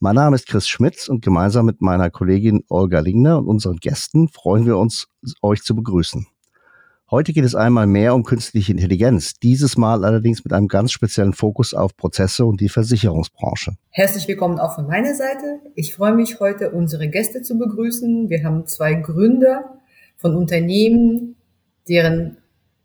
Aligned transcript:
Mein 0.00 0.14
Name 0.14 0.36
ist 0.36 0.46
Chris 0.46 0.68
Schmitz 0.68 1.08
und 1.08 1.24
gemeinsam 1.24 1.66
mit 1.66 1.80
meiner 1.80 2.08
Kollegin 2.08 2.62
Olga 2.68 3.00
Lingner 3.00 3.38
und 3.38 3.48
unseren 3.48 3.78
Gästen 3.78 4.28
freuen 4.28 4.64
wir 4.64 4.78
uns, 4.78 5.08
euch 5.42 5.62
zu 5.62 5.74
begrüßen. 5.74 6.24
Heute 7.10 7.32
geht 7.32 7.44
es 7.44 7.56
einmal 7.56 7.88
mehr 7.88 8.14
um 8.14 8.22
künstliche 8.22 8.70
Intelligenz, 8.70 9.40
dieses 9.40 9.76
Mal 9.76 10.04
allerdings 10.04 10.44
mit 10.44 10.52
einem 10.52 10.68
ganz 10.68 10.92
speziellen 10.92 11.32
Fokus 11.32 11.74
auf 11.74 11.96
Prozesse 11.96 12.44
und 12.44 12.60
die 12.60 12.68
Versicherungsbranche. 12.68 13.72
Herzlich 13.90 14.28
willkommen 14.28 14.60
auch 14.60 14.76
von 14.76 14.86
meiner 14.86 15.16
Seite. 15.16 15.58
Ich 15.74 15.96
freue 15.96 16.14
mich 16.14 16.38
heute, 16.38 16.70
unsere 16.70 17.08
Gäste 17.08 17.42
zu 17.42 17.58
begrüßen. 17.58 18.30
Wir 18.30 18.44
haben 18.44 18.68
zwei 18.68 18.94
Gründer 18.94 19.80
von 20.16 20.36
Unternehmen, 20.36 21.34
deren 21.88 22.36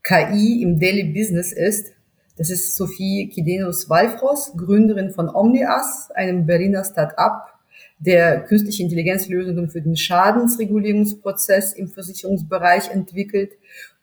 KI 0.01 0.63
im 0.63 0.79
Daily 0.79 1.13
Business 1.13 1.51
ist 1.51 1.92
das 2.37 2.49
ist 2.49 2.75
Sophie 2.75 3.29
Kidenus 3.29 3.89
Walfros, 3.89 4.53
Gründerin 4.57 5.11
von 5.11 5.29
OmniAs, 5.29 6.09
einem 6.11 6.45
Berliner 6.45 6.83
Start-up, 6.83 7.53
der 7.99 8.43
künstliche 8.43 8.83
Intelligenzlösungen 8.83 9.69
für 9.69 9.81
den 9.81 9.95
Schadensregulierungsprozess 9.95 11.73
im 11.73 11.87
Versicherungsbereich 11.87 12.89
entwickelt 12.89 13.51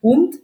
und 0.00 0.36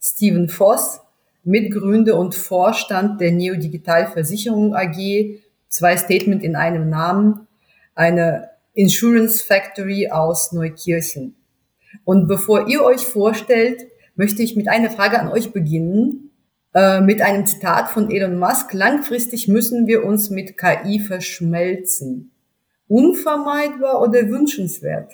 Steven 0.00 0.48
Voss, 0.48 1.00
Mitgründer 1.44 2.18
und 2.18 2.34
Vorstand 2.34 3.20
der 3.20 3.32
Neodigital 3.32 4.06
Versicherung 4.06 4.74
AG, 4.74 5.40
zwei 5.68 5.96
Statement 5.96 6.42
in 6.42 6.56
einem 6.56 6.88
Namen, 6.88 7.46
eine 7.94 8.50
Insurance 8.72 9.42
Factory 9.42 10.10
aus 10.10 10.52
Neukirchen. 10.52 11.36
Und 12.04 12.26
bevor 12.26 12.68
ihr 12.68 12.82
euch 12.82 13.06
vorstellt, 13.06 13.82
möchte 14.16 14.42
ich 14.42 14.56
mit 14.56 14.68
einer 14.68 14.90
Frage 14.90 15.20
an 15.20 15.28
euch 15.28 15.52
beginnen. 15.52 16.30
Äh, 16.74 17.00
mit 17.00 17.22
einem 17.22 17.46
Zitat 17.46 17.90
von 17.90 18.10
Elon 18.10 18.36
Musk, 18.36 18.72
langfristig 18.72 19.46
müssen 19.46 19.86
wir 19.86 20.04
uns 20.04 20.30
mit 20.30 20.58
KI 20.58 20.98
verschmelzen. 20.98 22.32
Unvermeidbar 22.88 24.02
oder 24.02 24.28
wünschenswert? 24.28 25.12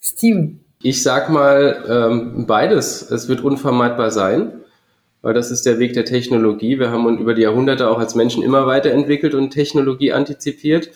Steven. 0.00 0.64
Ich 0.82 1.02
sag 1.04 1.30
mal 1.30 1.84
ähm, 1.88 2.46
beides. 2.46 3.08
Es 3.08 3.28
wird 3.28 3.40
unvermeidbar 3.40 4.10
sein, 4.10 4.52
weil 5.22 5.32
das 5.32 5.52
ist 5.52 5.64
der 5.64 5.78
Weg 5.78 5.92
der 5.92 6.04
Technologie. 6.04 6.78
Wir 6.80 6.90
haben 6.90 7.06
uns 7.06 7.20
über 7.20 7.34
die 7.34 7.42
Jahrhunderte 7.42 7.88
auch 7.88 7.98
als 7.98 8.16
Menschen 8.16 8.42
immer 8.42 8.66
weiterentwickelt 8.66 9.34
und 9.34 9.50
Technologie 9.50 10.12
antizipiert 10.12 10.90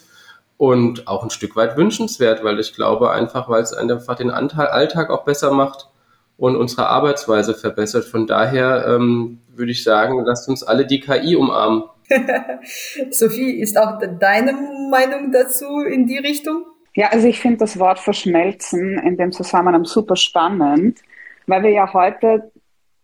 und 0.56 1.06
auch 1.06 1.22
ein 1.22 1.30
Stück 1.30 1.54
weit 1.54 1.76
wünschenswert, 1.76 2.42
weil 2.42 2.58
ich 2.58 2.74
glaube 2.74 3.12
einfach, 3.12 3.48
weil 3.48 3.62
es 3.62 3.72
einfach 3.72 4.16
den 4.16 4.30
Alltag 4.30 5.10
auch 5.10 5.24
besser 5.24 5.52
macht 5.52 5.88
und 6.36 6.56
unsere 6.56 6.88
Arbeitsweise 6.88 7.54
verbessert. 7.54 8.04
Von 8.04 8.26
daher 8.26 8.86
ähm, 8.88 9.38
würde 9.54 9.72
ich 9.72 9.84
sagen, 9.84 10.18
lasst 10.24 10.48
uns 10.48 10.62
alle 10.62 10.86
die 10.86 11.00
KI 11.00 11.36
umarmen. 11.36 11.84
Sophie, 13.10 13.60
ist 13.60 13.78
auch 13.78 13.98
deine 14.20 14.52
Meinung 14.90 15.32
dazu 15.32 15.80
in 15.80 16.06
die 16.06 16.18
Richtung? 16.18 16.64
Ja, 16.94 17.08
also 17.08 17.26
ich 17.26 17.40
finde 17.40 17.58
das 17.58 17.78
Wort 17.78 17.98
verschmelzen 17.98 18.98
in 18.98 19.16
dem 19.16 19.32
Zusammenhang 19.32 19.84
super 19.84 20.16
spannend, 20.16 21.00
weil 21.46 21.62
wir 21.62 21.70
ja 21.70 21.92
heute 21.92 22.52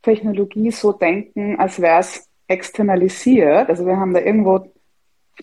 Technologie 0.03 0.70
so 0.70 0.92
denken, 0.92 1.58
als 1.58 1.81
wäre 1.81 2.01
es 2.01 2.29
externalisiert. 2.48 3.69
Also 3.69 3.87
wir 3.87 3.97
haben 3.97 4.14
da 4.14 4.20
irgendwo 4.20 4.73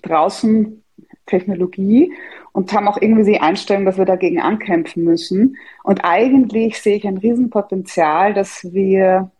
draußen 0.02 0.84
Technologie 1.26 2.14
und 2.52 2.72
haben 2.72 2.88
auch 2.88 3.02
irgendwie 3.02 3.32
die 3.32 3.40
Einstellung, 3.40 3.86
dass 3.86 3.98
wir 3.98 4.06
dagegen 4.06 4.40
ankämpfen 4.40 5.04
müssen. 5.04 5.58
Und 5.84 6.02
eigentlich 6.04 6.80
sehe 6.80 6.98
ich 6.98 7.08
ein 7.08 7.18
Riesenpotenzial, 7.18 8.34
dass 8.34 8.64
wir 8.74 9.32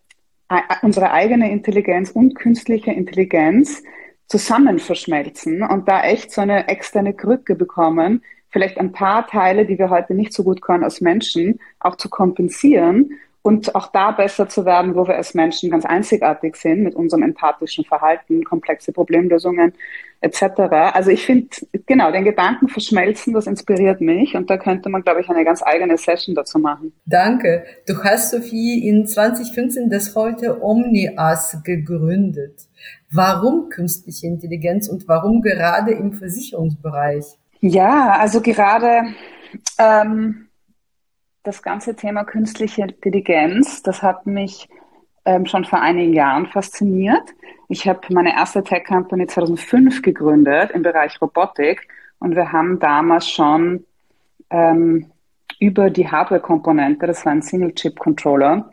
unsere 0.82 1.12
eigene 1.12 1.52
Intelligenz 1.52 2.12
und 2.12 2.36
künstliche 2.36 2.92
Intelligenz 2.92 3.84
zusammen 4.28 4.80
verschmelzen 4.80 5.64
und 5.64 5.88
da 5.88 6.04
echt 6.04 6.32
so 6.32 6.42
eine 6.42 6.68
externe 6.68 7.14
Krücke 7.14 7.56
bekommen, 7.56 8.24
vielleicht 8.50 8.78
ein 8.78 8.92
paar 8.92 9.28
Teile, 9.28 9.66
die 9.66 9.78
wir 9.78 9.90
heute 9.90 10.14
nicht 10.14 10.34
so 10.34 10.44
gut 10.44 10.62
können 10.62 10.84
als 10.84 11.02
Menschen, 11.02 11.60
auch 11.80 11.96
zu 11.96 12.10
kompensieren 12.10 13.12
und 13.42 13.76
auch 13.76 13.92
da 13.92 14.12
besser 14.12 14.50
zu 14.50 14.66
werden, 14.66 14.96
wo 14.96 15.08
wir 15.08 15.16
als 15.16 15.34
Menschen 15.34 15.70
ganz 15.70 15.86
einzigartig 15.86 16.56
sind 16.56 16.82
mit 16.82 16.96
unserem 16.96 17.22
empathischen 17.22 17.86
Verhalten, 17.86 18.44
komplexe 18.44 18.92
Problemlösungen 18.92 19.74
etc. 20.22 20.44
Also 20.94 21.12
ich 21.12 21.26
finde, 21.26 21.48
genau, 21.86 22.12
den 22.12 22.24
Gedanken 22.24 22.68
verschmelzen, 22.68 23.34
das 23.34 23.48
inspiriert 23.48 24.02
mich 24.02 24.36
und 24.36 24.50
da 24.50 24.58
könnte 24.58 24.90
man, 24.90 25.04
glaube 25.04 25.22
ich, 25.22 25.30
eine 25.30 25.46
ganz 25.46 25.62
eigene 25.64 25.98
Session 25.98 26.36
dazu 26.36 26.60
machen. 26.60 26.94
Danke. 27.06 27.66
Du 27.88 28.04
hast, 28.04 28.32
Sophie, 28.32 28.88
in 28.88 29.08
2015 29.08 29.90
das 29.90 30.16
heute 30.16 30.64
OmniAs 30.64 31.64
gegründet. 31.64 32.68
Warum 33.12 33.70
künstliche 33.70 34.28
Intelligenz 34.28 34.88
und 34.88 35.08
warum 35.08 35.42
gerade 35.42 35.92
im 35.92 36.14
Versicherungsbereich? 36.14 37.26
Ja, 37.62 38.18
also 38.20 38.42
gerade 38.42 39.04
ähm, 39.78 40.48
das 41.44 41.62
ganze 41.62 41.96
Thema 41.96 42.24
künstliche 42.24 42.82
Intelligenz, 42.82 43.84
das 43.84 44.02
hat 44.02 44.26
mich 44.26 44.68
ähm, 45.26 45.46
schon 45.46 45.66
vor 45.66 45.82
einigen 45.82 46.14
Jahren 46.14 46.48
fasziniert. 46.48 47.34
Ich 47.68 47.88
habe 47.88 48.02
meine 48.12 48.36
erste 48.36 48.64
Tech-Company 48.64 49.28
2005 49.28 50.02
gegründet 50.02 50.72
im 50.72 50.84
Bereich 50.84 51.20
Robotik 51.22 51.88
und 52.20 52.36
wir 52.36 52.52
haben 52.52 52.80
damals 52.80 53.30
schon 53.30 53.86
ähm, 54.50 55.12
über 55.60 55.90
die 55.90 56.08
Hardware-Komponente, 56.10 57.08
das 57.08 57.26
war 57.26 57.32
ein 57.32 57.42
Single-Chip-Controller, 57.42 58.70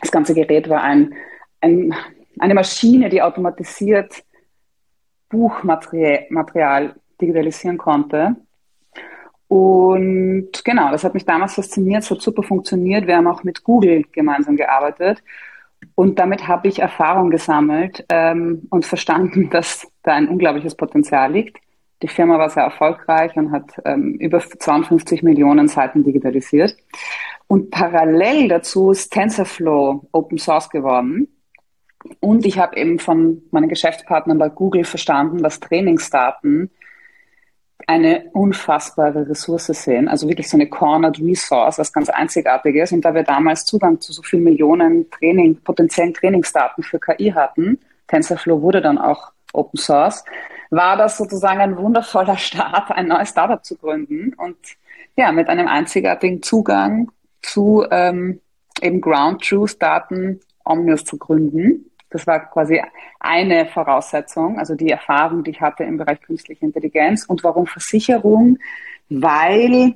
das 0.00 0.12
ganze 0.12 0.34
Gerät 0.34 0.68
war 0.68 0.82
ein, 0.82 1.14
ein, 1.60 1.94
eine 2.38 2.54
Maschine, 2.54 3.08
die 3.08 3.22
automatisiert 3.22 4.22
Buchmaterial 5.28 6.94
digitalisieren 7.20 7.78
konnte. 7.78 8.36
Und 9.48 10.50
genau, 10.64 10.92
das 10.92 11.02
hat 11.02 11.14
mich 11.14 11.24
damals 11.24 11.54
fasziniert, 11.54 12.04
es 12.04 12.10
hat 12.10 12.20
super 12.20 12.42
funktioniert. 12.42 13.06
Wir 13.06 13.16
haben 13.16 13.26
auch 13.26 13.42
mit 13.42 13.64
Google 13.64 14.04
gemeinsam 14.12 14.56
gearbeitet. 14.56 15.22
Und 15.94 16.18
damit 16.18 16.48
habe 16.48 16.68
ich 16.68 16.78
Erfahrung 16.78 17.30
gesammelt 17.30 18.04
ähm, 18.08 18.66
und 18.70 18.86
verstanden, 18.86 19.48
dass 19.50 19.86
da 20.02 20.14
ein 20.14 20.28
unglaubliches 20.28 20.74
Potenzial 20.74 21.32
liegt. 21.32 21.58
Die 22.02 22.08
Firma 22.08 22.38
war 22.38 22.48
sehr 22.48 22.62
erfolgreich 22.62 23.36
und 23.36 23.52
hat 23.52 23.72
ähm, 23.84 24.14
über 24.14 24.40
52 24.40 25.22
Millionen 25.22 25.68
Seiten 25.68 26.02
digitalisiert. 26.02 26.74
Und 27.46 27.70
parallel 27.70 28.48
dazu 28.48 28.92
ist 28.92 29.12
TensorFlow 29.12 30.08
Open 30.12 30.38
Source 30.38 30.70
geworden. 30.70 31.28
Und 32.20 32.46
ich 32.46 32.58
habe 32.58 32.76
eben 32.76 32.98
von 32.98 33.42
meinen 33.50 33.68
Geschäftspartnern 33.68 34.38
bei 34.38 34.48
Google 34.48 34.84
verstanden, 34.84 35.42
dass 35.42 35.60
Trainingsdaten 35.60 36.70
eine 37.90 38.30
unfassbare 38.34 39.28
Ressource 39.28 39.66
sehen, 39.66 40.06
also 40.06 40.28
wirklich 40.28 40.48
so 40.48 40.56
eine 40.56 40.68
Cornered 40.68 41.18
Resource, 41.18 41.76
was 41.76 41.92
ganz 41.92 42.08
einzigartiges. 42.08 42.92
Und 42.92 43.04
da 43.04 43.12
wir 43.14 43.24
damals 43.24 43.64
Zugang 43.64 44.00
zu 44.00 44.12
so 44.12 44.22
vielen 44.22 44.44
Millionen 44.44 45.10
Training, 45.10 45.56
potenziellen 45.56 46.14
Trainingsdaten 46.14 46.84
für 46.84 47.00
KI 47.00 47.32
hatten, 47.32 47.80
TensorFlow 48.06 48.62
wurde 48.62 48.80
dann 48.80 48.96
auch 48.96 49.32
Open 49.52 49.76
Source, 49.76 50.24
war 50.70 50.96
das 50.96 51.18
sozusagen 51.18 51.58
ein 51.58 51.76
wundervoller 51.76 52.36
Start, 52.48 52.92
ein 52.92 53.08
neues 53.08 53.30
Startup 53.30 53.64
zu 53.64 53.76
gründen 53.76 54.34
und 54.34 54.56
ja, 55.16 55.32
mit 55.32 55.48
einem 55.48 55.66
einzigartigen 55.66 56.44
Zugang 56.44 57.10
zu 57.42 57.84
ähm, 57.90 58.40
eben 58.80 59.00
Ground 59.00 59.42
Truth 59.42 59.82
Daten 59.82 60.38
Omnius 60.64 61.04
zu 61.04 61.18
gründen. 61.18 61.89
Das 62.10 62.26
war 62.26 62.50
quasi 62.50 62.82
eine 63.20 63.66
Voraussetzung, 63.66 64.58
also 64.58 64.74
die 64.74 64.90
Erfahrung, 64.90 65.44
die 65.44 65.52
ich 65.52 65.60
hatte 65.60 65.84
im 65.84 65.96
Bereich 65.96 66.20
künstliche 66.20 66.64
Intelligenz. 66.64 67.24
Und 67.24 67.44
warum 67.44 67.66
Versicherung? 67.66 68.58
Weil 69.08 69.94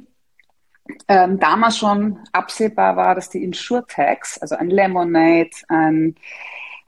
ähm, 1.08 1.38
damals 1.40 1.78
schon 1.78 2.19
absehbar 2.32 2.96
war, 2.96 3.14
dass 3.14 3.31
die 3.31 3.43
Insurtechs, 3.43 4.38
also 4.38 4.56
ein 4.56 4.70
Lemonade, 4.70 5.50
ein 5.69 6.14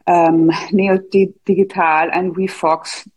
ähm, 0.05 0.51
Neo 0.71 0.97
Digital, 0.97 2.11
ein 2.11 2.35
WeFox, 2.35 3.09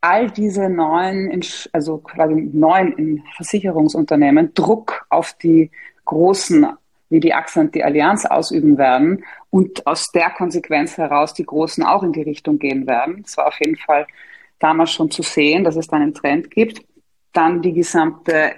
all 0.00 0.30
diese 0.30 0.68
neuen, 0.68 1.42
also 1.72 1.98
quasi 1.98 2.34
neuen 2.52 3.24
Versicherungsunternehmen 3.36 4.54
Druck 4.54 5.06
auf 5.10 5.32
die 5.34 5.70
großen 6.04 6.66
wie 7.08 7.20
die 7.20 7.34
Achse 7.34 7.60
und 7.60 7.74
die 7.74 7.84
Allianz 7.84 8.24
ausüben 8.26 8.78
werden 8.78 9.24
und 9.50 9.86
aus 9.86 10.10
der 10.12 10.30
Konsequenz 10.30 10.96
heraus 10.98 11.34
die 11.34 11.44
Großen 11.44 11.84
auch 11.84 12.02
in 12.02 12.12
die 12.12 12.22
Richtung 12.22 12.58
gehen 12.58 12.86
werden. 12.86 13.22
Es 13.24 13.36
war 13.36 13.46
auf 13.46 13.58
jeden 13.60 13.76
Fall 13.76 14.06
damals 14.58 14.90
schon 14.92 15.10
zu 15.10 15.22
sehen, 15.22 15.64
dass 15.64 15.76
es 15.76 15.86
da 15.86 15.96
einen 15.96 16.14
Trend 16.14 16.50
gibt. 16.50 16.82
dann 17.32 17.60
die 17.60 17.74
gesamte 17.74 18.54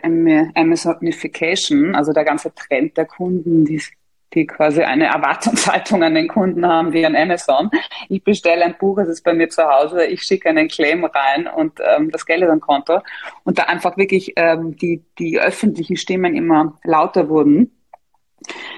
Amazonification, 0.54 1.94
also 1.94 2.12
der 2.12 2.24
ganze 2.24 2.54
Trend 2.54 2.96
der 2.96 3.06
Kunden, 3.06 3.64
die, 3.64 3.82
die 4.34 4.46
quasi 4.46 4.82
eine 4.82 5.06
Erwartungshaltung 5.06 6.02
an 6.04 6.14
den 6.14 6.28
Kunden 6.28 6.64
haben 6.64 6.92
wie 6.92 7.04
an 7.04 7.16
Amazon. 7.16 7.70
Ich 8.08 8.22
bestelle 8.22 8.64
ein 8.64 8.76
Buch, 8.78 8.98
es 8.98 9.08
ist 9.08 9.24
bei 9.24 9.34
mir 9.34 9.48
zu 9.48 9.64
Hause, 9.64 10.04
ich 10.04 10.22
schicke 10.22 10.48
einen 10.48 10.68
Claim 10.68 11.04
rein 11.04 11.48
und 11.48 11.80
ähm, 11.80 12.12
das 12.12 12.24
Geld 12.24 12.42
ist 12.42 12.50
am 12.50 12.60
Konto. 12.60 13.00
Und 13.42 13.58
da 13.58 13.64
einfach 13.64 13.96
wirklich 13.96 14.34
ähm, 14.36 14.76
die, 14.76 15.02
die 15.18 15.40
öffentlichen 15.40 15.96
Stimmen 15.96 16.36
immer 16.36 16.78
lauter 16.84 17.28
wurden. 17.28 17.72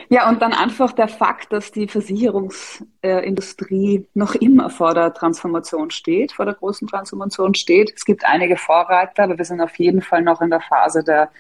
Ja, 0.08 0.28
und 0.28 0.42
dann 0.42 0.52
einfach 0.52 0.92
der 0.92 1.08
Fakt, 1.08 1.52
dass 1.52 1.70
die 1.70 1.86
Versicherungsindustrie 1.86 4.08
noch 4.14 4.34
immer 4.34 4.70
vor 4.70 4.94
der 4.94 5.14
Transformation 5.14 5.90
steht, 5.90 6.32
vor 6.32 6.46
der 6.46 6.54
großen 6.54 6.88
Transformation 6.88 7.54
steht. 7.54 7.92
Es 7.94 8.04
gibt 8.04 8.24
einige 8.24 8.56
Vorreiter, 8.56 9.22
aber 9.24 9.38
wir 9.38 9.44
sind 9.44 9.60
auf 9.60 9.76
jeden 9.76 10.02
Fall 10.02 10.22
noch 10.22 10.40
in 10.40 10.50
der 10.50 10.60
Phase 10.60 11.04
der 11.04 11.30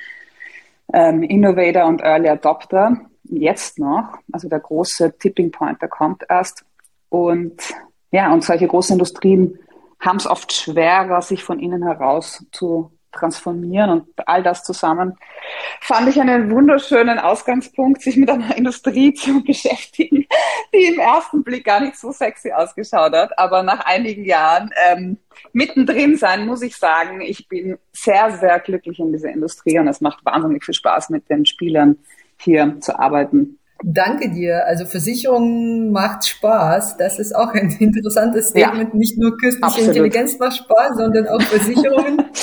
ähm, 0.92 1.22
Innovator 1.22 1.86
und 1.86 2.02
Early 2.02 2.28
Adopter. 2.28 2.96
Jetzt 3.24 3.78
noch, 3.78 4.18
also 4.32 4.48
der 4.48 4.60
große 4.60 5.18
Tipping 5.18 5.50
Point, 5.50 5.82
der 5.82 5.88
kommt 5.88 6.24
erst. 6.28 6.64
Und 7.08 7.60
ja, 8.12 8.32
und 8.32 8.44
solche 8.44 8.68
großen 8.68 8.94
Industrien 8.94 9.58
haben 10.00 10.16
es 10.16 10.26
oft 10.26 10.52
schwerer, 10.52 11.22
sich 11.22 11.44
von 11.44 11.60
innen 11.60 11.82
heraus 11.82 12.44
zu 12.52 12.92
transformieren 13.12 13.90
und 13.90 14.06
all 14.26 14.42
das 14.42 14.62
zusammen 14.62 15.16
fand 15.80 16.08
ich 16.08 16.20
einen 16.20 16.50
wunderschönen 16.50 17.18
Ausgangspunkt, 17.18 18.02
sich 18.02 18.16
mit 18.16 18.30
einer 18.30 18.56
Industrie 18.56 19.14
zu 19.14 19.42
beschäftigen, 19.42 20.26
die 20.74 20.84
im 20.86 20.98
ersten 20.98 21.42
Blick 21.42 21.64
gar 21.64 21.80
nicht 21.80 21.96
so 21.96 22.12
sexy 22.12 22.52
ausgeschaut 22.52 23.12
hat, 23.14 23.38
aber 23.38 23.62
nach 23.62 23.84
einigen 23.86 24.24
Jahren 24.24 24.70
ähm, 24.90 25.18
mittendrin 25.52 26.16
sein, 26.16 26.46
muss 26.46 26.62
ich 26.62 26.76
sagen, 26.76 27.20
ich 27.20 27.48
bin 27.48 27.78
sehr, 27.92 28.30
sehr 28.32 28.58
glücklich 28.60 28.98
in 28.98 29.12
dieser 29.12 29.30
Industrie 29.30 29.78
und 29.78 29.88
es 29.88 30.00
macht 30.00 30.24
wahnsinnig 30.24 30.64
viel 30.64 30.74
Spaß, 30.74 31.10
mit 31.10 31.28
den 31.30 31.46
Spielern 31.46 31.96
hier 32.36 32.76
zu 32.80 32.98
arbeiten. 32.98 33.58
Danke 33.82 34.30
dir. 34.30 34.66
Also 34.66 34.84
Versicherung 34.84 35.90
macht 35.90 36.26
Spaß. 36.26 36.98
Das 36.98 37.18
ist 37.18 37.34
auch 37.34 37.48
ein 37.54 37.74
interessantes 37.78 38.50
Statement. 38.50 38.90
Ja, 38.92 38.98
Nicht 38.98 39.18
nur 39.18 39.36
künstliche. 39.38 39.80
Intelligenz 39.80 40.38
macht 40.38 40.58
Spaß, 40.58 40.96
sondern 40.96 41.28
auch 41.28 41.40
Versicherungen. 41.40 42.24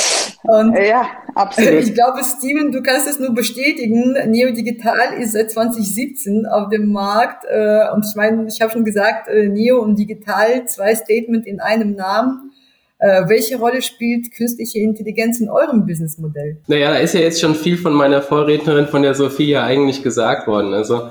Und 0.44 0.76
ja, 0.76 1.08
absolut. 1.36 1.84
Ich 1.84 1.94
glaube, 1.94 2.22
Steven, 2.24 2.72
du 2.72 2.82
kannst 2.82 3.08
es 3.08 3.20
nur 3.20 3.34
bestätigen. 3.34 4.16
Neo 4.28 4.54
Digital 4.54 5.20
ist 5.20 5.34
seit 5.34 5.52
2017 5.52 6.46
auf 6.46 6.70
dem 6.70 6.92
Markt. 6.92 7.46
Äh, 7.50 7.92
und 7.94 8.06
ich 8.06 8.16
meine, 8.16 8.48
ich 8.48 8.62
habe 8.62 8.72
schon 8.72 8.86
gesagt, 8.86 9.28
äh, 9.28 9.48
Neo 9.48 9.82
und 9.82 9.98
Digital, 9.98 10.66
zwei 10.68 10.96
Statement 10.96 11.46
in 11.46 11.60
einem 11.60 11.96
Namen. 11.96 12.52
Äh, 13.00 13.28
welche 13.28 13.58
Rolle 13.58 13.82
spielt 13.82 14.32
künstliche 14.32 14.80
Intelligenz 14.80 15.40
in 15.40 15.50
eurem 15.50 15.86
Businessmodell? 15.86 16.58
Naja, 16.68 16.92
da 16.92 16.98
ist 16.98 17.14
ja 17.14 17.20
jetzt 17.20 17.40
schon 17.40 17.54
viel 17.54 17.78
von 17.78 17.94
meiner 17.94 18.22
Vorrednerin, 18.22 18.88
von 18.88 19.04
der 19.04 19.14
Sophia, 19.14 19.64
eigentlich 19.64 20.02
gesagt 20.02 20.48
worden. 20.48 20.74
Also, 20.74 21.10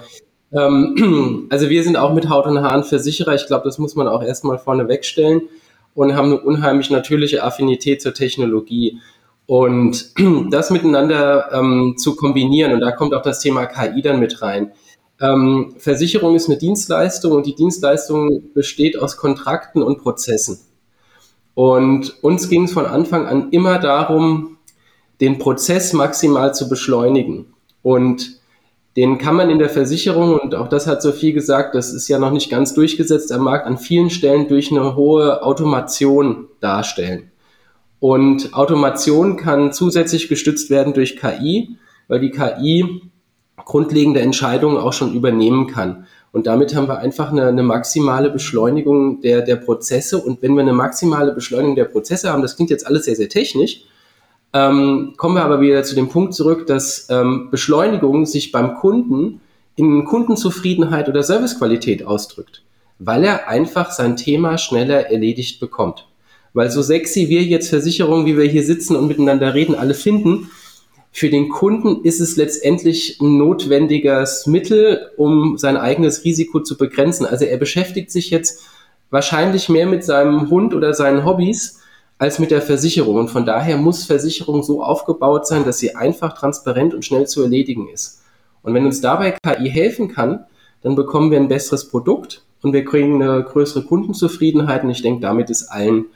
ähm, 0.53 1.47
also 1.51 1.69
wir 1.69 1.83
sind 1.85 1.97
auch 1.97 2.13
mit 2.13 2.29
Haut 2.29 2.47
und 2.47 2.61
Haaren 2.61 2.85
Versicherer. 2.85 3.35
Ich 3.35 3.47
glaube, 3.47 3.65
das 3.65 3.79
muss 3.79 3.95
man 3.95 4.09
auch 4.09 4.23
erstmal 4.23 4.59
vorne 4.59 4.89
wegstellen 4.89 5.43
und 5.95 6.15
haben 6.15 6.33
eine 6.33 6.41
unheimlich 6.41 6.91
natürliche 6.91 7.45
Affinität 7.45 8.03
zur 8.03 8.15
Technologie. 8.15 8.99
Und 9.47 10.13
das 10.51 10.71
miteinander 10.71 11.51
ähm, 11.53 11.95
zu 11.97 12.17
kombinieren, 12.17 12.73
und 12.73 12.81
da 12.81 12.93
kommt 12.93 13.15
auch 13.15 13.23
das 13.23 13.41
Thema 13.41 13.67
KI 13.67 14.03
dann 14.03 14.21
mit 14.21 14.43
rein. 14.43 14.73
Ähm, 15.21 15.75
Versicherung 15.79 16.35
ist 16.35 16.49
eine 16.49 16.59
Dienstleistung 16.59 17.33
und 17.33 17.47
die 17.47 17.55
Dienstleistung 17.55 18.53
besteht 18.53 18.99
aus 18.99 19.17
Kontrakten 19.17 19.83
und 19.83 20.03
Prozessen. 20.03 20.61
Und 21.55 22.23
uns 22.23 22.51
ging 22.51 22.65
es 22.65 22.73
von 22.73 22.85
Anfang 22.85 23.27
an 23.27 23.51
immer 23.51 23.79
darum, 23.79 24.59
den 25.23 25.39
Prozess 25.39 25.95
maximal 25.95 26.55
zu 26.55 26.69
beschleunigen. 26.69 27.47
Und 27.83 28.41
den 28.97 29.17
kann 29.19 29.37
man 29.37 29.51
in 29.51 29.59
der 29.59 29.71
Versicherung, 29.71 30.39
und 30.39 30.55
auch 30.55 30.69
das 30.69 30.87
hat 30.87 31.03
Sophie 31.03 31.33
gesagt, 31.33 31.75
das 31.75 31.93
ist 31.93 32.09
ja 32.09 32.19
noch 32.19 32.31
nicht 32.31 32.51
ganz 32.51 32.75
durchgesetzt 32.75 33.33
am 33.33 33.45
Markt, 33.45 33.67
an 33.67 33.79
vielen 33.79 34.11
Stellen 34.11 34.49
durch 34.49 34.71
eine 34.71 34.97
hohe 34.97 35.43
Automation 35.43 36.49
darstellen. 36.61 37.31
Und 37.99 38.55
Automation 38.55 39.37
kann 39.37 39.73
zusätzlich 39.73 40.29
gestützt 40.29 40.71
werden 40.71 40.93
durch 40.93 41.17
KI, 41.17 41.77
weil 42.09 42.21
die 42.21 42.31
KI 42.31 43.03
grundlegende 43.65 44.21
Entscheidungen 44.21 44.77
auch 44.77 44.93
schon 44.93 45.15
übernehmen 45.15 45.67
kann. 45.67 46.07
Und 46.33 46.47
damit 46.47 46.75
haben 46.75 46.89
wir 46.89 46.99
einfach 46.99 47.31
eine, 47.31 47.47
eine, 47.47 47.63
maximale 47.63 48.31
Beschleunigung 48.31 49.23
der, 49.23 49.41
der 49.41 49.57
Prozesse. 49.57 50.19
Und 50.19 50.43
wenn 50.43 50.55
wir 50.55 50.61
eine 50.61 50.75
maximale 50.75 51.33
Beschleunigung 51.33 51.77
der 51.77 51.87
Prozesse 51.87 52.31
haben, 52.31 52.43
das 52.43 52.57
klingt 52.57 52.71
jetzt 52.71 52.87
alles 52.87 53.07
sehr, 53.07 53.17
sehr 53.17 53.31
technisch, 53.31 53.85
ähm, 54.53 55.15
kommen 55.17 55.35
wir 55.35 55.45
aber 55.45 55.61
wieder 55.61 55.83
zu 55.83 55.95
dem 55.95 56.09
Punkt 56.09 56.35
zurück, 56.35 56.67
dass 56.67 57.09
ähm, 57.11 57.49
Beschleunigung 57.51 58.27
sich 58.27 58.53
beim 58.53 58.75
Kunden 58.75 59.41
in 59.77 60.05
Kundenzufriedenheit 60.05 61.09
oder 61.09 61.23
Servicequalität 61.23 62.05
ausdrückt, 62.05 62.63
weil 62.99 63.25
er 63.25 63.49
einfach 63.49 63.91
sein 63.91 64.17
Thema 64.17 64.57
schneller 64.59 65.11
erledigt 65.11 65.61
bekommt. 65.61 66.06
Weil 66.57 66.71
so 66.71 66.81
sexy 66.81 67.29
wir 67.29 67.43
jetzt 67.43 67.69
Versicherungen, 67.69 68.25
wie 68.25 68.39
wir 68.39 68.47
hier 68.47 68.65
sitzen 68.65 68.97
und 68.97 69.09
miteinander 69.09 69.53
reden, 69.53 69.75
alle 69.75 69.93
finden, 69.93 70.51
für 71.13 71.29
den 71.29 71.51
Kunden 71.51 72.03
ist 72.03 72.19
es 72.19 72.37
letztendlich 72.37 73.21
ein 73.21 73.37
notwendiges 73.37 74.47
Mittel, 74.47 75.11
um 75.19 75.59
sein 75.59 75.77
eigenes 75.77 76.25
Risiko 76.25 76.61
zu 76.61 76.79
begrenzen. 76.79 77.27
Also 77.27 77.45
er 77.45 77.59
beschäftigt 77.59 78.11
sich 78.11 78.31
jetzt 78.31 78.65
wahrscheinlich 79.11 79.69
mehr 79.69 79.87
mit 79.87 80.03
seinem 80.03 80.49
Hund 80.49 80.73
oder 80.73 80.95
seinen 80.95 81.27
Hobbys 81.27 81.83
als 82.17 82.39
mit 82.39 82.51
der 82.51 82.63
Versicherung. 82.63 83.17
Und 83.17 83.29
von 83.29 83.45
daher 83.45 83.77
muss 83.77 84.07
Versicherung 84.07 84.63
so 84.63 84.83
aufgebaut 84.83 85.47
sein, 85.47 85.67
dass 85.67 85.79
sie 85.79 85.95
einfach, 85.95 86.39
transparent 86.39 86.95
und 86.95 87.05
schnell 87.05 87.27
zu 87.27 87.43
erledigen 87.43 87.87
ist. 87.93 88.23
Und 88.63 88.73
wenn 88.73 88.87
uns 88.87 89.03
dabei 89.03 89.37
KI 89.43 89.69
helfen 89.69 90.09
kann, 90.09 90.47
dann 90.81 90.95
bekommen 90.95 91.31
wir 91.31 91.39
ein 91.39 91.49
besseres 91.49 91.91
Produkt 91.91 92.47
und 92.63 92.73
wir 92.73 92.87
kriegen 92.87 93.23
eine 93.23 93.45
größere 93.45 93.85
Kundenzufriedenheit. 93.85 94.85
Und 94.85 94.91
ich 94.91 95.03
denke, 95.03 95.21
damit 95.21 95.51
ist 95.51 95.69
allen 95.69 96.07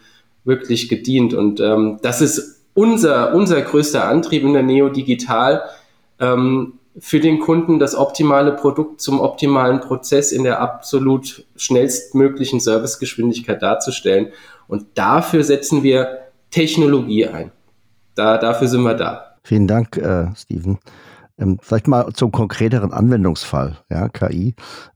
wirklich 0.45 0.89
gedient. 0.89 1.35
Und 1.35 1.61
ähm, 1.61 1.99
das 2.03 2.21
ist 2.21 2.63
unser, 2.75 3.35
unser 3.35 3.61
größter 3.61 4.07
Antrieb 4.07 4.43
in 4.43 4.53
der 4.53 4.63
Neo 4.63 4.89
Digital, 4.89 5.63
ähm, 6.19 6.75
für 6.99 7.21
den 7.21 7.39
Kunden 7.41 7.79
das 7.79 7.95
optimale 7.95 8.53
Produkt 8.53 9.01
zum 9.01 9.21
optimalen 9.21 9.81
Prozess 9.81 10.33
in 10.33 10.45
der 10.45 10.61
absolut 10.61 11.45
schnellstmöglichen 11.57 12.61
Servicegeschwindigkeit 12.61 13.63
darzustellen. 13.63 14.33
Und 14.67 14.87
dafür 14.95 15.45
setzen 15.45 15.83
wir 15.83 16.19
Technologie 16.51 17.27
ein. 17.27 17.53
Da, 18.15 18.39
dafür 18.39 18.69
sind 18.69 18.83
wir 18.83 18.95
da. 18.95 19.37
Vielen 19.45 19.69
Dank, 19.69 19.97
äh, 19.97 20.27
Steven. 20.35 20.79
Ähm, 21.39 21.59
vielleicht 21.63 21.89
mal 21.89 22.13
zum 22.13 22.33
konkreteren 22.33 22.93
Anwendungsfall, 22.93 23.79
ja, 23.89 24.09
KI. 24.09 24.55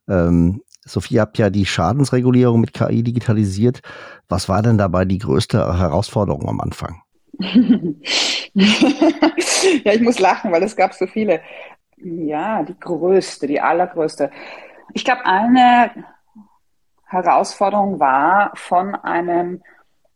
Ähm, 0.09 0.63
Sophie, 0.87 1.15
ihr 1.15 1.23
habt 1.23 1.39
ja 1.39 1.51
die 1.51 1.67
Schadensregulierung 1.67 2.61
mit 2.61 2.75
KI 2.75 3.03
digitalisiert. 3.03 3.81
Was 4.29 4.49
war 4.49 4.63
denn 4.63 4.79
dabei 4.79 5.05
die 5.05 5.19
größte 5.19 5.79
Herausforderung 5.79 6.49
am 6.49 6.61
Anfang? 6.61 7.03
ja, 7.39 7.53
ich 9.93 10.01
muss 10.01 10.19
lachen, 10.19 10.53
weil 10.53 10.63
es 10.63 10.77
gab 10.77 10.95
so 10.95 11.07
viele. 11.07 11.41
Ja, 11.97 12.63
die 12.63 12.79
größte, 12.79 13.47
die 13.47 13.61
allergrößte. 13.61 14.31
Ich 14.93 15.05
glaube, 15.05 15.25
eine 15.25 15.91
Herausforderung 17.07 17.99
war 17.99 18.53
von 18.55 18.95
einem 18.95 19.63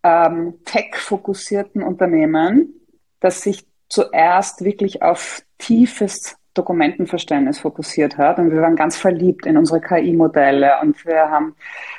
ähm, 0.03 0.59
tech-fokussierten 0.65 1.83
Unternehmen, 1.83 2.75
das 3.21 3.43
sich 3.43 3.67
zuerst 3.89 4.65
wirklich 4.65 5.03
auf 5.03 5.43
tiefes 5.57 6.37
Dokumentenverständnis 6.59 7.61
fokussiert 7.61 8.19
hat. 8.19 8.39
Und 8.39 8.51
wir 8.51 8.61
waren 8.61 8.77
ganz 8.77 8.97
verliebt 8.97 9.47
in 9.47 9.57
unsere 9.57 9.81
KI-Modelle 9.81 10.73
und 10.83 11.05
wir 11.07 11.31
haben 11.31 11.55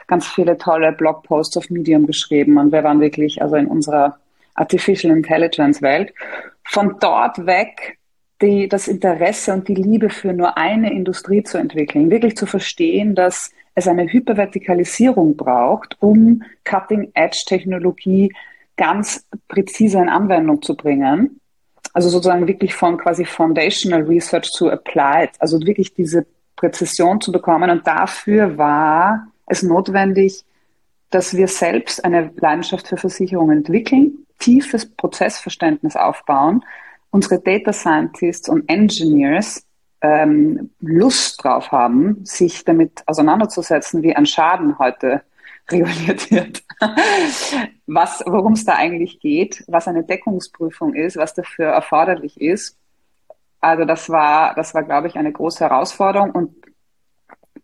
ganz 0.07 0.27
viele 0.27 0.57
tolle 0.57 0.91
Blogposts 0.91 1.57
auf 1.57 1.69
Medium 1.69 2.05
geschrieben 2.05 2.57
und 2.57 2.71
wir 2.71 2.83
waren 2.83 2.99
wirklich 2.99 3.41
also 3.41 3.55
in 3.55 3.67
unserer 3.67 4.19
Artificial 4.53 5.15
Intelligence 5.15 5.81
Welt. 5.81 6.13
Von 6.63 6.97
dort 6.99 7.45
weg 7.45 7.97
die, 8.41 8.67
das 8.67 8.87
Interesse 8.87 9.53
und 9.53 9.67
die 9.67 9.75
Liebe 9.75 10.09
für 10.09 10.33
nur 10.33 10.57
eine 10.57 10.93
Industrie 10.93 11.43
zu 11.43 11.57
entwickeln, 11.57 12.09
wirklich 12.09 12.37
zu 12.37 12.45
verstehen, 12.45 13.15
dass 13.15 13.51
es 13.75 13.87
eine 13.87 14.11
Hypervertikalisierung 14.11 15.35
braucht, 15.37 15.97
um 15.99 16.43
Cutting-Edge-Technologie 16.63 18.33
ganz 18.77 19.25
präzise 19.47 19.99
in 19.99 20.09
Anwendung 20.09 20.61
zu 20.61 20.75
bringen 20.75 21.39
also 21.93 22.10
sozusagen 22.10 22.48
wirklich 22.48 22.74
von 22.75 22.98
quasi 22.98 23.25
Foundational 23.25 24.03
Research 24.03 24.51
zu 24.51 24.69
Applied, 24.72 25.31
also 25.39 25.60
wirklich 25.62 25.93
diese 25.93 26.25
Präzision 26.55 27.22
zu 27.22 27.31
bekommen. 27.31 27.69
Und 27.69 27.88
dafür 27.88 28.58
war 28.58 29.27
es 29.48 29.63
notwendig, 29.63 30.43
dass 31.10 31.36
wir 31.36 31.48
selbst 31.48 32.03
eine 32.03 32.31
Leidenschaft 32.36 32.88
für 32.88 32.98
Versicherungen 32.98 33.60
entwickeln, 33.60 34.25
tiefes 34.38 34.86
Prozessverständnis 34.86 35.96
aufbauen, 35.96 36.63
unsere 37.12 37.39
Data 37.39 37.74
Scientists 37.74 38.48
und 38.48 38.69
Engineers 38.69 39.63
ähm, 40.01 40.69
Lust 40.79 41.43
drauf 41.43 41.72
haben, 41.72 42.24
sich 42.24 42.63
damit 42.63 43.03
auseinanderzusetzen, 43.08 44.03
wie 44.03 44.15
ein 44.15 44.25
Schaden 44.25 44.77
heute 44.79 45.24
reguliert 45.71 46.31
wird. 46.31 46.63
Was, 47.88 48.23
worum 48.25 48.53
es 48.53 48.65
da 48.65 48.75
eigentlich 48.75 49.19
geht, 49.19 49.63
was 49.67 49.88
eine 49.88 50.03
Deckungsprüfung 50.03 50.93
ist, 50.93 51.17
was 51.17 51.33
dafür 51.33 51.65
erforderlich 51.67 52.39
ist. 52.39 52.77
Also 53.59 53.83
das 53.83 54.09
war, 54.09 54.53
das 54.53 54.73
war, 54.75 54.83
glaube 54.83 55.07
ich, 55.07 55.17
eine 55.17 55.31
große 55.31 55.61
Herausforderung 55.61 56.31
und 56.31 56.55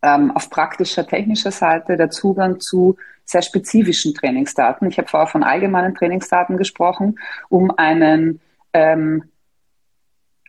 ähm, 0.02 0.32
auf 0.32 0.50
praktischer, 0.50 1.08
technischer 1.08 1.52
Seite 1.52 1.96
der 1.96 2.10
Zugang 2.10 2.60
zu 2.60 2.98
sehr 3.24 3.42
spezifischen 3.42 4.14
Trainingsdaten. 4.14 4.88
Ich 4.88 4.98
habe 4.98 5.08
vorher 5.08 5.28
von 5.28 5.44
allgemeinen 5.44 5.96
Trainingsdaten 5.96 6.58
gesprochen, 6.58 7.20
um 7.50 7.72
einen 7.78 8.42
ähm, 8.74 9.24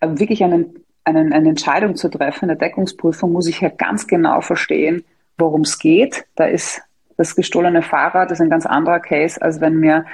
wirklich 0.00 0.44
einen, 0.44 0.84
einen, 1.04 1.32
eine 1.32 1.48
Entscheidung 1.48 1.96
zu 1.96 2.08
treffen, 2.08 2.50
eine 2.50 2.58
Deckungsprüfung, 2.58 3.32
muss 3.32 3.48
ich 3.48 3.60
ja 3.60 3.68
ganz 3.68 4.06
genau 4.06 4.40
verstehen, 4.40 5.04
worum 5.38 5.62
es 5.62 5.78
geht. 5.78 6.26
Da 6.34 6.44
ist 6.44 6.82
das 7.16 7.34
gestohlene 7.34 7.82
Fahrrad 7.82 8.30
ist 8.30 8.40
ein 8.40 8.50
ganz 8.50 8.66
anderer 8.66 9.00
Case, 9.00 9.40
als 9.40 9.60
wenn 9.60 9.76
mir 9.76 10.04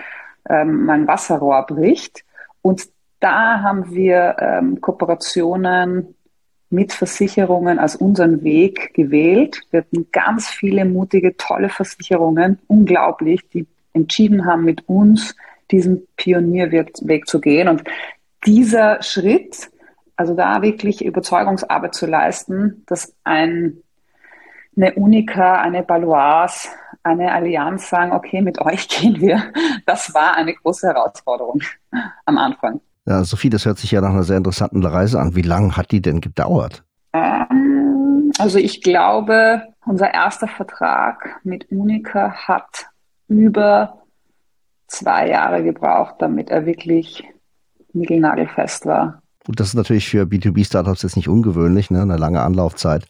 ähm, 0.49 0.85
mein 0.85 1.06
Wasserrohr 1.06 1.66
bricht. 1.66 2.25
Und 2.62 2.88
da 3.21 3.61
haben 3.61 3.94
wir 3.94 4.37
ähm, 4.38 4.80
Kooperationen 4.80 6.14
mit 6.71 6.92
Versicherungen 6.92 7.78
als 7.78 7.97
unseren 7.97 8.42
Weg 8.42 8.94
gewählt. 8.94 9.61
Wir 9.71 9.80
hatten 9.80 10.06
ganz 10.11 10.49
viele 10.49 10.85
mutige, 10.85 11.37
tolle 11.37 11.68
Versicherungen, 11.68 12.59
unglaublich, 12.66 13.47
die 13.50 13.66
entschieden 13.92 14.47
haben, 14.47 14.64
mit 14.64 14.88
uns 14.88 15.37
diesen 15.71 16.06
Pionierweg 16.16 17.26
zu 17.26 17.40
gehen. 17.40 17.68
Und 17.68 17.85
dieser 18.47 19.02
Schritt, 19.02 19.71
also 20.16 20.35
da 20.35 20.62
wirklich 20.62 21.04
Überzeugungsarbeit 21.04 21.94
zu 21.94 22.06
leisten, 22.06 22.85
dass 22.87 23.14
ein, 23.23 23.78
eine 24.76 24.94
Unica, 24.94 25.61
eine 25.61 25.82
Baloise, 25.82 26.68
eine 27.02 27.32
Allianz 27.32 27.88
sagen, 27.88 28.12
okay, 28.12 28.42
mit 28.42 28.61
euch 28.61 28.88
gehen 28.88 29.21
wir, 29.21 29.42
das 29.87 30.14
war 30.14 30.37
eine 30.37 30.54
große 30.54 30.87
Herausforderung 30.87 31.61
am 32.25 32.38
Anfang. 32.38 32.80
Ja, 33.06 33.25
Sophie, 33.25 33.50
das 33.50 33.66
hört 33.66 33.78
sich 33.78 33.90
ja 33.90 34.00
nach 34.00 34.11
einer 34.11 34.23
sehr 34.23 34.37
interessanten 34.37 34.85
Reise 34.85 35.21
an. 35.21 35.35
Wie 35.35 35.42
lange 35.42 35.76
hat 35.76 35.90
die 35.90 36.00
denn 36.00 36.21
gedauert? 36.21 36.85
Ähm, 37.12 38.30
also 38.38 38.59
ich 38.59 38.80
glaube, 38.80 39.62
unser 39.85 40.14
erster 40.14 40.47
Vertrag 40.47 41.40
mit 41.42 41.71
Unica 41.73 42.32
hat 42.47 42.87
über 43.26 44.02
zwei 44.87 45.28
Jahre 45.28 45.64
gebraucht, 45.64 46.16
damit 46.18 46.50
er 46.50 46.66
wirklich 46.66 47.25
niegelnagelfest 47.92 48.87
war. 48.87 49.21
Gut, 49.44 49.58
das 49.58 49.68
ist 49.68 49.75
natürlich 49.75 50.08
für 50.08 50.22
B2B-Startups 50.22 51.02
jetzt 51.02 51.16
nicht 51.16 51.28
ungewöhnlich, 51.28 51.90
ne? 51.90 52.02
eine 52.02 52.16
lange 52.16 52.42
Anlaufzeit. 52.42 53.06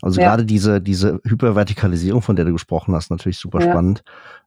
Also 0.00 0.20
ja. 0.20 0.28
gerade 0.28 0.46
diese, 0.46 0.80
diese 0.80 1.20
Hypervertikalisierung, 1.24 2.22
von 2.22 2.36
der 2.36 2.46
du 2.46 2.52
gesprochen 2.52 2.94
hast, 2.94 3.10
natürlich 3.10 3.38
super 3.38 3.60
ja. 3.60 3.70
spannend. 3.70 4.02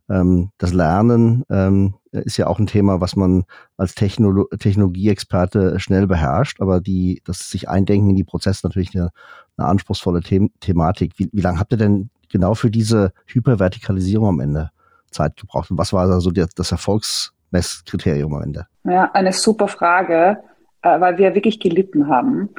Ähm, 0.10 0.52
das 0.58 0.74
Lernen 0.74 1.44
ähm, 1.50 1.96
ist 2.12 2.38
ja 2.38 2.48
auch 2.48 2.60
ein 2.60 2.68
Thema, 2.68 3.02
was 3.02 3.16
man 3.16 3.44
als 3.76 3.94
Technolo 3.94 4.46
Technologieexperte 4.58 5.80
schnell 5.80 6.08
beherrscht, 6.08 6.62
aber 6.62 6.82
die, 6.82 7.22
das 7.26 7.50
sich 7.50 7.70
eindenken 7.70 8.10
in 8.12 8.16
die 8.16 8.24
Prozesse 8.24 8.66
natürlich 8.66 8.96
eine, 8.96 9.12
eine 9.58 9.68
anspruchsvolle 9.68 10.22
The 10.24 10.50
Thematik. 10.60 11.14
Wie, 11.18 11.30
wie 11.32 11.42
lange 11.42 11.60
habt 11.60 11.74
ihr 11.74 11.78
denn 11.78 12.10
genau 12.30 12.56
für 12.56 12.72
diese 12.72 13.12
Hypervertikalisierung 13.26 14.30
am 14.30 14.40
Ende 14.40 14.72
Zeit 15.12 15.36
gebraucht? 15.36 15.70
Und 15.72 15.78
was 15.78 15.94
war 15.94 16.08
da 16.08 16.20
so 16.20 16.32
das 16.32 16.72
Erfolgsmesskriterium 16.72 18.34
am 18.34 18.44
Ende? 18.44 18.68
Ja, 18.86 19.12
eine 19.14 19.34
super 19.34 19.68
Frage, 19.68 20.38
äh, 20.82 21.00
weil 21.00 21.18
wir 21.18 21.36
wirklich 21.36 21.60
gelitten 21.60 22.08
haben. 22.08 22.50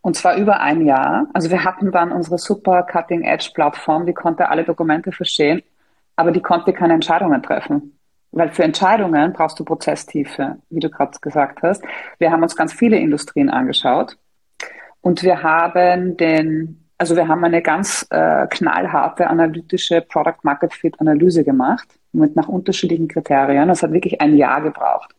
Und 0.00 0.16
zwar 0.16 0.36
über 0.36 0.60
ein 0.60 0.86
Jahr. 0.86 1.26
Also 1.34 1.50
wir 1.50 1.64
hatten 1.64 1.90
dann 1.90 2.12
unsere 2.12 2.38
super 2.38 2.84
Cutting-Edge-Plattform, 2.84 4.06
die 4.06 4.14
konnte 4.14 4.48
alle 4.48 4.64
Dokumente 4.64 5.10
verstehen 5.12 5.62
aber 6.16 6.32
die 6.32 6.40
konnte 6.40 6.72
keine 6.72 6.94
Entscheidungen 6.94 7.42
treffen. 7.42 7.98
Weil 8.32 8.50
für 8.50 8.64
Entscheidungen 8.64 9.32
brauchst 9.32 9.60
du 9.60 9.64
Prozesstiefe, 9.64 10.56
wie 10.68 10.80
du 10.80 10.90
gerade 10.90 11.16
gesagt 11.20 11.62
hast. 11.62 11.84
Wir 12.18 12.32
haben 12.32 12.42
uns 12.42 12.56
ganz 12.56 12.72
viele 12.72 12.98
Industrien 12.98 13.48
angeschaut 13.50 14.18
und 15.00 15.22
wir 15.22 15.42
haben 15.42 16.16
den, 16.16 16.88
also 16.98 17.14
wir 17.14 17.28
haben 17.28 17.44
eine 17.44 17.62
ganz 17.62 18.06
äh, 18.10 18.46
knallharte 18.48 19.28
analytische 19.28 20.00
Product 20.00 20.38
Market 20.42 20.74
Fit 20.74 20.98
Analyse 21.00 21.44
gemacht 21.44 21.88
mit 22.12 22.34
nach 22.34 22.48
unterschiedlichen 22.48 23.08
Kriterien. 23.08 23.68
Das 23.68 23.82
hat 23.82 23.92
wirklich 23.92 24.20
ein 24.20 24.36
Jahr 24.36 24.60
gebraucht. 24.60 25.14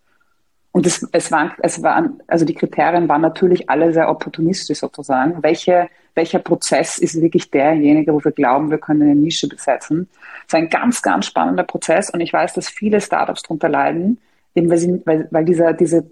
Und 0.77 0.85
es, 0.85 1.09
es, 1.11 1.31
waren, 1.31 1.53
es 1.63 1.81
waren, 1.81 2.21
also 2.27 2.45
die 2.45 2.53
Kriterien 2.53 3.09
waren 3.09 3.21
natürlich 3.21 3.67
alle 3.67 3.91
sehr 3.93 4.11
opportunistisch 4.11 4.77
sozusagen. 4.77 5.41
Welche, 5.41 5.89
welcher 6.13 6.37
Prozess 6.37 6.99
ist 6.99 7.19
wirklich 7.19 7.49
derjenige, 7.49 8.13
wo 8.13 8.23
wir 8.23 8.31
glauben, 8.31 8.69
wir 8.69 8.77
können 8.77 9.01
eine 9.01 9.15
Nische 9.15 9.47
besetzen? 9.47 10.07
Es 10.41 10.53
ist 10.53 10.53
ein 10.53 10.69
ganz, 10.69 11.01
ganz 11.01 11.25
spannender 11.25 11.63
Prozess 11.63 12.11
und 12.11 12.19
ich 12.19 12.31
weiß, 12.31 12.53
dass 12.53 12.69
viele 12.69 13.01
Startups 13.01 13.41
darunter 13.41 13.69
leiden, 13.69 14.19
eben 14.53 14.69
weil, 14.69 14.77
sie, 14.77 15.01
weil, 15.03 15.27
weil 15.31 15.45
dieser, 15.45 15.73
diese 15.73 16.11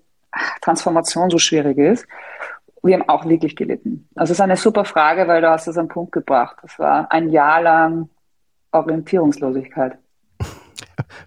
Transformation 0.63 1.29
so 1.29 1.37
schwierig 1.37 1.77
ist. 1.77 2.07
Wir 2.81 2.95
haben 2.95 3.07
auch 3.07 3.29
wirklich 3.29 3.55
gelitten. 3.55 4.09
Also 4.15 4.31
es 4.31 4.39
ist 4.39 4.43
eine 4.43 4.57
super 4.57 4.83
Frage, 4.83 5.27
weil 5.27 5.41
du 5.41 5.49
hast 5.51 5.67
es 5.67 5.77
am 5.77 5.89
Punkt 5.89 6.11
gebracht. 6.11 6.57
Das 6.63 6.79
war 6.79 7.11
ein 7.11 7.29
Jahr 7.29 7.61
lang 7.61 8.09
Orientierungslosigkeit. 8.71 9.99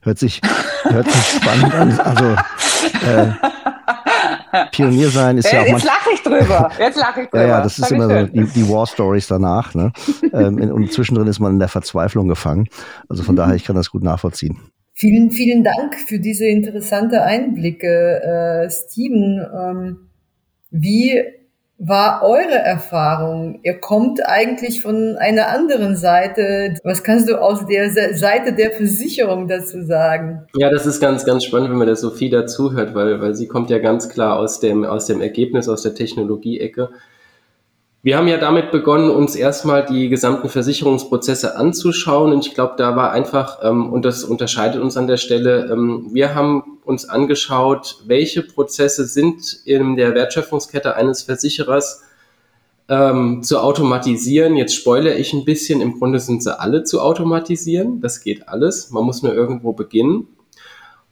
Hört 0.02 0.18
sich, 0.18 0.40
hört 0.82 1.08
sich 1.08 1.40
spannend 1.40 1.74
an. 1.74 2.00
Also 2.00 2.36
äh, 2.84 4.66
Pionier 4.70 5.08
sein 5.08 5.38
ist 5.38 5.52
ja 5.52 5.62
auch. 5.62 5.66
Jetzt 5.66 5.84
lache 5.84 6.10
ich 6.14 6.22
drüber. 6.22 6.70
Jetzt 6.78 6.98
lache 6.98 7.22
ich 7.22 7.28
drüber. 7.28 7.42
ja, 7.42 7.48
ja, 7.48 7.62
das 7.62 7.78
ist 7.78 7.90
immer 7.92 8.08
so 8.08 8.26
die, 8.26 8.44
die 8.44 8.68
War 8.68 8.86
Stories 8.86 9.26
danach. 9.26 9.74
Ne? 9.74 9.92
ähm, 10.32 10.58
in, 10.58 10.72
und 10.72 10.92
zwischendrin 10.92 11.26
ist 11.26 11.40
man 11.40 11.54
in 11.54 11.58
der 11.58 11.68
Verzweiflung 11.68 12.28
gefangen. 12.28 12.68
Also 13.08 13.22
von 13.22 13.34
mhm. 13.34 13.38
daher, 13.38 13.54
ich 13.54 13.64
kann 13.64 13.76
das 13.76 13.90
gut 13.90 14.02
nachvollziehen. 14.02 14.58
Vielen, 14.94 15.30
vielen 15.30 15.62
Dank 15.62 15.94
für 15.94 16.18
diese 16.18 16.46
interessante 16.46 17.22
Einblicke, 17.22 18.20
äh, 18.22 18.70
Steven. 18.70 19.46
Ähm, 19.54 19.96
wie 20.70 21.22
war 21.78 22.22
eure 22.24 22.58
Erfahrung? 22.58 23.60
Ihr 23.62 23.78
kommt 23.78 24.26
eigentlich 24.26 24.82
von 24.82 25.16
einer 25.16 25.48
anderen 25.48 25.96
Seite. 25.96 26.74
Was 26.82 27.04
kannst 27.04 27.28
du 27.28 27.40
aus 27.40 27.66
der 27.66 27.90
Seite 28.16 28.52
der 28.52 28.72
Versicherung 28.72 29.46
dazu 29.46 29.82
sagen? 29.84 30.44
Ja, 30.54 30.70
das 30.70 30.86
ist 30.86 31.00
ganz, 31.00 31.24
ganz 31.24 31.44
spannend, 31.44 31.70
wenn 31.70 31.78
man 31.78 31.86
der 31.86 31.96
Sophie 31.96 32.30
dazuhört, 32.30 32.94
weil, 32.94 33.20
weil 33.20 33.34
sie 33.34 33.46
kommt 33.46 33.70
ja 33.70 33.78
ganz 33.78 34.08
klar 34.08 34.36
aus 34.36 34.58
dem, 34.58 34.84
aus 34.84 35.06
dem 35.06 35.20
Ergebnis, 35.20 35.68
aus 35.68 35.82
der 35.82 35.94
Technologie-Ecke. 35.94 36.90
Wir 38.00 38.16
haben 38.16 38.28
ja 38.28 38.38
damit 38.38 38.70
begonnen, 38.70 39.10
uns 39.10 39.34
erstmal 39.34 39.84
die 39.84 40.08
gesamten 40.08 40.48
Versicherungsprozesse 40.48 41.56
anzuschauen. 41.56 42.32
Und 42.32 42.46
ich 42.46 42.54
glaube, 42.54 42.74
da 42.76 42.94
war 42.94 43.10
einfach, 43.10 43.58
ähm, 43.62 43.92
und 43.92 44.04
das 44.04 44.22
unterscheidet 44.22 44.80
uns 44.80 44.96
an 44.96 45.08
der 45.08 45.16
Stelle, 45.16 45.68
ähm, 45.72 46.08
wir 46.12 46.34
haben 46.34 46.78
uns 46.84 47.08
angeschaut, 47.08 47.96
welche 48.06 48.42
Prozesse 48.42 49.04
sind 49.04 49.62
in 49.64 49.96
der 49.96 50.14
Wertschöpfungskette 50.14 50.94
eines 50.94 51.22
Versicherers 51.22 52.04
ähm, 52.88 53.42
zu 53.42 53.58
automatisieren. 53.58 54.56
Jetzt 54.56 54.76
spoilere 54.76 55.16
ich 55.16 55.32
ein 55.32 55.44
bisschen, 55.44 55.80
im 55.80 55.98
Grunde 55.98 56.20
sind 56.20 56.42
sie 56.42 56.58
alle 56.58 56.84
zu 56.84 57.00
automatisieren. 57.00 58.00
Das 58.00 58.22
geht 58.22 58.48
alles. 58.48 58.90
Man 58.90 59.04
muss 59.04 59.24
nur 59.24 59.34
irgendwo 59.34 59.72
beginnen. 59.72 60.28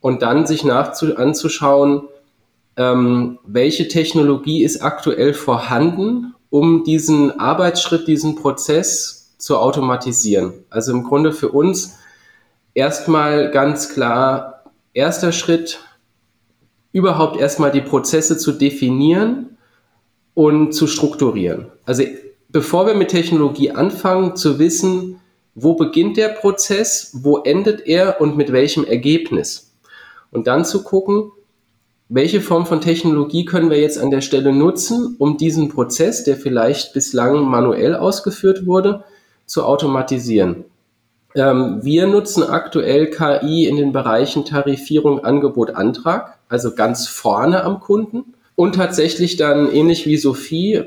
Und 0.00 0.22
dann 0.22 0.46
sich 0.46 0.64
nachzu 0.64 1.16
anzuschauen, 1.16 2.02
ähm, 2.76 3.40
welche 3.44 3.88
Technologie 3.88 4.62
ist 4.62 4.82
aktuell 4.82 5.34
vorhanden 5.34 6.32
um 6.50 6.84
diesen 6.84 7.38
Arbeitsschritt, 7.38 8.06
diesen 8.08 8.36
Prozess 8.36 9.34
zu 9.38 9.58
automatisieren. 9.58 10.64
Also 10.70 10.92
im 10.92 11.04
Grunde 11.04 11.32
für 11.32 11.50
uns 11.50 11.98
erstmal 12.74 13.50
ganz 13.50 13.90
klar, 13.90 14.64
erster 14.92 15.32
Schritt, 15.32 15.80
überhaupt 16.92 17.38
erstmal 17.38 17.70
die 17.70 17.82
Prozesse 17.82 18.38
zu 18.38 18.52
definieren 18.52 19.58
und 20.34 20.72
zu 20.72 20.86
strukturieren. 20.86 21.66
Also 21.84 22.04
bevor 22.48 22.86
wir 22.86 22.94
mit 22.94 23.08
Technologie 23.08 23.70
anfangen, 23.72 24.36
zu 24.36 24.58
wissen, 24.58 25.20
wo 25.54 25.74
beginnt 25.74 26.16
der 26.16 26.28
Prozess, 26.28 27.10
wo 27.22 27.38
endet 27.38 27.86
er 27.86 28.20
und 28.20 28.36
mit 28.36 28.52
welchem 28.52 28.84
Ergebnis. 28.84 29.74
Und 30.30 30.46
dann 30.46 30.64
zu 30.64 30.82
gucken, 30.84 31.32
welche 32.08 32.40
Form 32.40 32.66
von 32.66 32.80
Technologie 32.80 33.44
können 33.44 33.68
wir 33.68 33.80
jetzt 33.80 33.98
an 33.98 34.10
der 34.10 34.20
Stelle 34.20 34.52
nutzen, 34.52 35.16
um 35.18 35.36
diesen 35.36 35.68
Prozess, 35.68 36.22
der 36.22 36.36
vielleicht 36.36 36.92
bislang 36.92 37.44
manuell 37.44 37.96
ausgeführt 37.96 38.64
wurde, 38.66 39.04
zu 39.44 39.64
automatisieren? 39.64 40.64
Ähm, 41.34 41.80
wir 41.82 42.06
nutzen 42.06 42.44
aktuell 42.44 43.10
KI 43.10 43.66
in 43.66 43.76
den 43.76 43.92
Bereichen 43.92 44.44
Tarifierung, 44.44 45.24
Angebot, 45.24 45.70
Antrag, 45.74 46.38
also 46.48 46.74
ganz 46.74 47.08
vorne 47.08 47.64
am 47.64 47.80
Kunden. 47.80 48.34
Und 48.54 48.76
tatsächlich 48.76 49.36
dann 49.36 49.70
ähnlich 49.70 50.06
wie 50.06 50.16
Sophie, 50.16 50.84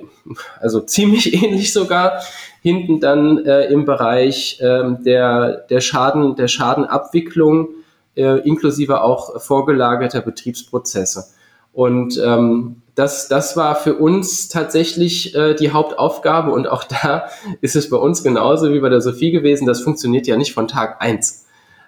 also 0.60 0.80
ziemlich 0.86 1.44
ähnlich 1.44 1.74
sogar, 1.74 2.22
hinten 2.62 3.00
dann 3.00 3.46
äh, 3.46 3.66
im 3.66 3.86
Bereich 3.86 4.60
äh, 4.62 4.96
der, 5.06 5.66
der, 5.70 5.82
Schaden, 5.82 6.36
der 6.36 6.48
Schadenabwicklung 6.48 7.70
äh, 8.16 8.40
inklusive 8.48 9.02
auch 9.02 9.42
vorgelagerter 9.42 10.22
Betriebsprozesse. 10.22 11.26
Und 11.72 12.20
ähm, 12.24 12.82
das, 12.96 13.28
das 13.28 13.56
war 13.56 13.76
für 13.76 13.96
uns 13.96 14.50
tatsächlich 14.50 15.36
äh, 15.36 15.54
die 15.54 15.72
Hauptaufgabe 15.72 16.52
und 16.52 16.68
auch 16.68 16.84
da 17.04 17.30
ist 17.62 17.76
es 17.76 17.90
bei 17.90 17.98
uns 17.98 18.24
genauso 18.24 18.74
wie 18.74 18.80
bei 18.80 18.90
der 18.90 19.02
Sophie 19.02 19.32
gewesen. 19.32 19.66
Das 19.66 19.82
funktioniert 19.82 20.28
ja 20.28 20.36
nicht 20.36 20.54
von 20.54 20.68
Tag 20.68 21.02
eins. 21.02 21.46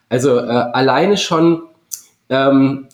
Also 0.10 0.38
äh, 0.38 0.42
alleine 0.42 1.18
schon 1.18 1.63
ähm, 2.30 2.88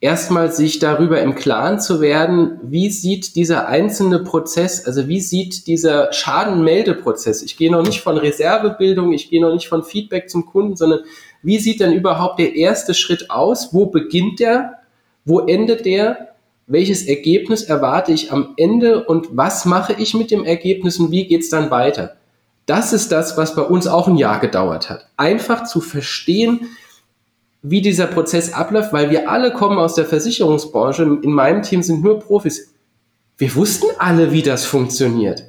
erstmal 0.00 0.52
sich 0.52 0.78
darüber 0.78 1.20
im 1.20 1.34
Klaren 1.34 1.80
zu 1.80 2.00
werden, 2.00 2.58
wie 2.62 2.90
sieht 2.90 3.36
dieser 3.36 3.68
einzelne 3.68 4.20
Prozess, 4.20 4.86
also 4.86 5.08
wie 5.08 5.20
sieht 5.20 5.66
dieser 5.66 6.12
Schadenmeldeprozess, 6.12 7.42
ich 7.42 7.56
gehe 7.56 7.70
noch 7.70 7.82
nicht 7.82 8.00
von 8.00 8.16
Reservebildung, 8.16 9.12
ich 9.12 9.28
gehe 9.28 9.40
noch 9.40 9.52
nicht 9.52 9.68
von 9.68 9.82
Feedback 9.82 10.30
zum 10.30 10.46
Kunden, 10.46 10.76
sondern 10.76 11.00
wie 11.42 11.58
sieht 11.58 11.80
denn 11.80 11.92
überhaupt 11.92 12.38
der 12.38 12.54
erste 12.54 12.94
Schritt 12.94 13.30
aus, 13.30 13.72
wo 13.72 13.86
beginnt 13.86 14.40
der, 14.40 14.78
wo 15.24 15.40
endet 15.40 15.84
der, 15.84 16.34
welches 16.66 17.06
Ergebnis 17.06 17.62
erwarte 17.62 18.12
ich 18.12 18.30
am 18.30 18.54
Ende 18.56 19.04
und 19.04 19.28
was 19.36 19.64
mache 19.64 19.94
ich 19.94 20.14
mit 20.14 20.30
dem 20.30 20.44
Ergebnis 20.44 20.98
und 20.98 21.10
wie 21.10 21.26
geht's 21.26 21.48
dann 21.48 21.70
weiter. 21.70 22.16
Das 22.66 22.92
ist 22.92 23.10
das, 23.10 23.38
was 23.38 23.54
bei 23.54 23.62
uns 23.62 23.86
auch 23.86 24.08
ein 24.08 24.16
Jahr 24.16 24.40
gedauert 24.40 24.90
hat. 24.90 25.06
Einfach 25.16 25.64
zu 25.64 25.80
verstehen, 25.80 26.68
wie 27.62 27.80
dieser 27.80 28.06
Prozess 28.06 28.52
abläuft, 28.52 28.92
weil 28.92 29.10
wir 29.10 29.30
alle 29.30 29.52
kommen 29.52 29.78
aus 29.78 29.94
der 29.94 30.04
Versicherungsbranche. 30.04 31.18
In 31.22 31.32
meinem 31.32 31.62
Team 31.62 31.82
sind 31.82 32.02
nur 32.02 32.20
Profis. 32.20 32.74
Wir 33.38 33.54
wussten 33.54 33.86
alle, 33.98 34.32
wie 34.32 34.42
das 34.42 34.66
funktioniert. 34.66 35.44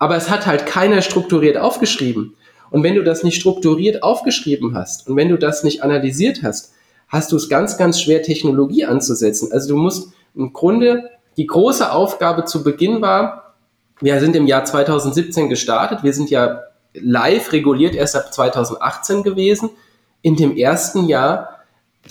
Aber 0.00 0.16
es 0.16 0.28
hat 0.28 0.46
halt 0.46 0.66
keiner 0.66 1.00
strukturiert 1.00 1.56
aufgeschrieben. 1.56 2.34
Und 2.72 2.82
wenn 2.82 2.94
du 2.94 3.04
das 3.04 3.22
nicht 3.22 3.38
strukturiert 3.38 4.02
aufgeschrieben 4.02 4.74
hast 4.74 5.08
und 5.08 5.16
wenn 5.16 5.28
du 5.28 5.36
das 5.36 5.62
nicht 5.62 5.82
analysiert 5.82 6.42
hast, 6.42 6.72
hast 7.06 7.30
du 7.30 7.36
es 7.36 7.48
ganz, 7.48 7.76
ganz 7.76 8.00
schwer, 8.00 8.22
Technologie 8.22 8.86
anzusetzen. 8.86 9.52
Also 9.52 9.74
du 9.74 9.76
musst 9.76 10.12
im 10.34 10.52
Grunde, 10.52 11.10
die 11.36 11.46
große 11.46 11.92
Aufgabe 11.92 12.46
zu 12.46 12.64
Beginn 12.64 13.02
war, 13.02 13.54
wir 14.00 14.18
sind 14.18 14.34
im 14.34 14.46
Jahr 14.46 14.64
2017 14.64 15.48
gestartet, 15.48 16.02
wir 16.02 16.14
sind 16.14 16.30
ja 16.30 16.62
live 16.94 17.52
reguliert 17.52 17.94
erst 17.94 18.16
ab 18.16 18.32
2018 18.32 19.22
gewesen 19.22 19.70
in 20.22 20.36
dem 20.36 20.56
ersten 20.56 21.04
Jahr 21.04 21.58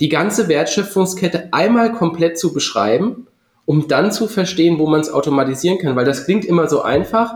die 0.00 0.08
ganze 0.08 0.48
Wertschöpfungskette 0.48 1.48
einmal 1.52 1.92
komplett 1.92 2.38
zu 2.38 2.52
beschreiben, 2.52 3.26
um 3.64 3.88
dann 3.88 4.12
zu 4.12 4.28
verstehen, 4.28 4.78
wo 4.78 4.88
man 4.88 5.00
es 5.00 5.12
automatisieren 5.12 5.78
kann. 5.78 5.96
Weil 5.96 6.04
das 6.04 6.24
klingt 6.24 6.44
immer 6.44 6.68
so 6.68 6.82
einfach. 6.82 7.34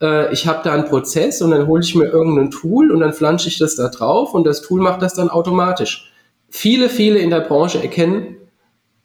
Äh, 0.00 0.32
ich 0.32 0.46
habe 0.46 0.60
da 0.64 0.72
einen 0.72 0.84
Prozess 0.84 1.42
und 1.42 1.50
dann 1.50 1.66
hole 1.66 1.82
ich 1.82 1.94
mir 1.94 2.06
irgendein 2.06 2.50
Tool 2.50 2.90
und 2.90 3.00
dann 3.00 3.12
flansche 3.12 3.48
ich 3.48 3.58
das 3.58 3.76
da 3.76 3.88
drauf 3.88 4.34
und 4.34 4.44
das 4.44 4.62
Tool 4.62 4.80
macht 4.80 5.02
das 5.02 5.14
dann 5.14 5.28
automatisch. 5.28 6.12
Viele, 6.50 6.88
viele 6.88 7.18
in 7.18 7.30
der 7.30 7.40
Branche 7.40 7.82
erkennen, 7.82 8.36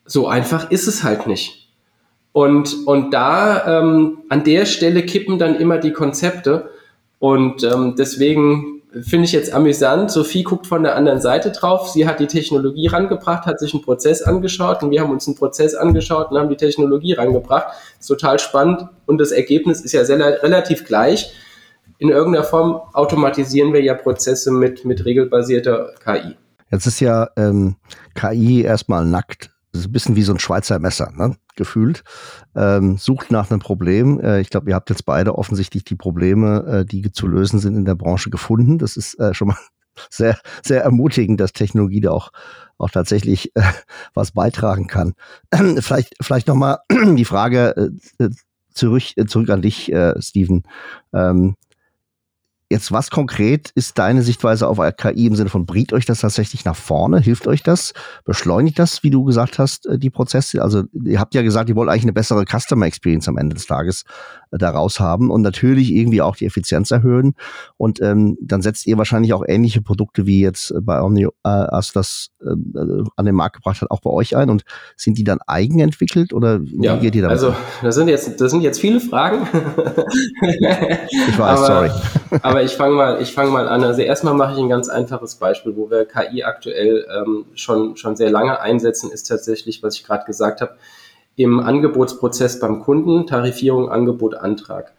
so 0.06 0.28
einfach 0.28 0.72
ist 0.72 0.88
es 0.88 1.04
halt 1.04 1.28
nicht. 1.28 1.70
Und, 2.32 2.88
und 2.88 3.14
da 3.14 3.80
ähm, 3.80 4.20
an 4.30 4.44
der 4.44 4.66
Stelle 4.66 5.04
kippen 5.06 5.38
dann 5.38 5.56
immer 5.56 5.78
die 5.78 5.94
Konzepte. 5.94 6.72
Und 7.20 7.64
ähm, 7.64 7.96
deswegen 7.98 8.82
finde 9.02 9.26
ich 9.26 9.32
jetzt 9.32 9.54
amüsant. 9.54 10.12
Sophie 10.12 10.44
guckt 10.44 10.68
von 10.68 10.84
der 10.84 10.96
anderen 10.96 11.22
Seite 11.22 11.52
drauf. 11.52 11.90
Sie 11.90 12.08
hat 12.08 12.20
die 12.20 12.28
Technologie 12.28 12.88
rangebracht, 12.88 13.46
hat 13.46 13.60
sich 13.60 13.74
einen 13.74 13.84
Prozess 13.84 14.22
angeschaut 14.22 14.84
und 14.84 14.92
wir 14.92 15.02
haben 15.02 15.12
uns 15.12 15.28
einen 15.28 15.36
Prozess 15.36 15.74
angeschaut 15.74 16.32
und 16.32 16.38
haben 16.38 16.50
die 16.50 16.58
Technologie 16.58 17.14
rangebracht. 17.14 17.68
ist 18.00 18.08
total 18.08 18.40
spannend 18.40 18.88
und 19.06 19.18
das 19.18 19.32
Ergebnis 19.32 19.82
ist 19.82 19.94
ja 19.94 20.06
sehr, 20.06 20.20
relativ 20.44 20.86
gleich. 20.86 21.34
In 21.98 22.10
irgendeiner 22.10 22.44
Form 22.44 22.82
automatisieren 22.94 23.74
wir 23.74 23.82
ja 23.82 23.94
Prozesse 23.94 24.52
mit, 24.52 24.86
mit 24.86 25.06
regelbasierter 25.06 25.94
KI. 26.04 26.36
Jetzt 26.72 26.86
ist 26.86 27.00
ja 27.00 27.30
ähm, 27.38 27.76
KI 28.16 28.64
erstmal 28.64 29.06
nackt. 29.06 29.53
Ein 29.74 29.92
bisschen 29.92 30.16
wie 30.16 30.24
so 30.24 30.34
ein 30.34 30.40
Schweizer 30.40 30.80
Messer. 30.80 31.12
Ne? 31.16 31.36
gefühlt, 31.56 32.04
ähm, 32.56 32.98
sucht 32.98 33.32
nach 33.32 33.50
einem 33.50 33.60
Problem. 33.60 34.20
Äh, 34.20 34.42
ich 34.42 34.50
glaube, 34.50 34.70
ihr 34.70 34.76
habt 34.76 34.90
jetzt 34.90 35.06
beide 35.06 35.38
offensichtlich 35.38 35.84
die 35.84 35.96
Probleme, 35.96 36.66
äh, 36.82 36.86
die 36.86 37.12
zu 37.12 37.28
lösen 37.28 37.60
sind 37.60 37.76
in 37.76 37.86
der 37.86 37.96
Branche 37.96 38.30
gefunden. 38.30 38.78
Das 38.78 38.98
ist 38.98 39.20
äh, 39.20 39.34
schon 39.34 39.50
mal 39.50 39.58
sehr, 40.10 40.38
sehr 40.64 40.84
ermutigend, 40.84 41.40
dass 41.40 41.54
Technologie 41.54 42.02
da 42.02 42.12
auch, 42.12 42.32
auch 42.78 42.90
tatsächlich 42.90 43.56
äh, 43.56 43.62
was 44.14 44.32
beitragen 44.32 44.88
kann. 44.88 45.14
vielleicht, 45.80 46.16
vielleicht 46.22 46.48
nochmal 46.48 46.80
die 46.92 47.26
Frage 47.26 47.92
äh, 48.20 48.30
zurück, 48.74 49.04
äh, 49.16 49.26
zurück 49.26 49.50
an 49.50 49.62
dich, 49.62 49.92
äh, 49.92 50.20
Steven. 50.20 50.64
Ähm, 51.14 51.56
Jetzt, 52.74 52.92
was 52.92 53.12
konkret 53.12 53.70
ist 53.76 54.00
deine 54.00 54.24
Sichtweise 54.24 54.68
auf 54.68 54.80
KI 54.98 55.28
im 55.28 55.36
Sinne 55.36 55.52
von, 55.52 55.68
bringt 55.68 55.94
euch 55.94 56.08
das 56.08 56.22
tatsächlich 56.22 56.66
nach 56.66 56.76
vorne? 56.76 57.20
Hilft 57.20 57.46
euch 57.46 57.62
das? 57.62 57.94
Beschleunigt 58.26 58.80
das, 58.80 59.04
wie 59.04 59.12
du 59.12 59.24
gesagt 59.24 59.60
hast, 59.60 59.86
äh, 59.86 60.00
die 60.00 60.10
Prozesse? 60.10 60.60
Also, 60.60 60.86
ihr 60.92 61.20
habt 61.20 61.36
ja 61.36 61.44
gesagt, 61.44 61.70
ihr 61.70 61.76
wollt 61.76 61.88
eigentlich 61.88 62.06
eine 62.06 62.14
bessere 62.14 62.46
Customer 62.46 62.88
Experience 62.88 63.28
am 63.28 63.38
Ende 63.38 63.54
des 63.54 63.68
Tages 63.68 64.06
daraus 64.58 65.00
haben 65.00 65.32
und 65.32 65.42
natürlich 65.42 65.92
irgendwie 65.92 66.22
auch 66.22 66.36
die 66.36 66.46
Effizienz 66.46 66.92
erhöhen. 66.92 67.34
Und 67.78 68.02
ähm, 68.02 68.38
dann 68.42 68.62
setzt 68.62 68.88
ihr 68.88 68.98
wahrscheinlich 68.98 69.34
auch 69.34 69.44
ähnliche 69.48 69.82
Produkte, 69.82 70.26
wie 70.26 70.42
jetzt 70.42 70.74
bei 70.82 71.02
Omni 71.02 71.26
äh, 71.26 71.30
als 71.44 71.92
das 71.92 72.30
äh, 72.42 72.50
an 73.16 73.26
den 73.26 73.36
Markt 73.36 73.58
gebracht 73.58 73.82
hat, 73.82 73.92
auch 73.92 74.02
bei 74.02 74.10
euch 74.10 74.36
ein. 74.36 74.50
Und 74.50 74.64
sind 74.96 75.18
die 75.18 75.24
dann 75.24 75.40
eigenentwickelt 75.48 76.34
oder 76.34 76.64
wie 76.64 76.86
ja, 76.86 76.98
geht 76.98 77.16
ihr 77.16 77.24
damit? 77.24 77.38
Also, 77.38 77.56
das 77.82 77.96
sind 77.96 78.08
jetzt, 78.08 78.40
das 78.40 78.52
sind 78.52 78.62
jetzt 78.62 78.80
viele 78.80 79.00
Fragen. 79.00 79.48
ich 80.42 81.40
weiß, 81.40 81.60
aber, 81.60 81.66
sorry. 81.66 81.92
aber 82.42 82.64
ich 82.64 82.74
fange 82.74 82.96
mal, 82.96 83.22
ich 83.22 83.34
fange 83.34 83.52
mal 83.52 83.68
an. 83.68 83.84
Also 83.84 84.02
erstmal 84.02 84.34
mache 84.34 84.54
ich 84.54 84.60
ein 84.60 84.70
ganz 84.70 84.90
einfaches 84.90 85.36
Beispiel, 85.36 85.76
wo 85.76 85.90
wir 85.90 86.06
KI 86.06 86.44
aktuell 86.44 87.06
ähm, 87.16 87.46
schon, 87.54 87.98
schon 87.98 88.16
sehr 88.16 88.30
lange 88.30 88.60
einsetzen, 88.60 89.12
ist 89.12 89.24
tatsächlich, 89.24 89.84
was 89.84 89.96
ich 89.96 90.04
gerade 90.04 90.26
gesagt 90.26 90.62
habe, 90.62 90.76
im 91.36 91.60
Angebotsprozess 91.60 92.60
beim 92.60 92.82
Kunden, 92.82 93.28
Tarifierung, 93.28 93.90
Angebot, 93.90 94.36
Antrag. 94.36 94.94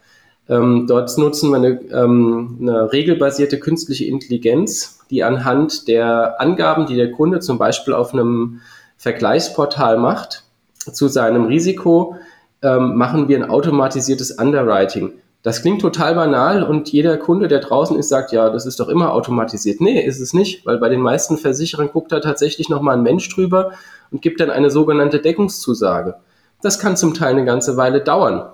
Ähm, 0.48 0.86
dort 0.86 1.16
nutzen 1.16 1.50
wir 1.50 1.56
eine, 1.56 1.80
ähm, 1.90 2.58
eine 2.60 2.92
regelbasierte 2.92 3.58
künstliche 3.58 4.04
Intelligenz, 4.04 4.98
die 5.10 5.22
anhand 5.22 5.88
der 5.88 6.40
Angaben, 6.40 6.86
die 6.86 6.96
der 6.96 7.12
Kunde 7.12 7.40
zum 7.40 7.56
Beispiel 7.56 7.94
auf 7.94 8.12
einem 8.12 8.60
Vergleichsportal 8.96 9.98
macht, 9.98 10.44
zu 10.92 11.08
seinem 11.08 11.46
Risiko, 11.46 12.16
ähm, 12.62 12.96
machen 12.96 13.28
wir 13.28 13.38
ein 13.38 13.48
automatisiertes 13.48 14.32
Underwriting. 14.32 15.12
Das 15.42 15.60
klingt 15.60 15.82
total 15.82 16.14
banal 16.14 16.62
und 16.62 16.90
jeder 16.90 17.18
Kunde, 17.18 17.48
der 17.48 17.60
draußen 17.60 17.98
ist, 17.98 18.08
sagt, 18.08 18.32
ja, 18.32 18.48
das 18.48 18.64
ist 18.64 18.80
doch 18.80 18.88
immer 18.88 19.12
automatisiert. 19.12 19.80
Nee, 19.80 20.00
ist 20.00 20.20
es 20.20 20.32
nicht, 20.32 20.64
weil 20.64 20.78
bei 20.78 20.88
den 20.88 21.00
meisten 21.00 21.36
Versicherern 21.36 21.90
guckt 21.92 22.12
da 22.12 22.20
tatsächlich 22.20 22.70
nochmal 22.70 22.96
ein 22.96 23.02
Mensch 23.02 23.28
drüber 23.28 23.72
und 24.14 24.22
gibt 24.22 24.38
dann 24.40 24.50
eine 24.50 24.70
sogenannte 24.70 25.18
Deckungszusage. 25.18 26.14
Das 26.62 26.78
kann 26.78 26.96
zum 26.96 27.14
Teil 27.14 27.32
eine 27.32 27.44
ganze 27.44 27.76
Weile 27.76 28.00
dauern. 28.00 28.48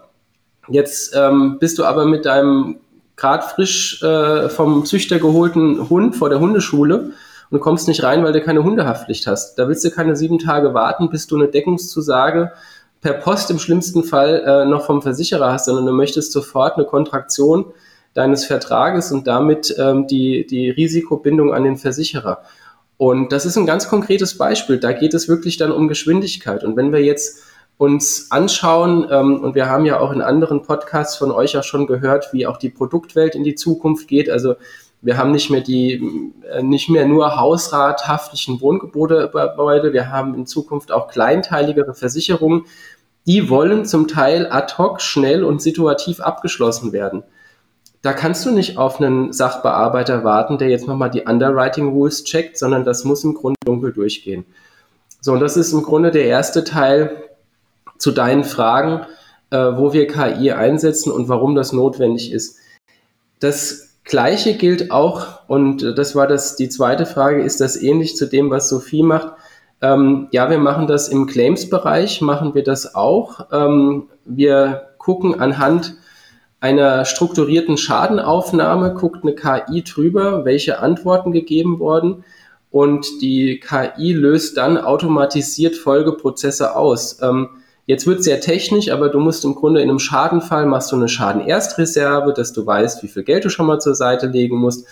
Jetzt 0.68 1.14
ähm, 1.14 1.58
bist 1.60 1.78
du 1.78 1.84
aber 1.84 2.06
mit 2.06 2.24
deinem 2.24 2.78
gerade 3.14 3.44
frisch 3.44 4.02
äh, 4.02 4.48
vom 4.48 4.86
Züchter 4.86 5.18
geholten 5.18 5.90
Hund 5.90 6.16
vor 6.16 6.30
der 6.30 6.40
Hundeschule 6.40 7.10
und 7.50 7.60
kommst 7.60 7.88
nicht 7.88 8.02
rein, 8.02 8.24
weil 8.24 8.32
du 8.32 8.40
keine 8.40 8.64
Hundehaftpflicht 8.64 9.26
hast. 9.26 9.56
Da 9.56 9.68
willst 9.68 9.84
du 9.84 9.90
keine 9.90 10.16
sieben 10.16 10.38
Tage 10.38 10.72
warten, 10.72 11.10
bis 11.10 11.26
du 11.26 11.36
eine 11.36 11.48
Deckungszusage 11.48 12.52
per 13.02 13.12
Post 13.12 13.50
im 13.50 13.58
schlimmsten 13.58 14.02
Fall 14.02 14.42
äh, 14.46 14.64
noch 14.64 14.86
vom 14.86 15.02
Versicherer 15.02 15.52
hast, 15.52 15.66
sondern 15.66 15.84
du 15.84 15.92
möchtest 15.92 16.32
sofort 16.32 16.76
eine 16.76 16.86
Kontraktion 16.86 17.66
deines 18.14 18.46
Vertrages 18.46 19.12
und 19.12 19.26
damit 19.26 19.74
ähm, 19.78 20.06
die, 20.06 20.46
die 20.46 20.70
Risikobindung 20.70 21.52
an 21.52 21.64
den 21.64 21.76
Versicherer. 21.76 22.38
Und 23.00 23.32
das 23.32 23.46
ist 23.46 23.56
ein 23.56 23.64
ganz 23.64 23.88
konkretes 23.88 24.36
Beispiel. 24.36 24.78
Da 24.78 24.92
geht 24.92 25.14
es 25.14 25.26
wirklich 25.26 25.56
dann 25.56 25.72
um 25.72 25.88
Geschwindigkeit. 25.88 26.64
Und 26.64 26.76
wenn 26.76 26.92
wir 26.92 27.02
jetzt 27.02 27.42
uns 27.78 28.30
anschauen, 28.30 29.08
ähm, 29.10 29.40
und 29.40 29.54
wir 29.54 29.70
haben 29.70 29.86
ja 29.86 30.00
auch 30.00 30.12
in 30.12 30.20
anderen 30.20 30.60
Podcasts 30.60 31.16
von 31.16 31.30
euch 31.30 31.54
ja 31.54 31.62
schon 31.62 31.86
gehört, 31.86 32.34
wie 32.34 32.46
auch 32.46 32.58
die 32.58 32.68
Produktwelt 32.68 33.34
in 33.34 33.42
die 33.42 33.54
Zukunft 33.54 34.06
geht. 34.06 34.28
Also 34.28 34.56
wir 35.00 35.16
haben 35.16 35.30
nicht 35.30 35.48
mehr 35.48 35.62
die, 35.62 36.30
äh, 36.52 36.62
nicht 36.62 36.90
mehr 36.90 37.06
nur 37.06 37.40
hausrathaftlichen 37.40 38.60
Wohngebäude, 38.60 39.92
wir 39.94 40.10
haben 40.10 40.34
in 40.34 40.44
Zukunft 40.44 40.92
auch 40.92 41.08
kleinteiligere 41.08 41.94
Versicherungen. 41.94 42.66
Die 43.26 43.48
wollen 43.48 43.86
zum 43.86 44.08
Teil 44.08 44.46
ad 44.52 44.74
hoc, 44.76 45.00
schnell 45.00 45.42
und 45.42 45.62
situativ 45.62 46.20
abgeschlossen 46.20 46.92
werden. 46.92 47.22
Da 48.02 48.12
kannst 48.14 48.46
du 48.46 48.50
nicht 48.50 48.78
auf 48.78 49.00
einen 49.00 49.32
Sachbearbeiter 49.32 50.24
warten, 50.24 50.56
der 50.56 50.68
jetzt 50.68 50.86
nochmal 50.86 51.10
die 51.10 51.22
Underwriting 51.22 51.88
Rules 51.88 52.24
checkt, 52.24 52.56
sondern 52.58 52.84
das 52.84 53.04
muss 53.04 53.24
im 53.24 53.34
Grunde 53.34 53.58
dunkel 53.64 53.92
durchgehen. 53.92 54.46
So, 55.20 55.32
und 55.32 55.40
das 55.40 55.56
ist 55.56 55.72
im 55.72 55.82
Grunde 55.82 56.10
der 56.10 56.24
erste 56.24 56.64
Teil 56.64 57.24
zu 57.98 58.10
deinen 58.10 58.44
Fragen, 58.44 59.04
äh, 59.50 59.58
wo 59.58 59.92
wir 59.92 60.06
KI 60.06 60.52
einsetzen 60.52 61.12
und 61.12 61.28
warum 61.28 61.54
das 61.54 61.72
notwendig 61.72 62.32
ist. 62.32 62.56
Das 63.38 63.90
Gleiche 64.04 64.54
gilt 64.54 64.90
auch, 64.90 65.46
und 65.46 65.82
das 65.82 66.16
war 66.16 66.26
das, 66.26 66.56
die 66.56 66.70
zweite 66.70 67.04
Frage, 67.04 67.42
ist 67.42 67.60
das 67.60 67.80
ähnlich 67.80 68.16
zu 68.16 68.26
dem, 68.26 68.50
was 68.50 68.68
Sophie 68.70 69.02
macht? 69.02 69.34
Ähm, 69.82 70.28
ja, 70.30 70.48
wir 70.50 70.58
machen 70.58 70.86
das 70.86 71.08
im 71.08 71.26
Claims-Bereich, 71.26 72.22
machen 72.22 72.54
wir 72.54 72.64
das 72.64 72.94
auch. 72.94 73.46
Ähm, 73.52 74.08
wir 74.24 74.88
gucken 74.98 75.38
anhand 75.38 75.96
einer 76.60 77.06
strukturierten 77.06 77.78
Schadenaufnahme, 77.78 78.94
guckt 78.94 79.24
eine 79.24 79.34
KI 79.34 79.82
drüber, 79.82 80.44
welche 80.44 80.78
Antworten 80.80 81.32
gegeben 81.32 81.78
wurden 81.78 82.24
und 82.70 83.20
die 83.20 83.60
KI 83.60 84.12
löst 84.12 84.56
dann 84.56 84.78
automatisiert 84.78 85.74
Folgeprozesse 85.74 86.76
aus. 86.76 87.20
Ähm, 87.22 87.48
jetzt 87.86 88.06
wird 88.06 88.22
sehr 88.22 88.40
technisch, 88.40 88.90
aber 88.90 89.08
du 89.08 89.18
musst 89.18 89.44
im 89.44 89.54
Grunde 89.54 89.80
in 89.80 89.88
einem 89.88 89.98
Schadenfall 89.98 90.66
machst 90.66 90.92
du 90.92 90.96
eine 90.96 91.08
Schadenerstreserve, 91.08 92.32
dass 92.32 92.52
du 92.52 92.64
weißt, 92.64 93.02
wie 93.02 93.08
viel 93.08 93.24
Geld 93.24 93.44
du 93.44 93.50
schon 93.50 93.66
mal 93.66 93.80
zur 93.80 93.94
Seite 93.94 94.26
legen 94.26 94.56
musst. 94.56 94.86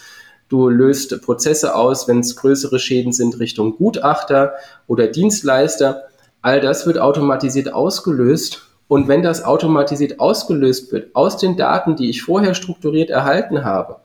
Du 0.49 0.69
löst 0.69 1.21
Prozesse 1.23 1.75
aus, 1.75 2.09
wenn 2.09 2.21
es 2.21 2.35
größere 2.35 2.79
Schäden 2.79 3.13
sind, 3.13 3.39
Richtung 3.39 3.77
Gutachter 3.77 4.55
oder 4.87 5.07
Dienstleister. 5.07 6.05
All 6.41 6.61
das 6.61 6.87
wird 6.87 6.99
automatisiert 6.99 7.73
ausgelöst. 7.73 8.68
Und 8.89 9.07
wenn 9.07 9.23
das 9.23 9.45
automatisiert 9.45 10.19
ausgelöst 10.19 10.91
wird 10.93 11.15
aus 11.15 11.37
den 11.37 11.57
Daten, 11.57 11.95
die 11.95 12.09
ich 12.09 12.23
vorher 12.23 12.55
strukturiert 12.55 13.11
erhalten 13.11 13.65
habe, 13.65 13.97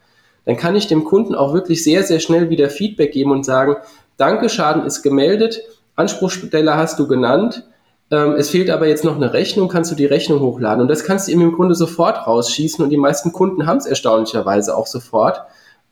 dann 0.46 0.58
kann 0.58 0.76
ich 0.76 0.88
dem 0.88 1.06
Kunden 1.06 1.36
auch 1.36 1.54
wirklich 1.54 1.84
sehr, 1.84 2.04
sehr 2.04 2.20
schnell 2.20 2.50
wieder 2.50 2.70
Feedback 2.70 3.14
geben 3.14 3.32
und 3.32 3.46
sagen, 3.46 3.78
danke, 4.18 4.50
Schaden 4.50 4.86
ist 4.86 5.02
gemeldet, 5.02 5.62
Anspruchssteller 5.96 6.76
hast 6.76 7.00
du 7.00 7.08
genannt, 7.08 7.64
ähm, 8.12 8.36
es 8.36 8.50
fehlt 8.50 8.70
aber 8.70 8.88
jetzt 8.88 9.06
noch 9.06 9.16
eine 9.16 9.34
Rechnung, 9.34 9.70
kannst 9.70 9.90
du 9.92 9.96
die 9.96 10.06
Rechnung 10.06 10.42
hochladen. 10.42 10.82
Und 10.82 10.88
das 10.88 11.04
kannst 11.04 11.28
du 11.28 11.32
ihm 11.32 11.42
im 11.42 11.54
Grunde 11.54 11.76
sofort 11.76 12.28
rausschießen 12.28 12.84
und 12.84 12.90
die 12.90 12.98
meisten 12.98 13.32
Kunden 13.32 13.66
haben 13.66 13.78
es 13.78 13.86
erstaunlicherweise 13.86 14.76
auch 14.76 14.88
sofort, 14.88 15.42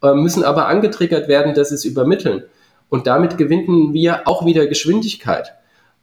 äh, 0.04 0.14
müssen 0.14 0.44
aber 0.44 0.68
angetriggert 0.68 1.28
werden, 1.28 1.54
dass 1.54 1.70
sie 1.70 1.76
es 1.76 1.86
übermitteln. 1.86 2.44
Und 2.90 3.08
damit 3.08 3.38
gewinnen 3.38 3.94
wir 3.94 4.28
auch 4.28 4.46
wieder 4.46 4.68
Geschwindigkeit. 4.68 5.54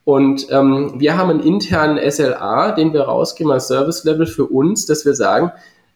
Und 0.09 0.47
ähm, 0.51 0.95
wir 0.97 1.19
haben 1.19 1.29
einen 1.29 1.41
internen 1.41 1.99
SLA, 2.11 2.73
den 2.73 2.95
wir 2.95 3.03
rausgeben 3.03 3.53
als 3.53 3.69
Service 3.69 4.05
Level 4.05 4.27
für 4.27 4.47
uns, 4.47 4.87
dass 4.87 5.05
wir 5.05 5.13
sagen, 5.13 5.53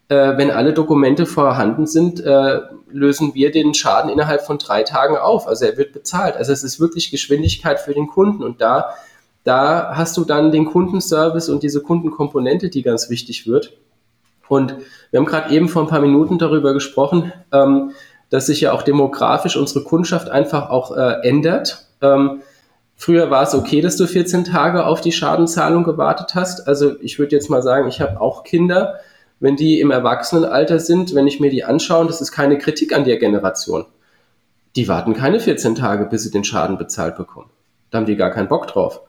äh, 0.07 0.37
wenn 0.37 0.51
alle 0.51 0.71
Dokumente 0.71 1.25
vorhanden 1.25 1.87
sind, 1.87 2.23
äh, 2.23 2.59
lösen 2.91 3.33
wir 3.33 3.49
den 3.49 3.73
Schaden 3.73 4.11
innerhalb 4.11 4.45
von 4.45 4.59
drei 4.59 4.83
Tagen 4.83 5.17
auf. 5.17 5.47
Also 5.47 5.65
er 5.65 5.77
wird 5.77 5.93
bezahlt. 5.93 6.35
Also 6.35 6.53
es 6.53 6.63
ist 6.63 6.79
wirklich 6.79 7.09
Geschwindigkeit 7.09 7.79
für 7.79 7.95
den 7.95 8.05
Kunden. 8.05 8.43
Und 8.43 8.61
da, 8.61 8.93
da 9.45 9.93
hast 9.95 10.15
du 10.15 10.25
dann 10.25 10.51
den 10.51 10.65
Kundenservice 10.65 11.49
und 11.49 11.63
diese 11.63 11.81
Kundenkomponente, 11.81 12.69
die 12.69 12.83
ganz 12.83 13.09
wichtig 13.09 13.47
wird. 13.47 13.73
Und 14.47 14.75
wir 15.09 15.21
haben 15.21 15.25
gerade 15.25 15.51
eben 15.51 15.69
vor 15.69 15.81
ein 15.81 15.89
paar 15.89 16.01
Minuten 16.01 16.37
darüber 16.37 16.75
gesprochen, 16.75 17.33
ähm, 17.51 17.93
dass 18.29 18.45
sich 18.45 18.61
ja 18.61 18.73
auch 18.73 18.83
demografisch 18.83 19.57
unsere 19.57 19.83
Kundschaft 19.83 20.29
einfach 20.29 20.69
auch 20.69 20.95
äh, 20.95 21.27
ändert. 21.27 21.87
Ähm, 21.99 22.43
früher 23.03 23.29
war 23.29 23.43
es 23.43 23.53
okay, 23.53 23.81
dass 23.81 23.97
du 23.97 24.07
14 24.07 24.43
Tage 24.45 24.85
auf 24.85 25.01
die 25.01 25.11
Schadenzahlung 25.11 25.83
gewartet 25.83 26.35
hast. 26.35 26.67
Also 26.67 26.99
ich 27.01 27.19
würde 27.19 27.35
jetzt 27.35 27.49
mal 27.49 27.61
sagen, 27.61 27.87
ich 27.87 28.01
habe 28.01 28.19
auch 28.21 28.43
Kinder 28.43 28.99
wenn 29.43 29.57
die 29.57 29.81
im 29.81 29.91
Erwachsenenalter 29.91 30.79
sind, 30.79 31.13
wenn 31.15 31.27
ich 31.27 31.41
mir 31.41 31.49
die 31.49 31.65
anschaue, 31.65 32.07
das 32.07 32.21
ist 32.21 32.31
keine 32.31 32.57
Kritik 32.57 32.95
an 32.95 33.03
der 33.03 33.17
Generation. 33.17 33.83
Die 34.77 34.87
warten 34.87 35.13
keine 35.13 35.41
14 35.41 35.75
Tage, 35.75 36.05
bis 36.05 36.23
sie 36.23 36.31
den 36.31 36.45
Schaden 36.45 36.77
bezahlt 36.77 37.17
bekommen. 37.17 37.49
Da 37.91 37.97
haben 37.97 38.05
die 38.05 38.15
gar 38.15 38.29
keinen 38.29 38.47
Bock 38.47 38.67
drauf. 38.67 39.01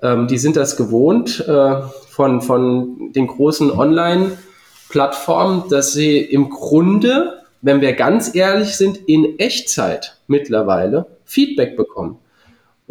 Ähm, 0.00 0.28
die 0.28 0.38
sind 0.38 0.54
das 0.54 0.76
gewohnt 0.76 1.40
äh, 1.48 1.80
von, 2.08 2.42
von 2.42 3.10
den 3.10 3.26
großen 3.26 3.72
Online-Plattformen, 3.72 5.64
dass 5.68 5.92
sie 5.92 6.20
im 6.20 6.48
Grunde, 6.48 7.42
wenn 7.60 7.80
wir 7.80 7.94
ganz 7.94 8.36
ehrlich 8.36 8.76
sind, 8.76 8.98
in 9.08 9.40
Echtzeit 9.40 10.16
mittlerweile 10.28 11.06
Feedback 11.24 11.76
bekommen. 11.76 12.18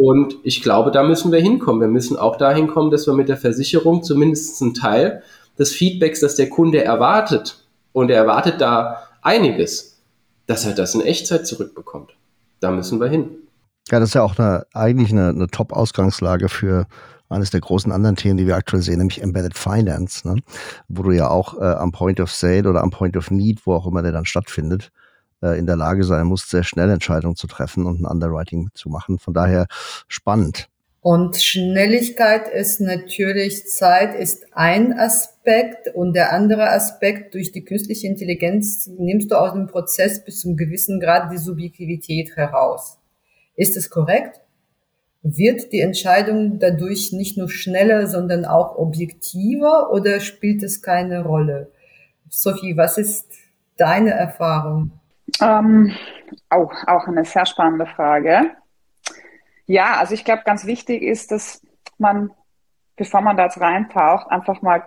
Und 0.04 0.38
ich 0.42 0.64
glaube, 0.64 0.90
da 0.90 1.04
müssen 1.04 1.32
wir 1.32 1.40
hinkommen. 1.40 1.80
Wir 1.80 1.88
müssen 1.88 2.18
auch 2.18 2.36
dahin 2.36 2.66
kommen, 2.66 2.90
dass 2.90 3.06
wir 3.06 3.14
mit 3.14 3.30
der 3.30 3.38
Versicherung 3.38 4.02
zumindest 4.02 4.60
einen 4.60 4.74
Teil 4.74 5.22
des 5.60 5.74
Feedbacks, 5.74 6.22
das 6.22 6.36
der 6.36 6.50
Kunde 6.50 6.84
erwartet, 6.84 7.64
und 7.92 8.10
er 8.10 8.18
erwartet 8.18 8.62
da 8.62 9.04
einiges, 9.22 10.02
dass 10.48 10.66
er 10.66 10.74
das 10.74 10.96
in 10.96 11.02
Echtzeit 11.02 11.46
zurückbekommt. 11.46 12.16
Da 12.62 12.72
müssen 12.72 13.00
wir 13.00 13.10
hin. 13.10 13.30
Ja, 13.92 14.00
das 14.00 14.10
ist 14.10 14.16
ja 14.16 14.24
auch 14.24 14.40
eine, 14.40 14.66
eigentlich 14.74 15.12
eine, 15.12 15.30
eine 15.30 15.46
Top-Ausgangslage 15.46 16.50
für 16.50 16.88
eines 17.30 17.52
der 17.52 17.62
großen 17.62 17.92
anderen 17.92 18.16
Themen, 18.16 18.38
die 18.38 18.48
wir 18.48 18.56
aktuell 18.56 18.82
sehen, 18.82 18.98
nämlich 18.98 19.22
Embedded 19.22 19.56
Finance, 19.56 20.28
ne? 20.28 20.42
wo 20.88 21.04
du 21.04 21.12
ja 21.12 21.30
auch 21.30 21.62
äh, 21.62 21.64
am 21.64 21.92
Point 21.92 22.20
of 22.20 22.32
Sale 22.32 22.68
oder 22.68 22.82
am 22.82 22.90
Point 22.90 23.16
of 23.18 23.30
Need, 23.30 23.68
wo 23.68 23.76
auch 23.76 23.86
immer 23.86 24.02
der 24.02 24.14
dann 24.14 24.26
stattfindet, 24.26 24.92
äh, 25.42 25.58
in 25.58 25.66
der 25.66 25.76
Lage 25.76 26.04
sein 26.04 26.28
musst, 26.28 26.50
sehr 26.50 26.64
schnell 26.64 26.90
Entscheidungen 26.90 27.36
zu 27.36 27.48
treffen 27.48 27.86
und 27.86 28.02
ein 28.02 28.06
Underwriting 28.06 28.70
zu 28.74 28.90
machen. 28.90 29.20
Von 29.20 29.34
daher 29.34 29.68
spannend. 30.08 30.70
Und 31.04 31.36
Schnelligkeit 31.38 32.48
ist 32.48 32.80
natürlich, 32.80 33.68
Zeit 33.68 34.14
ist 34.14 34.46
ein 34.52 34.94
Aspekt 34.94 35.88
und 35.96 36.14
der 36.14 36.32
andere 36.32 36.70
Aspekt, 36.70 37.34
durch 37.34 37.52
die 37.52 37.66
künstliche 37.66 38.06
Intelligenz 38.06 38.88
nimmst 39.00 39.32
du 39.32 39.36
aus 39.36 39.54
dem 39.54 39.66
Prozess 39.66 40.24
bis 40.24 40.42
zum 40.42 40.56
gewissen 40.56 41.00
Grad 41.00 41.32
die 41.32 41.40
Subjektivität 41.40 42.36
heraus. 42.36 43.00
Ist 43.56 43.76
es 43.78 43.90
korrekt? 43.90 44.42
Wird 45.24 45.72
die 45.72 45.80
Entscheidung 45.80 46.60
dadurch 46.60 47.14
nicht 47.14 47.36
nur 47.36 47.50
schneller, 47.50 48.06
sondern 48.06 48.46
auch 48.46 48.76
objektiver 48.76 49.92
oder 49.92 50.20
spielt 50.20 50.62
es 50.62 50.84
keine 50.84 51.24
Rolle? 51.24 51.72
Sophie, 52.30 52.78
was 52.78 53.00
ist 53.00 53.26
deine 53.76 54.12
Erfahrung? 54.12 54.92
Ähm, 55.40 55.96
auch, 56.50 56.74
auch 56.88 57.08
eine 57.08 57.26
sehr 57.26 57.46
spannende 57.46 57.86
Frage. 57.86 58.52
Ja, 59.66 59.96
also 60.00 60.14
ich 60.14 60.26
glaube, 60.26 60.44
ganz 60.46 60.66
wichtig 60.66 61.02
ist, 61.02 61.32
dass 61.32 61.66
man, 61.98 62.32
bevor 62.96 63.22
man 63.22 63.38
da 63.38 63.46
jetzt 63.46 63.60
reintaucht, 63.60 64.30
einfach 64.30 64.62
mal 64.62 64.84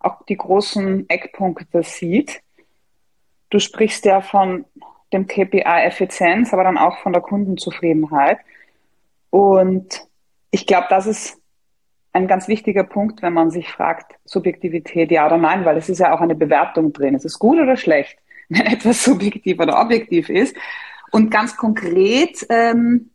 auch 0.00 0.24
die 0.24 0.36
großen 0.36 1.08
Eckpunkte 1.08 1.82
sieht. 1.82 2.42
Du 3.50 3.58
sprichst 3.58 4.04
ja 4.04 4.20
von 4.20 4.64
dem 5.12 5.26
KPI 5.26 5.60
Effizienz, 5.60 6.52
aber 6.52 6.64
dann 6.64 6.78
auch 6.78 6.98
von 6.98 7.12
der 7.12 7.22
Kundenzufriedenheit. 7.22 8.38
Und 9.30 10.06
ich 10.50 10.66
glaube, 10.66 10.86
das 10.88 11.06
ist 11.06 11.38
ein 12.12 12.26
ganz 12.26 12.48
wichtiger 12.48 12.84
Punkt, 12.84 13.22
wenn 13.22 13.32
man 13.32 13.50
sich 13.50 13.70
fragt, 13.70 14.14
Subjektivität 14.24 15.10
ja 15.10 15.26
oder 15.26 15.38
nein, 15.38 15.64
weil 15.64 15.76
es 15.76 15.88
ist 15.88 15.98
ja 15.98 16.14
auch 16.14 16.20
eine 16.20 16.34
Bewertung 16.34 16.92
drin. 16.92 17.14
Es 17.14 17.24
ist 17.24 17.38
gut 17.38 17.58
oder 17.58 17.76
schlecht, 17.76 18.18
wenn 18.52 18.66
etwas 18.72 19.04
subjektiv 19.04 19.58
oder 19.58 19.80
objektiv 19.80 20.28
ist. 20.28 20.56
Und 21.10 21.30
ganz 21.30 21.56
konkret 21.56 22.46
ähm, 22.48 23.10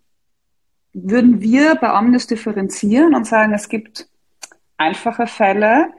würden 0.93 1.41
wir 1.41 1.75
bei 1.75 1.97
Omnis 1.97 2.27
differenzieren 2.27 3.15
und 3.15 3.25
sagen, 3.25 3.53
es 3.53 3.69
gibt 3.69 4.07
einfache 4.77 5.27
Fälle, 5.27 5.91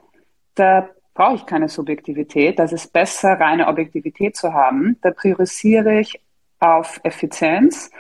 da 0.55 0.89
brauche 1.15 1.37
ich 1.37 1.47
keine 1.47 1.69
Subjektivität, 1.69 2.59
das 2.59 2.73
ist 2.73 2.93
besser, 2.93 3.41
reine 3.41 3.67
Objektivität 3.67 4.37
zu 4.37 4.53
haben. 4.53 4.97
Da 5.03 5.11
priorisiere 5.11 6.01
ich 6.01 6.21
auf 6.61 7.01
Effizienz, 7.03 7.91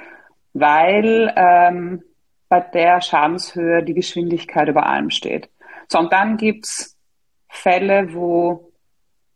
weil 0.52 1.32
ähm, 1.36 2.02
bei 2.48 2.60
der 2.60 3.00
Schadenshöhe 3.00 3.82
die 3.82 3.94
Geschwindigkeit 3.94 4.68
über 4.68 4.86
allem 4.86 5.10
steht. 5.10 5.50
So, 5.88 5.98
und 5.98 6.12
dann 6.12 6.36
gibt's 6.36 6.96
Fälle, 7.48 8.14
wo 8.14 8.67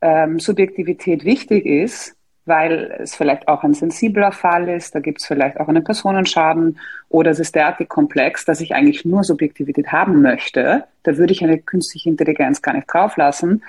ähm, 0.03 0.39
Subjektivität 0.39 1.25
wichtig 1.25 1.65
ist, 1.65 2.17
weil 2.45 2.99
es 3.01 3.15
vielleicht 3.15 3.47
auch 3.47 3.63
ein 3.63 3.73
sensibler 3.73 4.33
Fall 4.33 4.69
ist, 4.69 4.95
da 4.95 5.01
gibt 5.01 5.21
es 5.21 5.27
vielleicht 5.27 5.61
auch 5.61 5.69
einen 5.69 5.85
Personenschaden 5.85 6.79
oder 7.09 7.31
es 7.31 7.39
ist 7.39 7.55
derartig 7.55 7.89
komplex, 7.89 8.45
dass 8.45 8.61
ich 8.61 8.75
eigentlich 8.75 9.05
nur 9.05 9.23
Subjektivität 9.23 9.93
haben 9.93 10.23
möchte. 10.23 10.85
Da 11.05 11.17
würde 11.17 11.33
ich 11.33 11.43
eine 11.43 11.59
künstliche 11.59 12.09
Intelligenz 12.09 12.61
gar 12.61 12.75
nicht 12.75 12.93
drauflassen. 12.93 13.63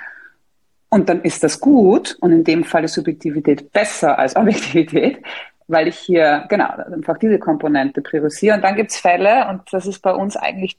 Und 0.89 1.09
dann 1.09 1.21
ist 1.21 1.43
das 1.43 1.59
gut 1.59 2.17
und 2.19 2.31
in 2.31 2.43
dem 2.43 2.63
Fall 2.63 2.83
ist 2.83 2.93
Subjektivität 2.93 3.71
besser 3.71 4.17
als 4.17 4.35
Objektivität, 4.35 5.23
weil 5.67 5.87
ich 5.87 5.97
hier 5.97 6.45
genau 6.49 6.69
einfach 6.69 7.19
diese 7.19 7.37
Komponente 7.37 8.01
priorisiere. 8.01 8.55
Und 8.55 8.63
dann 8.63 8.75
gibt 8.75 8.91
es 8.91 8.97
Fälle, 8.97 9.47
und 9.49 9.61
das 9.71 9.85
ist 9.85 9.99
bei 9.99 10.13
uns 10.13 10.35
eigentlich 10.35 10.77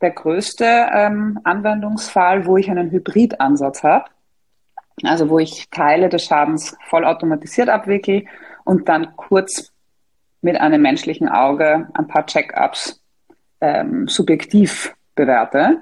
der 0.00 0.12
größte 0.12 0.64
ähm, 0.92 1.40
Anwendungsfall, 1.42 2.46
wo 2.46 2.56
ich 2.56 2.70
einen 2.70 2.92
Hybridansatz 2.92 3.82
habe 3.82 4.04
also 5.04 5.28
wo 5.28 5.38
ich 5.38 5.68
Teile 5.70 6.08
des 6.08 6.24
Schadens 6.24 6.76
vollautomatisiert 6.88 7.68
abwickle 7.68 8.24
und 8.64 8.88
dann 8.88 9.16
kurz 9.16 9.72
mit 10.40 10.60
einem 10.60 10.82
menschlichen 10.82 11.28
Auge 11.28 11.88
ein 11.94 12.06
paar 12.06 12.26
Check-ups 12.26 13.02
ähm, 13.60 14.08
subjektiv 14.08 14.94
bewerte. 15.14 15.80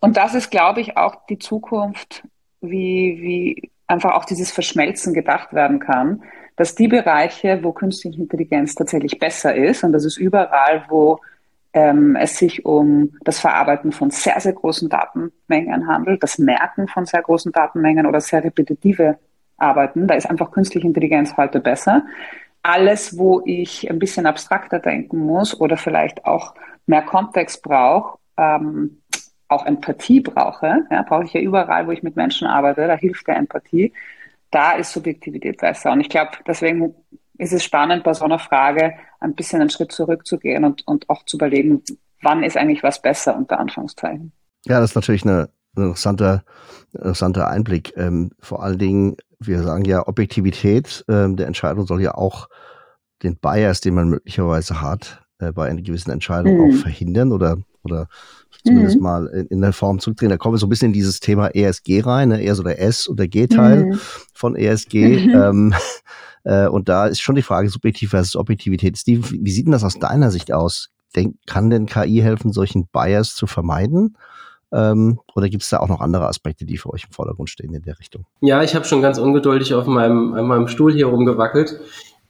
Und 0.00 0.16
das 0.16 0.34
ist, 0.34 0.50
glaube 0.50 0.80
ich, 0.80 0.96
auch 0.96 1.26
die 1.26 1.38
Zukunft, 1.38 2.22
wie, 2.60 3.18
wie 3.20 3.70
einfach 3.86 4.14
auch 4.14 4.24
dieses 4.24 4.52
Verschmelzen 4.52 5.14
gedacht 5.14 5.52
werden 5.52 5.80
kann, 5.80 6.22
dass 6.56 6.74
die 6.74 6.88
Bereiche, 6.88 7.60
wo 7.62 7.72
künstliche 7.72 8.20
Intelligenz 8.20 8.74
tatsächlich 8.74 9.18
besser 9.18 9.54
ist, 9.54 9.84
und 9.84 9.92
das 9.92 10.04
ist 10.04 10.18
überall, 10.18 10.84
wo 10.88 11.20
ähm, 11.72 12.16
es 12.16 12.38
sich 12.38 12.64
um 12.64 13.12
das 13.22 13.40
Verarbeiten 13.40 13.92
von 13.92 14.10
sehr, 14.10 14.40
sehr 14.40 14.52
großen 14.52 14.88
Datenmengen 14.88 15.86
handelt, 15.86 16.22
das 16.22 16.38
Merken 16.38 16.88
von 16.88 17.06
sehr 17.06 17.22
großen 17.22 17.52
Datenmengen 17.52 18.06
oder 18.06 18.20
sehr 18.20 18.42
repetitive 18.42 19.18
Arbeiten. 19.56 20.06
Da 20.06 20.14
ist 20.14 20.28
einfach 20.28 20.50
künstliche 20.50 20.86
Intelligenz 20.86 21.36
heute 21.36 21.60
besser. 21.60 22.04
Alles, 22.62 23.18
wo 23.18 23.42
ich 23.44 23.90
ein 23.90 23.98
bisschen 23.98 24.26
abstrakter 24.26 24.78
denken 24.78 25.18
muss 25.18 25.58
oder 25.60 25.76
vielleicht 25.76 26.24
auch 26.24 26.54
mehr 26.86 27.02
Kontext 27.02 27.62
brauche, 27.62 28.18
ähm, 28.36 29.02
auch 29.48 29.64
Empathie 29.64 30.20
brauche, 30.20 30.86
ja, 30.90 31.02
brauche 31.02 31.24
ich 31.24 31.32
ja 31.32 31.40
überall, 31.40 31.86
wo 31.86 31.92
ich 31.92 32.02
mit 32.02 32.16
Menschen 32.16 32.46
arbeite, 32.46 32.86
da 32.86 32.96
hilft 32.96 33.26
der 33.26 33.36
Empathie. 33.36 33.92
Da 34.50 34.72
ist 34.72 34.92
Subjektivität 34.92 35.58
besser. 35.58 35.92
Und 35.92 36.00
ich 36.00 36.08
glaube, 36.08 36.30
deswegen 36.46 36.94
ist 37.38 37.52
es 37.52 37.64
spannend, 37.64 38.04
bei 38.04 38.12
so 38.12 38.24
einer 38.24 38.38
Frage 38.38 38.94
ein 39.20 39.34
bisschen 39.34 39.60
einen 39.60 39.70
Schritt 39.70 39.92
zurückzugehen 39.92 40.64
und, 40.64 40.86
und 40.86 41.08
auch 41.08 41.24
zu 41.24 41.36
überlegen, 41.36 41.82
wann 42.22 42.42
ist 42.42 42.56
eigentlich 42.56 42.82
was 42.82 43.00
besser, 43.00 43.36
unter 43.36 43.58
Anführungszeichen. 43.58 44.32
Ja, 44.66 44.80
das 44.80 44.90
ist 44.90 44.96
natürlich 44.96 45.24
eine 45.24 45.48
interessanter, 45.76 46.44
interessanter 46.92 47.48
Einblick. 47.48 47.92
Ähm, 47.96 48.32
vor 48.40 48.62
allen 48.62 48.78
Dingen, 48.78 49.16
wir 49.38 49.62
sagen 49.62 49.84
ja, 49.84 50.06
Objektivität 50.06 51.04
ähm, 51.08 51.36
der 51.36 51.46
Entscheidung 51.46 51.86
soll 51.86 52.02
ja 52.02 52.14
auch 52.14 52.48
den 53.22 53.36
Bias, 53.36 53.80
den 53.80 53.94
man 53.94 54.08
möglicherweise 54.08 54.80
hat, 54.80 55.22
äh, 55.38 55.52
bei 55.52 55.68
einer 55.68 55.82
gewissen 55.82 56.10
Entscheidung 56.10 56.56
mhm. 56.56 56.74
auch 56.74 56.80
verhindern 56.80 57.32
oder, 57.32 57.58
oder 57.82 58.08
zumindest 58.64 58.96
mhm. 58.96 59.02
mal 59.02 59.26
in, 59.28 59.46
in, 59.46 59.60
der 59.60 59.72
Form 59.72 60.00
zurückdrehen. 60.00 60.30
Da 60.30 60.36
kommen 60.36 60.54
wir 60.54 60.58
so 60.58 60.66
ein 60.66 60.70
bisschen 60.70 60.88
in 60.88 60.92
dieses 60.92 61.20
Thema 61.20 61.54
ESG 61.54 62.00
rein, 62.00 62.30
ne? 62.30 62.42
eher 62.42 62.56
so 62.56 62.62
der 62.64 62.80
S- 62.80 63.06
und 63.06 63.18
der 63.18 63.28
G-Teil 63.28 63.86
mhm. 63.86 64.00
von 64.34 64.56
ESG. 64.56 65.26
Mhm. 65.26 65.34
Ähm, 65.34 65.74
äh, 66.44 66.66
und 66.68 66.88
da 66.88 67.06
ist 67.06 67.20
schon 67.20 67.34
die 67.34 67.42
Frage 67.42 67.68
subjektiv 67.68 68.10
versus 68.10 68.36
Objektivität. 68.36 68.96
Steve, 68.98 69.28
wie 69.30 69.50
sieht 69.50 69.66
denn 69.66 69.72
das 69.72 69.84
aus 69.84 69.98
deiner 69.98 70.30
Sicht 70.30 70.52
aus? 70.52 70.90
Denk, 71.16 71.36
kann 71.46 71.70
denn 71.70 71.86
KI 71.86 72.20
helfen, 72.20 72.52
solchen 72.52 72.86
Bias 72.92 73.34
zu 73.34 73.46
vermeiden? 73.46 74.16
Ähm, 74.70 75.20
oder 75.34 75.48
gibt 75.48 75.62
es 75.62 75.70
da 75.70 75.78
auch 75.78 75.88
noch 75.88 76.00
andere 76.00 76.26
Aspekte, 76.28 76.66
die 76.66 76.76
für 76.76 76.90
euch 76.92 77.04
im 77.04 77.12
Vordergrund 77.12 77.48
stehen 77.48 77.72
in 77.72 77.82
der 77.82 77.98
Richtung? 77.98 78.26
Ja, 78.40 78.62
ich 78.62 78.74
habe 78.74 78.84
schon 78.84 79.00
ganz 79.00 79.18
ungeduldig 79.18 79.72
auf 79.74 79.86
meinem, 79.86 80.34
auf 80.34 80.46
meinem 80.46 80.68
Stuhl 80.68 80.92
hier 80.92 81.06
rumgewackelt. 81.06 81.80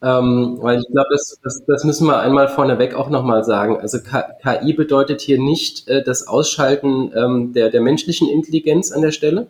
Ähm, 0.00 0.58
weil 0.60 0.78
ich 0.78 0.86
glaube, 0.92 1.08
das, 1.10 1.40
das, 1.42 1.64
das 1.66 1.82
müssen 1.82 2.06
wir 2.06 2.20
einmal 2.20 2.46
vorneweg 2.46 2.94
auch 2.94 3.10
nochmal 3.10 3.42
sagen. 3.42 3.80
Also 3.80 3.98
KI 3.98 4.72
bedeutet 4.72 5.20
hier 5.20 5.40
nicht 5.40 5.88
äh, 5.88 6.04
das 6.04 6.28
Ausschalten 6.28 7.10
ähm, 7.16 7.52
der, 7.52 7.70
der 7.70 7.80
menschlichen 7.80 8.28
Intelligenz 8.28 8.92
an 8.92 9.02
der 9.02 9.10
Stelle, 9.10 9.48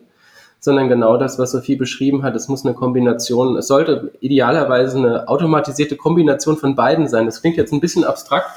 sondern 0.59 0.89
genau 0.89 1.17
das, 1.17 1.39
was 1.39 1.51
Sophie 1.51 1.75
beschrieben 1.75 2.23
hat. 2.23 2.35
Es 2.35 2.47
muss 2.47 2.65
eine 2.65 2.73
Kombination, 2.73 3.57
es 3.57 3.67
sollte 3.67 4.11
idealerweise 4.19 4.97
eine 4.97 5.27
automatisierte 5.27 5.95
Kombination 5.95 6.57
von 6.57 6.75
beiden 6.75 7.07
sein. 7.07 7.25
Das 7.25 7.41
klingt 7.41 7.57
jetzt 7.57 7.71
ein 7.71 7.79
bisschen 7.79 8.03
abstrakt, 8.03 8.49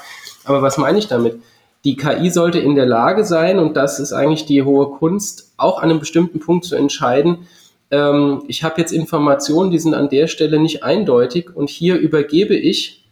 aber 0.43 0.61
was 0.61 0.77
meine 0.77 0.99
ich 0.99 1.07
damit? 1.07 1.39
Die 1.85 1.95
KI 1.95 2.29
sollte 2.29 2.59
in 2.59 2.75
der 2.75 2.85
Lage 2.85 3.25
sein, 3.25 3.59
und 3.59 3.75
das 3.75 3.99
ist 3.99 4.13
eigentlich 4.13 4.45
die 4.45 4.63
hohe 4.63 4.87
Kunst, 4.91 5.51
auch 5.57 5.79
an 5.79 5.89
einem 5.89 5.99
bestimmten 5.99 6.39
Punkt 6.39 6.65
zu 6.65 6.75
entscheiden, 6.75 7.47
ähm, 7.93 8.41
ich 8.47 8.63
habe 8.63 8.81
jetzt 8.81 8.91
Informationen, 8.91 9.69
die 9.69 9.77
sind 9.77 9.93
an 9.93 10.09
der 10.09 10.25
Stelle 10.25 10.59
nicht 10.59 10.83
eindeutig 10.83 11.55
und 11.55 11.69
hier 11.69 11.95
übergebe 11.97 12.55
ich 12.55 13.05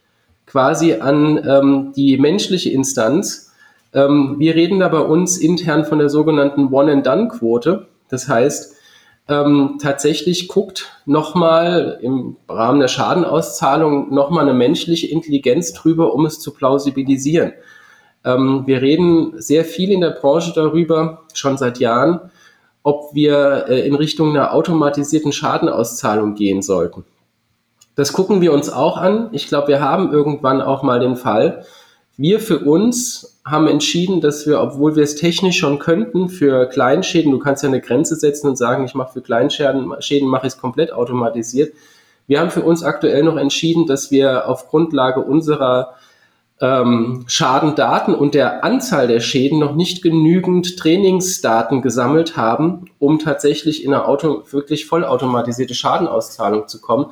quasi 0.47 0.95
an 0.95 1.39
ähm, 1.47 1.93
die 1.95 2.17
menschliche 2.17 2.71
Instanz. 2.71 3.51
Ähm, 3.93 4.37
wir 4.39 4.55
reden 4.55 4.79
da 4.79 4.87
bei 4.87 4.99
uns 4.99 5.37
intern 5.37 5.85
von 5.85 5.99
der 5.99 6.09
sogenannten 6.09 6.73
One-and-Done-Quote. 6.73 7.85
Das 8.09 8.27
heißt, 8.27 8.75
ähm, 9.27 9.77
tatsächlich 9.81 10.47
guckt 10.47 10.91
nochmal 11.05 11.99
im 12.01 12.37
Rahmen 12.49 12.79
der 12.79 12.87
Schadenauszahlung 12.87 14.13
nochmal 14.13 14.43
eine 14.43 14.53
menschliche 14.53 15.07
Intelligenz 15.07 15.73
drüber, 15.73 16.13
um 16.13 16.25
es 16.25 16.39
zu 16.39 16.53
plausibilisieren. 16.53 17.53
Ähm, 18.25 18.63
wir 18.65 18.81
reden 18.81 19.33
sehr 19.41 19.65
viel 19.65 19.91
in 19.91 20.01
der 20.01 20.11
Branche 20.11 20.51
darüber, 20.53 21.23
schon 21.33 21.57
seit 21.57 21.79
Jahren, 21.79 22.31
ob 22.83 23.13
wir 23.13 23.65
äh, 23.67 23.87
in 23.87 23.95
Richtung 23.95 24.31
einer 24.31 24.53
automatisierten 24.53 25.31
Schadenauszahlung 25.31 26.35
gehen 26.35 26.61
sollten. 26.61 27.05
Das 27.95 28.13
gucken 28.13 28.41
wir 28.41 28.53
uns 28.53 28.69
auch 28.69 28.97
an. 28.97 29.29
Ich 29.31 29.47
glaube, 29.47 29.67
wir 29.67 29.81
haben 29.81 30.11
irgendwann 30.11 30.61
auch 30.61 30.81
mal 30.81 30.99
den 30.99 31.15
Fall. 31.15 31.65
Wir 32.17 32.39
für 32.39 32.59
uns 32.59 33.30
haben 33.43 33.67
entschieden, 33.67 34.21
dass 34.21 34.45
wir, 34.45 34.61
obwohl 34.61 34.95
wir 34.95 35.03
es 35.03 35.15
technisch 35.15 35.57
schon 35.57 35.79
könnten, 35.79 36.29
für 36.29 36.67
Kleinschäden, 36.67 37.31
du 37.31 37.39
kannst 37.39 37.63
ja 37.63 37.69
eine 37.69 37.81
Grenze 37.81 38.15
setzen 38.15 38.47
und 38.47 38.55
sagen, 38.55 38.85
ich 38.85 38.93
mache 38.93 39.13
für 39.13 39.21
Kleinschäden 39.21 39.93
Schäden 39.99 40.27
mache 40.27 40.47
ich 40.47 40.53
es 40.53 40.59
komplett 40.59 40.93
automatisiert. 40.93 41.73
Wir 42.27 42.39
haben 42.39 42.51
für 42.51 42.61
uns 42.61 42.83
aktuell 42.83 43.23
noch 43.23 43.37
entschieden, 43.37 43.87
dass 43.87 44.11
wir 44.11 44.47
auf 44.47 44.67
Grundlage 44.67 45.21
unserer 45.21 45.95
ähm, 46.61 47.25
Schadendaten 47.27 48.13
und 48.13 48.35
der 48.35 48.63
Anzahl 48.63 49.07
der 49.07 49.19
Schäden 49.19 49.57
noch 49.57 49.73
nicht 49.73 50.03
genügend 50.03 50.77
Trainingsdaten 50.77 51.81
gesammelt 51.81 52.37
haben, 52.37 52.85
um 52.99 53.17
tatsächlich 53.17 53.83
in 53.83 53.93
eine 53.93 54.05
Auto, 54.05 54.43
wirklich 54.51 54.85
vollautomatisierte 54.85 55.73
Schadenauszahlung 55.73 56.67
zu 56.67 56.79
kommen. 56.79 57.07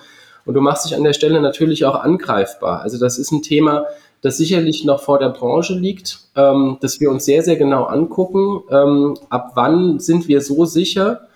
Und 0.45 0.53
du 0.53 0.61
machst 0.61 0.85
dich 0.85 0.95
an 0.95 1.03
der 1.03 1.13
Stelle 1.13 1.41
natürlich 1.41 1.85
auch 1.85 1.95
angreifbar. 1.95 2.81
Also 2.81 2.99
das 2.99 3.17
ist 3.17 3.31
ein 3.31 3.41
Thema, 3.41 3.85
das 4.21 4.37
sicherlich 4.37 4.83
noch 4.83 5.01
vor 5.01 5.19
der 5.19 5.29
Branche 5.29 5.73
liegt, 5.73 6.19
ähm, 6.35 6.77
dass 6.81 6.99
wir 6.99 7.09
uns 7.09 7.25
sehr, 7.25 7.43
sehr 7.43 7.55
genau 7.55 7.85
angucken, 7.85 8.61
ähm, 8.69 9.17
ab 9.29 9.51
wann 9.55 9.99
sind 9.99 10.27
wir 10.27 10.41
so 10.41 10.65
sicher, 10.65 11.27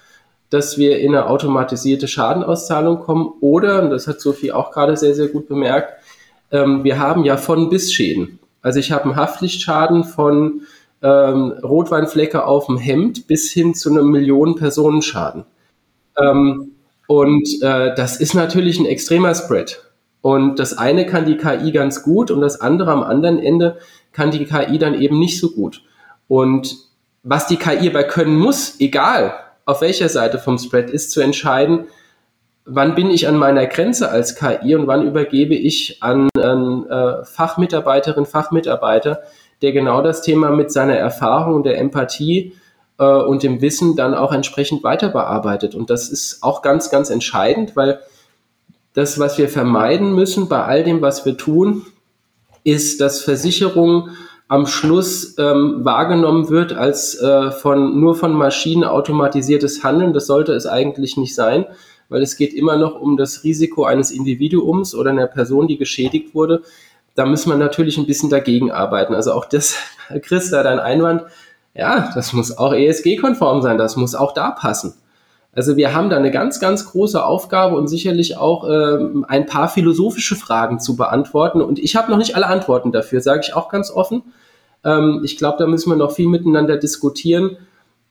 dass 0.50 0.78
wir 0.78 1.00
in 1.00 1.16
eine 1.16 1.28
automatisierte 1.30 2.08
Schadenauszahlung 2.08 3.00
kommen 3.00 3.32
oder, 3.42 3.82
und 3.82 3.90
das 3.90 4.08
hat 4.08 4.22
Sophie 4.22 4.52
auch 4.52 4.72
gerade 4.72 4.98
sehr, 4.98 5.16
sehr 5.16 5.30
gut 5.30 5.48
bemerkt, 5.48 5.94
ähm, 6.52 6.84
wir 6.84 7.00
haben 7.00 7.24
ja 7.24 7.38
von 7.38 7.70
bis 7.70 7.92
Schäden. 7.92 8.40
Also 8.62 8.80
ich 8.80 8.92
habe 8.92 9.06
einen 9.06 9.16
Haftlichtschaden 9.16 10.04
von 10.04 10.62
ähm, 11.02 11.54
Rotweinflecke 11.64 12.46
auf 12.46 12.68
dem 12.68 12.78
Hemd 12.78 13.28
bis 13.28 13.52
hin 13.52 13.74
zu 13.74 13.90
einem 13.90 14.10
Millionen-Personen-Schaden. 14.10 15.46
Ähm, 16.18 16.72
und 17.08 17.48
äh, 17.62 17.94
das 17.96 18.20
ist 18.20 18.34
natürlich 18.34 18.80
ein 18.80 18.86
extremer 18.86 19.36
Spread. 19.36 19.82
Und 20.24 20.58
das 20.58 20.78
eine 20.78 21.06
kann 21.06 21.26
die 21.26 21.36
KI 21.36 21.74
ganz 21.74 22.02
gut 22.02 22.32
und 22.32 22.40
das 22.40 22.62
andere 22.62 22.92
am 22.92 23.04
anderen 23.04 23.40
Ende 23.40 23.76
kann 24.14 24.32
die 24.32 24.46
KI 24.46 24.78
dann 24.80 25.00
eben 25.00 25.20
nicht 25.20 25.38
so 25.38 25.52
gut. 25.52 25.82
Und 26.30 26.78
was 27.24 27.46
die 27.48 27.58
KI 27.58 27.90
aber 27.90 28.04
können 28.04 28.40
muss, 28.40 28.80
egal 28.80 29.34
auf 29.66 29.82
welcher 29.82 30.08
Seite 30.08 30.40
vom 30.40 30.58
Spread, 30.58 30.90
ist 30.90 31.12
zu 31.12 31.20
entscheiden, 31.20 31.88
wann 32.64 32.96
bin 32.96 33.10
ich 33.10 33.28
an 33.28 33.36
meiner 33.36 33.66
Grenze 33.66 34.10
als 34.10 34.36
KI 34.36 34.76
und 34.76 34.88
wann 34.88 35.06
übergebe 35.06 35.56
ich 35.56 36.02
an, 36.02 36.30
an 36.38 36.88
äh, 36.90 37.26
Fachmitarbeiterin, 37.26 38.26
Fachmitarbeiter, 38.26 39.24
der 39.62 39.74
genau 39.74 40.02
das 40.02 40.22
Thema 40.22 40.52
mit 40.52 40.72
seiner 40.72 40.96
Erfahrung 40.96 41.56
und 41.56 41.66
der 41.66 41.80
Empathie 41.80 42.54
äh, 42.98 43.04
und 43.04 43.44
dem 43.44 43.60
Wissen 43.60 43.98
dann 43.98 44.14
auch 44.14 44.32
entsprechend 44.32 44.86
weiter 44.86 45.10
bearbeitet. 45.10 45.76
Und 45.76 45.90
das 45.90 46.08
ist 46.08 46.44
auch 46.44 46.62
ganz, 46.62 46.90
ganz 46.90 47.10
entscheidend, 47.10 47.76
weil 47.76 48.00
das, 48.94 49.20
was 49.20 49.38
wir 49.38 49.50
vermeiden 49.50 50.14
müssen 50.14 50.48
bei 50.48 50.64
all 50.64 50.84
dem, 50.84 51.02
was 51.02 51.26
wir 51.26 51.38
tun, 51.38 51.86
ist, 52.64 53.02
dass 53.02 53.22
Versicherung 53.22 54.10
am 54.48 54.68
Schluss 54.68 55.36
ähm, 55.40 55.80
wahrgenommen 55.84 56.50
wird 56.50 56.74
als 56.74 57.20
äh, 57.20 57.52
von, 57.52 58.00
nur 58.00 58.16
von 58.16 58.34
Maschinen 58.34 58.84
automatisiertes 58.84 59.84
Handeln. 59.84 60.14
Das 60.14 60.28
sollte 60.28 60.54
es 60.54 60.68
eigentlich 60.68 61.18
nicht 61.18 61.34
sein, 61.34 61.66
weil 62.10 62.22
es 62.22 62.38
geht 62.38 62.54
immer 62.54 62.78
noch 62.78 63.00
um 63.00 63.18
das 63.18 63.44
Risiko 63.44 63.86
eines 63.86 64.12
Individuums 64.12 64.94
oder 64.94 65.10
einer 65.10 65.28
Person, 65.28 65.68
die 65.68 65.78
geschädigt 65.78 66.36
wurde. 66.36 66.62
Da 67.16 67.26
muss 67.26 67.46
man 67.46 67.60
natürlich 67.60 67.98
ein 67.98 68.06
bisschen 68.06 68.30
dagegen 68.30 68.72
arbeiten. 68.72 69.16
Also 69.16 69.34
auch 69.34 69.46
das, 69.46 69.76
Chris, 70.22 70.52
da 70.52 70.62
dein 70.62 70.80
Einwand, 70.80 71.24
ja, 71.74 72.12
das 72.14 72.34
muss 72.34 72.56
auch 72.56 72.74
ESG-konform 72.74 73.64
sein, 73.64 73.80
das 73.80 73.96
muss 73.96 74.14
auch 74.14 74.34
da 74.34 74.52
passen. 74.52 74.94
Also 75.56 75.78
wir 75.78 75.94
haben 75.94 76.10
da 76.10 76.18
eine 76.18 76.32
ganz, 76.32 76.60
ganz 76.60 76.86
große 76.86 77.24
Aufgabe 77.24 77.76
und 77.76 77.88
sicherlich 77.88 78.38
auch 78.38 78.68
ähm, 78.68 79.26
ein 79.28 79.46
paar 79.46 79.70
philosophische 79.70 80.36
Fragen 80.36 80.80
zu 80.80 80.96
beantworten. 80.96 81.62
Und 81.62 81.78
ich 81.80 81.96
habe 81.96 82.10
noch 82.10 82.18
nicht 82.18 82.36
alle 82.36 82.48
Antworten 82.48 82.92
dafür, 82.92 83.22
sage 83.22 83.42
ich 83.44 83.56
auch 83.56 83.70
ganz 83.70 83.92
offen. 83.92 84.24
Ähm, 84.84 85.22
ich 85.24 85.38
glaube, 85.38 85.58
da 85.60 85.68
müssen 85.68 85.92
wir 85.92 85.96
noch 85.96 86.12
viel 86.12 86.28
miteinander 86.28 86.78
diskutieren 86.78 87.58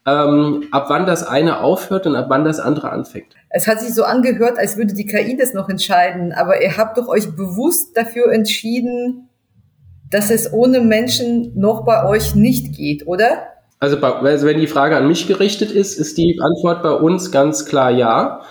ähm, 0.06 0.64
ab 0.72 0.86
wann 0.88 1.06
das 1.06 1.24
eine 1.24 1.60
aufhört 1.60 2.06
und 2.06 2.16
ab 2.16 2.26
wann 2.28 2.44
das 2.44 2.58
andere 2.58 2.90
anfängt. 2.90 3.34
Es 3.50 3.68
hat 3.68 3.80
sich 3.80 3.94
so 3.94 4.04
angehört, 4.04 4.58
als 4.58 4.76
würde 4.76 4.94
die 4.94 5.06
KI 5.06 5.36
das 5.36 5.54
noch 5.54 5.68
entscheiden, 5.68 6.32
aber 6.32 6.62
ihr 6.62 6.76
habt 6.76 6.98
doch 6.98 7.08
euch 7.08 7.36
bewusst 7.36 7.96
dafür 7.96 8.32
entschieden, 8.32 9.28
dass 10.10 10.30
es 10.30 10.52
ohne 10.52 10.80
Menschen 10.80 11.52
noch 11.58 11.84
bei 11.84 12.06
euch 12.06 12.34
nicht 12.34 12.74
geht, 12.76 13.06
oder? 13.06 13.46
Also, 13.82 13.96
also 13.96 14.46
wenn 14.46 14.60
die 14.60 14.68
Frage 14.68 14.96
an 14.96 15.08
mich 15.08 15.26
gerichtet 15.26 15.72
ist, 15.72 15.98
ist 15.98 16.16
die 16.16 16.38
Antwort 16.40 16.84
bei 16.84 16.92
uns 16.92 17.32
ganz 17.32 17.66
klar 17.66 17.90
ja. 17.90 18.42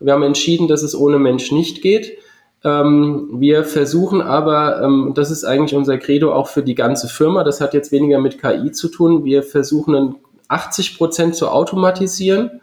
Wir 0.00 0.12
haben 0.12 0.24
entschieden, 0.24 0.66
dass 0.66 0.82
es 0.82 0.96
ohne 0.96 1.20
Mensch 1.20 1.52
nicht 1.52 1.80
geht. 1.80 2.18
Ähm, 2.64 3.28
wir 3.34 3.62
versuchen 3.62 4.20
aber, 4.20 4.82
ähm, 4.82 5.12
das 5.14 5.30
ist 5.30 5.44
eigentlich 5.44 5.76
unser 5.76 5.96
Credo 5.96 6.32
auch 6.32 6.48
für 6.48 6.64
die 6.64 6.74
ganze 6.74 7.06
Firma, 7.06 7.44
das 7.44 7.60
hat 7.60 7.72
jetzt 7.72 7.92
weniger 7.92 8.18
mit 8.18 8.42
KI 8.42 8.72
zu 8.72 8.88
tun, 8.88 9.24
wir 9.24 9.44
versuchen 9.44 9.94
einen 9.94 10.14
80 10.48 10.98
Prozent 10.98 11.36
zu 11.36 11.46
automatisieren 11.46 12.60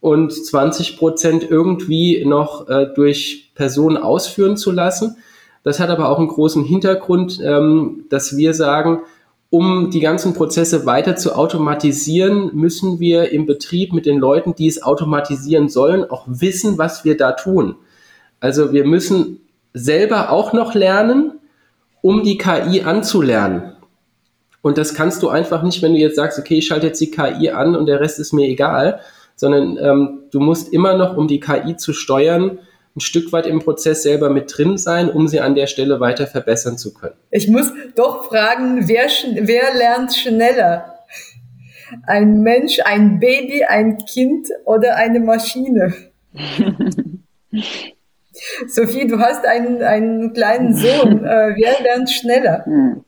und 0.00 0.32
20 0.32 0.96
Prozent 0.96 1.50
irgendwie 1.50 2.24
noch 2.24 2.68
äh, 2.68 2.86
durch 2.94 3.50
Personen 3.56 3.96
ausführen 3.96 4.56
zu 4.56 4.70
lassen. 4.70 5.16
Das 5.64 5.80
hat 5.80 5.90
aber 5.90 6.08
auch 6.08 6.20
einen 6.20 6.28
großen 6.28 6.62
Hintergrund, 6.62 7.40
ähm, 7.42 8.04
dass 8.10 8.36
wir 8.36 8.54
sagen, 8.54 9.00
um 9.50 9.90
die 9.90 10.00
ganzen 10.00 10.34
Prozesse 10.34 10.84
weiter 10.84 11.16
zu 11.16 11.34
automatisieren, 11.34 12.50
müssen 12.54 13.00
wir 13.00 13.32
im 13.32 13.46
Betrieb 13.46 13.92
mit 13.92 14.04
den 14.04 14.18
Leuten, 14.18 14.54
die 14.54 14.66
es 14.66 14.82
automatisieren 14.82 15.68
sollen, 15.68 16.04
auch 16.04 16.24
wissen, 16.26 16.76
was 16.76 17.04
wir 17.04 17.16
da 17.16 17.32
tun. 17.32 17.76
Also 18.40 18.72
wir 18.72 18.84
müssen 18.84 19.40
selber 19.72 20.30
auch 20.30 20.52
noch 20.52 20.74
lernen, 20.74 21.32
um 22.02 22.22
die 22.22 22.38
KI 22.38 22.82
anzulernen. 22.82 23.72
Und 24.60 24.76
das 24.76 24.92
kannst 24.92 25.22
du 25.22 25.28
einfach 25.28 25.62
nicht, 25.62 25.82
wenn 25.82 25.94
du 25.94 25.98
jetzt 25.98 26.16
sagst, 26.16 26.38
okay, 26.38 26.58
ich 26.58 26.66
schalte 26.66 26.88
jetzt 26.88 27.00
die 27.00 27.10
KI 27.10 27.50
an 27.50 27.74
und 27.74 27.86
der 27.86 28.00
Rest 28.00 28.18
ist 28.18 28.32
mir 28.32 28.46
egal, 28.46 29.00
sondern 29.34 29.78
ähm, 29.80 30.20
du 30.30 30.40
musst 30.40 30.72
immer 30.72 30.96
noch, 30.96 31.16
um 31.16 31.26
die 31.28 31.40
KI 31.40 31.76
zu 31.76 31.92
steuern, 31.92 32.58
ein 32.96 33.00
Stück 33.00 33.32
weit 33.32 33.46
im 33.46 33.60
Prozess 33.60 34.02
selber 34.02 34.30
mit 34.30 34.56
drin 34.56 34.76
sein, 34.78 35.08
um 35.10 35.28
sie 35.28 35.40
an 35.40 35.54
der 35.54 35.66
Stelle 35.66 36.00
weiter 36.00 36.26
verbessern 36.26 36.78
zu 36.78 36.92
können. 36.94 37.14
Ich 37.30 37.48
muss 37.48 37.72
doch 37.94 38.24
fragen, 38.28 38.88
wer, 38.88 39.06
wer 39.40 39.74
lernt 39.74 40.14
schneller? 40.14 40.94
Ein 42.06 42.42
Mensch, 42.42 42.80
ein 42.84 43.18
Baby, 43.18 43.64
ein 43.64 43.98
Kind 43.98 44.48
oder 44.64 44.96
eine 44.96 45.20
Maschine? 45.20 45.94
Sophie, 48.66 49.06
du 49.06 49.18
hast 49.18 49.44
einen, 49.46 49.82
einen 49.82 50.32
kleinen 50.32 50.74
Sohn. 50.74 51.24
Äh, 51.24 51.54
wer 51.56 51.80
lernt 51.82 52.10
schneller? 52.10 52.64
Hm. 52.64 53.04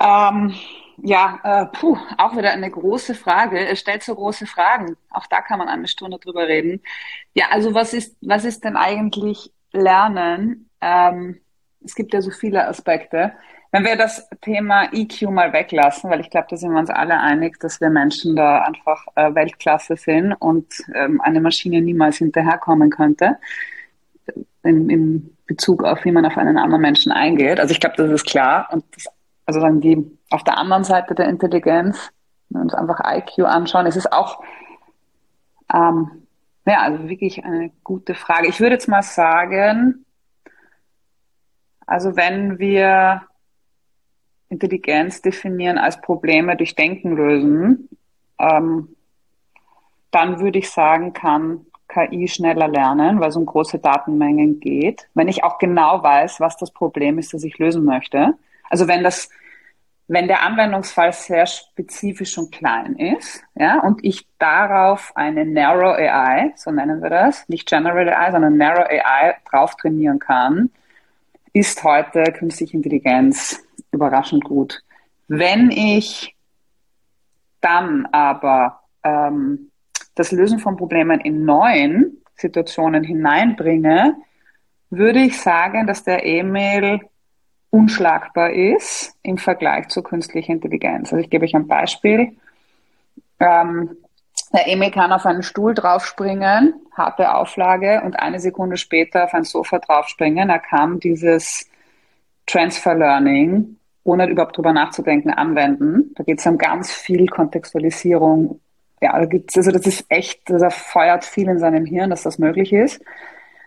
Ähm, 0.00 0.54
ja, 1.02 1.40
äh, 1.44 1.66
puh, 1.76 1.98
auch 2.18 2.36
wieder 2.36 2.52
eine 2.52 2.70
große 2.70 3.14
Frage. 3.14 3.58
Es 3.66 3.80
stellt 3.80 4.02
so 4.02 4.14
große 4.14 4.46
Fragen. 4.46 4.96
Auch 5.10 5.26
da 5.26 5.40
kann 5.40 5.58
man 5.58 5.68
eine 5.68 5.88
Stunde 5.88 6.18
drüber 6.18 6.48
reden. 6.48 6.82
Ja, 7.34 7.46
also 7.50 7.74
was 7.74 7.92
ist, 7.92 8.16
was 8.20 8.44
ist 8.44 8.64
denn 8.64 8.76
eigentlich 8.76 9.52
Lernen? 9.72 10.70
Ähm, 10.80 11.40
es 11.84 11.94
gibt 11.94 12.14
ja 12.14 12.22
so 12.22 12.30
viele 12.30 12.66
Aspekte. 12.66 13.32
Wenn 13.72 13.84
wir 13.84 13.96
das 13.96 14.28
Thema 14.40 14.90
EQ 14.92 15.22
mal 15.30 15.52
weglassen, 15.52 16.08
weil 16.08 16.20
ich 16.20 16.30
glaube, 16.30 16.46
da 16.48 16.56
sind 16.56 16.72
wir 16.72 16.78
uns 16.78 16.88
alle 16.88 17.20
einig, 17.20 17.58
dass 17.60 17.80
wir 17.80 17.90
Menschen 17.90 18.34
da 18.34 18.62
einfach 18.62 19.06
äh, 19.16 19.34
Weltklasse 19.34 19.96
sind 19.96 20.32
und 20.32 20.66
ähm, 20.94 21.20
eine 21.20 21.40
Maschine 21.40 21.82
niemals 21.82 22.16
hinterherkommen 22.16 22.90
könnte, 22.90 23.36
im, 24.62 24.88
im 24.88 25.36
Bezug 25.46 25.84
auf, 25.84 26.04
wie 26.04 26.12
man 26.12 26.24
auf 26.24 26.38
einen 26.38 26.58
anderen 26.58 26.80
Menschen 26.82 27.12
eingeht. 27.12 27.60
Also 27.60 27.72
ich 27.72 27.80
glaube, 27.80 27.96
das 27.96 28.10
ist 28.10 28.26
klar. 28.26 28.68
Und 28.72 28.84
das, 28.94 29.06
also 29.46 29.60
dann 29.60 29.80
die 29.80 30.18
auf 30.30 30.44
der 30.44 30.58
anderen 30.58 30.84
Seite 30.84 31.14
der 31.14 31.28
Intelligenz, 31.28 32.10
wenn 32.48 32.60
wir 32.60 32.64
uns 32.64 32.74
einfach 32.74 33.00
IQ 33.04 33.44
anschauen, 33.44 33.86
ist 33.86 33.96
es 33.96 34.10
auch 34.10 34.42
ähm, 35.72 36.26
ja, 36.66 36.80
also 36.80 37.08
wirklich 37.08 37.44
eine 37.44 37.70
gute 37.84 38.14
Frage. 38.14 38.48
Ich 38.48 38.60
würde 38.60 38.74
jetzt 38.74 38.88
mal 38.88 39.02
sagen, 39.02 40.04
also 41.86 42.16
wenn 42.16 42.58
wir 42.58 43.22
Intelligenz 44.48 45.22
definieren 45.22 45.78
als 45.78 46.00
Probleme 46.00 46.56
durch 46.56 46.74
Denken 46.74 47.16
lösen, 47.16 47.88
ähm, 48.38 48.88
dann 50.10 50.40
würde 50.40 50.58
ich 50.58 50.70
sagen, 50.70 51.12
kann 51.12 51.66
KI 51.88 52.26
schneller 52.26 52.68
lernen, 52.68 53.20
weil 53.20 53.28
es 53.28 53.36
um 53.36 53.46
große 53.46 53.78
Datenmengen 53.78 54.58
geht. 54.58 55.08
Wenn 55.14 55.28
ich 55.28 55.44
auch 55.44 55.58
genau 55.58 56.02
weiß, 56.02 56.40
was 56.40 56.56
das 56.56 56.72
Problem 56.72 57.18
ist, 57.18 57.32
das 57.32 57.44
ich 57.44 57.58
lösen 57.58 57.84
möchte. 57.84 58.34
Also 58.70 58.88
wenn 58.88 59.02
das, 59.02 59.28
wenn 60.08 60.28
der 60.28 60.42
Anwendungsfall 60.42 61.12
sehr 61.12 61.46
spezifisch 61.46 62.36
und 62.38 62.52
klein 62.52 62.96
ist, 62.96 63.42
ja, 63.54 63.80
und 63.80 64.04
ich 64.04 64.26
darauf 64.38 65.12
eine 65.16 65.44
Narrow 65.44 65.96
AI, 65.96 66.52
so 66.56 66.70
nennen 66.70 67.02
wir 67.02 67.10
das, 67.10 67.48
nicht 67.48 67.68
General 67.68 68.08
AI, 68.08 68.30
sondern 68.32 68.56
Narrow 68.56 68.86
AI 68.88 69.36
drauf 69.50 69.76
trainieren 69.76 70.18
kann, 70.18 70.70
ist 71.52 71.82
heute 71.84 72.22
künstliche 72.32 72.76
Intelligenz 72.76 73.64
überraschend 73.90 74.44
gut. 74.44 74.82
Wenn 75.28 75.70
ich 75.70 76.36
dann 77.60 78.06
aber 78.12 78.80
ähm, 79.02 79.70
das 80.14 80.32
Lösen 80.32 80.58
von 80.58 80.76
Problemen 80.76 81.20
in 81.20 81.44
neuen 81.44 82.22
Situationen 82.36 83.02
hineinbringe, 83.04 84.16
würde 84.90 85.20
ich 85.20 85.40
sagen, 85.40 85.86
dass 85.86 86.04
der 86.04 86.24
E-Mail 86.24 87.00
unschlagbar 87.76 88.50
ist 88.50 89.14
im 89.22 89.38
Vergleich 89.38 89.88
zur 89.88 90.02
künstlichen 90.02 90.52
Intelligenz. 90.52 91.12
Also 91.12 91.22
ich 91.22 91.30
gebe 91.30 91.44
euch 91.44 91.54
ein 91.54 91.66
Beispiel. 91.66 92.32
Ähm, 93.38 93.96
der 94.52 94.68
Emil 94.68 94.90
kann 94.90 95.12
auf 95.12 95.26
einen 95.26 95.42
Stuhl 95.42 95.74
draufspringen, 95.74 96.74
harte 96.96 97.34
Auflage, 97.34 98.02
und 98.04 98.18
eine 98.18 98.38
Sekunde 98.38 98.76
später 98.76 99.24
auf 99.24 99.34
ein 99.34 99.44
Sofa 99.44 99.78
draufspringen. 99.78 100.48
Er 100.48 100.58
kann 100.58 101.00
dieses 101.00 101.68
Transfer 102.46 102.94
Learning 102.94 103.76
ohne 104.04 104.28
überhaupt 104.28 104.56
drüber 104.56 104.72
nachzudenken, 104.72 105.30
anwenden. 105.30 106.14
Da 106.14 106.22
geht 106.22 106.38
es 106.38 106.46
um 106.46 106.58
ganz 106.58 106.92
viel 106.92 107.26
Kontextualisierung. 107.26 108.60
Ja, 109.02 109.18
da 109.18 109.26
gibt's, 109.26 109.56
also 109.56 109.72
das 109.72 109.86
ist 109.86 110.06
echt, 110.08 110.48
das 110.48 110.62
erfeuert 110.62 111.24
viel 111.24 111.48
in 111.48 111.58
seinem 111.58 111.84
Hirn, 111.84 112.10
dass 112.10 112.22
das 112.22 112.38
möglich 112.38 112.72
ist. 112.72 113.02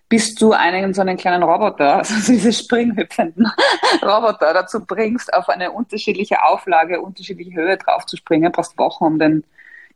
Bis 0.09 0.33
du 0.35 0.53
einen 0.53 0.93
so 0.93 1.01
einen 1.01 1.17
kleinen 1.17 1.43
Roboter, 1.43 1.95
also 1.97 2.31
diese 2.31 2.51
springhüpfenden 2.51 3.49
Roboter 4.01 4.53
dazu 4.53 4.85
bringst, 4.85 5.33
auf 5.33 5.49
eine 5.49 5.71
unterschiedliche 5.71 6.43
Auflage, 6.43 7.01
unterschiedliche 7.01 7.53
Höhe 7.53 7.77
drauf 7.77 8.05
zu 8.05 8.17
springen, 8.17 8.51
brauchst 8.51 8.77
Wochen, 8.77 9.05
um 9.05 9.19
den 9.19 9.43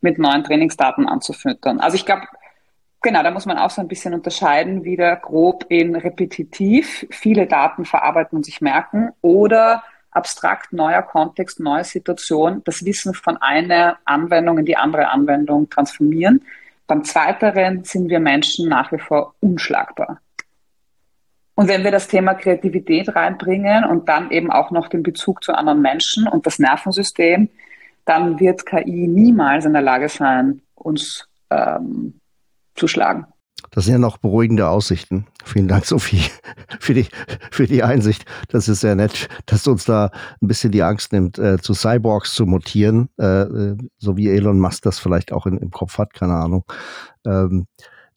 mit 0.01 0.19
neuen 0.19 0.43
Trainingsdaten 0.43 1.07
anzufüttern. 1.07 1.79
Also 1.79 1.95
ich 1.95 2.05
glaube, 2.05 2.23
genau, 3.01 3.23
da 3.23 3.31
muss 3.31 3.45
man 3.45 3.57
auch 3.57 3.69
so 3.69 3.81
ein 3.81 3.87
bisschen 3.87 4.13
unterscheiden, 4.13 4.83
wieder 4.83 5.15
grob 5.15 5.65
in 5.69 5.95
repetitiv, 5.95 7.07
viele 7.09 7.47
Daten 7.47 7.85
verarbeiten 7.85 8.37
und 8.37 8.45
sich 8.45 8.61
merken 8.61 9.11
oder 9.21 9.83
abstrakt 10.11 10.73
neuer 10.73 11.01
Kontext, 11.01 11.59
neue 11.59 11.83
Situation, 11.83 12.61
das 12.65 12.85
Wissen 12.85 13.13
von 13.13 13.37
einer 13.37 13.97
Anwendung 14.05 14.59
in 14.59 14.65
die 14.65 14.77
andere 14.77 15.09
Anwendung 15.09 15.69
transformieren. 15.69 16.43
Beim 16.93 17.03
Zweiteren 17.03 17.83
sind 17.83 18.09
wir 18.09 18.19
Menschen 18.19 18.69
nach 18.69 18.91
wie 18.91 18.99
vor 18.99 19.33
unschlagbar. 19.39 20.21
Und 21.55 21.67
wenn 21.67 21.83
wir 21.83 21.89
das 21.89 22.07
Thema 22.07 22.35
Kreativität 22.35 23.15
reinbringen 23.15 23.83
und 23.83 24.07
dann 24.07 24.29
eben 24.29 24.51
auch 24.51 24.69
noch 24.69 24.89
den 24.89 25.01
Bezug 25.01 25.43
zu 25.43 25.55
anderen 25.55 25.81
Menschen 25.81 26.27
und 26.27 26.45
das 26.45 26.59
Nervensystem, 26.59 27.49
dann 28.05 28.39
wird 28.39 28.67
KI 28.67 29.07
niemals 29.07 29.65
in 29.65 29.73
der 29.73 29.81
Lage 29.81 30.07
sein, 30.07 30.61
uns 30.75 31.27
ähm, 31.49 32.19
zu 32.75 32.87
schlagen. 32.87 33.25
Das 33.73 33.85
sind 33.85 33.93
ja 33.93 33.99
noch 33.99 34.17
beruhigende 34.17 34.69
Aussichten. 34.69 35.25
Vielen 35.43 35.67
Dank, 35.67 35.85
Sophie, 35.85 36.21
für 36.79 36.93
die, 36.93 37.07
für 37.51 37.65
die 37.65 37.81
Einsicht. 37.81 38.25
Das 38.49 38.69
ist 38.69 38.81
sehr 38.81 38.95
nett, 38.95 39.27
dass 39.47 39.67
uns 39.67 39.85
da 39.85 40.11
ein 40.41 40.47
bisschen 40.47 40.71
die 40.71 40.83
Angst 40.83 41.11
nimmt, 41.11 41.39
äh, 41.39 41.57
zu 41.57 41.73
Cyborgs 41.73 42.33
zu 42.33 42.45
mutieren, 42.45 43.09
äh, 43.19 43.41
äh 43.41 43.77
so 43.97 44.15
wie 44.15 44.29
Elon 44.29 44.59
Musk 44.59 44.83
das 44.83 44.99
vielleicht 44.99 45.31
auch 45.31 45.47
in, 45.47 45.57
im 45.57 45.71
Kopf 45.71 45.97
hat, 45.97 46.13
keine 46.13 46.35
Ahnung. 46.35 46.65
Ähm, 47.25 47.65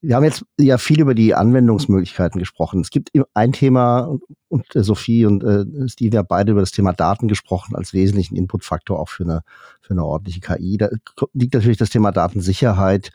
wir 0.07 0.15
haben 0.15 0.25
jetzt 0.25 0.45
ja 0.59 0.79
viel 0.79 1.01
über 1.01 1.15
die 1.15 1.35
Anwendungsmöglichkeiten 1.35 2.39
gesprochen. 2.39 2.81
Es 2.81 2.91
gibt 2.91 3.11
ein 3.35 3.53
Thema, 3.53 4.19
und 4.49 4.77
äh, 4.77 4.83
Sophie 4.85 5.27
und 5.27 5.43
äh, 5.43 5.65
Steve 5.89 6.19
haben 6.19 6.29
beide 6.29 6.53
über 6.53 6.61
das 6.61 6.71
Thema 6.71 6.93
Daten 6.93 7.27
gesprochen, 7.27 7.75
als 7.75 7.93
wesentlichen 7.93 8.37
Inputfaktor 8.37 8.99
auch 8.99 9.09
für 9.09 9.25
eine, 9.25 9.43
für 9.81 9.95
eine 9.95 10.05
ordentliche 10.05 10.41
KI. 10.41 10.77
Da 10.79 10.89
liegt 11.33 11.55
natürlich 11.55 11.79
das 11.79 11.91
Thema 11.91 12.13
Datensicherheit 12.13 13.11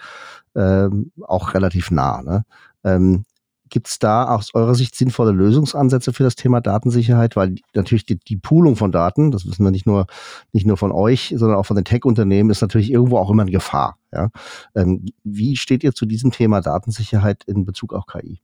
ähm, 0.56 1.12
auch 1.22 1.54
relativ 1.54 1.92
nah. 1.92 2.22
Ne? 2.22 2.44
Ähm, 2.84 3.24
Gibt 3.72 3.88
es 3.88 4.00
da 4.00 4.26
aus 4.26 4.54
eurer 4.54 4.76
Sicht 4.76 4.96
sinnvolle 4.96 5.32
Lösungsansätze 5.32 6.12
für 6.12 6.24
das 6.24 6.36
Thema 6.36 6.60
Datensicherheit? 6.60 7.38
Weil 7.38 7.56
natürlich 7.74 8.06
die, 8.06 8.20
die 8.20 8.36
Poolung 8.36 8.76
von 8.76 8.92
Daten, 8.92 9.32
das 9.32 9.48
wissen 9.48 9.64
wir 9.64 9.72
nicht 9.72 9.88
nur, 9.88 10.08
nicht 10.52 10.68
nur 10.68 10.76
von 10.76 10.92
euch, 10.92 11.34
sondern 11.38 11.58
auch 11.58 11.66
von 11.66 11.78
den 11.78 11.86
Tech-Unternehmen, 11.86 12.50
ist 12.50 12.62
natürlich 12.62 12.92
irgendwo 12.92 13.18
auch 13.18 13.32
immer 13.32 13.44
eine 13.44 13.52
Gefahr. 13.52 13.98
Ja? 14.12 14.30
Ähm, 14.76 15.06
wie 15.24 15.56
steht 15.56 15.86
ihr 15.86 15.94
zu 15.94 16.06
diesem 16.06 16.32
Thema 16.32 16.60
Datensicherheit 16.60 17.46
in 17.46 17.64
Bezug 17.64 17.94
auf 17.94 18.06
KI? 18.08 18.42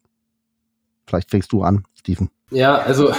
Vielleicht 1.06 1.30
fängst 1.30 1.52
du 1.52 1.62
an, 1.62 1.84
Steven. 2.00 2.30
Ja, 2.52 2.78
also 2.78 3.12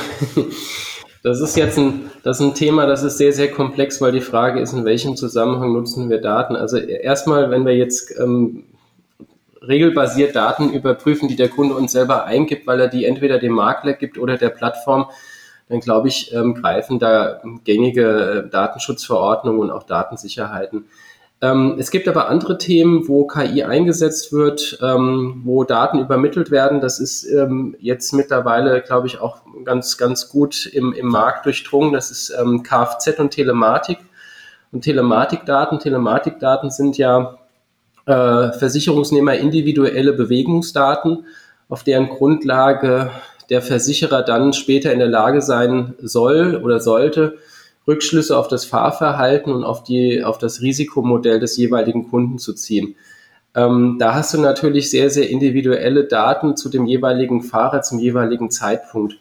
das 1.22 1.42
ist 1.42 1.58
jetzt 1.58 1.78
ein, 1.78 2.10
das 2.22 2.40
ist 2.40 2.46
ein 2.46 2.54
Thema, 2.54 2.86
das 2.86 3.02
ist 3.02 3.18
sehr, 3.18 3.34
sehr 3.34 3.50
komplex, 3.50 4.00
weil 4.00 4.12
die 4.12 4.22
Frage 4.22 4.60
ist, 4.60 4.72
in 4.72 4.86
welchem 4.86 5.14
Zusammenhang 5.14 5.74
nutzen 5.74 6.08
wir 6.08 6.22
Daten? 6.22 6.56
Also 6.56 6.78
erstmal, 6.78 7.50
wenn 7.50 7.66
wir 7.66 7.76
jetzt 7.76 8.18
ähm, 8.18 8.64
regelbasiert 9.66 10.36
Daten 10.36 10.72
überprüfen, 10.72 11.28
die 11.28 11.36
der 11.36 11.48
Kunde 11.48 11.74
uns 11.74 11.92
selber 11.92 12.24
eingibt, 12.24 12.66
weil 12.66 12.80
er 12.80 12.88
die 12.88 13.04
entweder 13.04 13.38
dem 13.38 13.52
Makler 13.52 13.94
gibt 13.94 14.18
oder 14.18 14.36
der 14.36 14.50
Plattform, 14.50 15.10
dann 15.68 15.80
glaube 15.80 16.08
ich, 16.08 16.32
ähm, 16.34 16.54
greifen 16.54 16.98
da 16.98 17.42
gängige 17.64 18.44
äh, 18.46 18.50
Datenschutzverordnungen 18.50 19.60
und 19.60 19.70
auch 19.70 19.82
Datensicherheiten. 19.82 20.86
Ähm, 21.40 21.76
es 21.78 21.90
gibt 21.90 22.08
aber 22.08 22.28
andere 22.28 22.58
Themen, 22.58 23.06
wo 23.06 23.26
KI 23.26 23.62
eingesetzt 23.62 24.32
wird, 24.32 24.78
ähm, 24.82 25.42
wo 25.44 25.62
Daten 25.62 26.00
übermittelt 26.00 26.50
werden. 26.50 26.80
Das 26.80 26.98
ist 26.98 27.24
ähm, 27.24 27.76
jetzt 27.78 28.12
mittlerweile, 28.12 28.80
glaube 28.80 29.06
ich, 29.06 29.20
auch 29.20 29.42
ganz, 29.64 29.98
ganz 29.98 30.28
gut 30.30 30.66
im, 30.66 30.92
im 30.92 31.06
Markt 31.06 31.46
durchdrungen. 31.46 31.92
Das 31.92 32.10
ist 32.10 32.34
ähm, 32.38 32.62
Kfz 32.62 33.18
und 33.18 33.30
Telematik. 33.30 33.98
Und 34.72 34.82
Telematikdaten, 34.82 35.78
Telematikdaten 35.78 36.70
sind 36.70 36.98
ja 36.98 37.37
äh, 38.08 38.52
Versicherungsnehmer 38.52 39.34
individuelle 39.34 40.14
Bewegungsdaten, 40.14 41.26
auf 41.68 41.84
deren 41.84 42.08
Grundlage 42.08 43.10
der 43.50 43.60
Versicherer 43.60 44.22
dann 44.22 44.54
später 44.54 44.92
in 44.92 44.98
der 44.98 45.08
Lage 45.08 45.42
sein 45.42 45.94
soll 46.00 46.60
oder 46.64 46.80
sollte, 46.80 47.36
Rückschlüsse 47.86 48.36
auf 48.36 48.48
das 48.48 48.64
Fahrverhalten 48.64 49.52
und 49.52 49.64
auf, 49.64 49.82
die, 49.82 50.24
auf 50.24 50.38
das 50.38 50.62
Risikomodell 50.62 51.38
des 51.38 51.56
jeweiligen 51.56 52.08
Kunden 52.08 52.38
zu 52.38 52.54
ziehen. 52.54 52.96
Ähm, 53.54 53.96
da 53.98 54.14
hast 54.14 54.32
du 54.32 54.40
natürlich 54.40 54.90
sehr, 54.90 55.10
sehr 55.10 55.28
individuelle 55.28 56.04
Daten 56.04 56.56
zu 56.56 56.70
dem 56.70 56.86
jeweiligen 56.86 57.42
Fahrer 57.42 57.82
zum 57.82 57.98
jeweiligen 57.98 58.50
Zeitpunkt. 58.50 59.18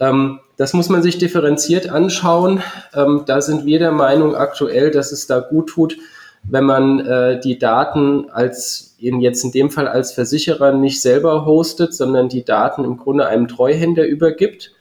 Ähm, 0.00 0.40
das 0.56 0.74
muss 0.74 0.88
man 0.88 1.02
sich 1.02 1.18
differenziert 1.18 1.88
anschauen. 1.88 2.62
Ähm, 2.94 3.22
da 3.26 3.40
sind 3.40 3.64
wir 3.64 3.78
der 3.78 3.92
Meinung 3.92 4.34
aktuell, 4.34 4.90
dass 4.90 5.12
es 5.12 5.26
da 5.26 5.40
gut 5.40 5.68
tut, 5.68 5.96
wenn 6.48 6.64
man 6.64 7.00
äh, 7.00 7.40
die 7.40 7.58
Daten 7.58 8.30
als 8.30 8.94
in 8.98 9.20
jetzt 9.20 9.44
in 9.44 9.52
dem 9.52 9.70
Fall 9.70 9.88
als 9.88 10.12
Versicherer 10.12 10.72
nicht 10.72 11.00
selber 11.00 11.44
hostet, 11.44 11.94
sondern 11.94 12.28
die 12.28 12.44
Daten 12.44 12.84
im 12.84 12.96
Grunde 12.96 13.26
einem 13.26 13.48
Treuhänder 13.48 14.06
übergibt. 14.06 14.72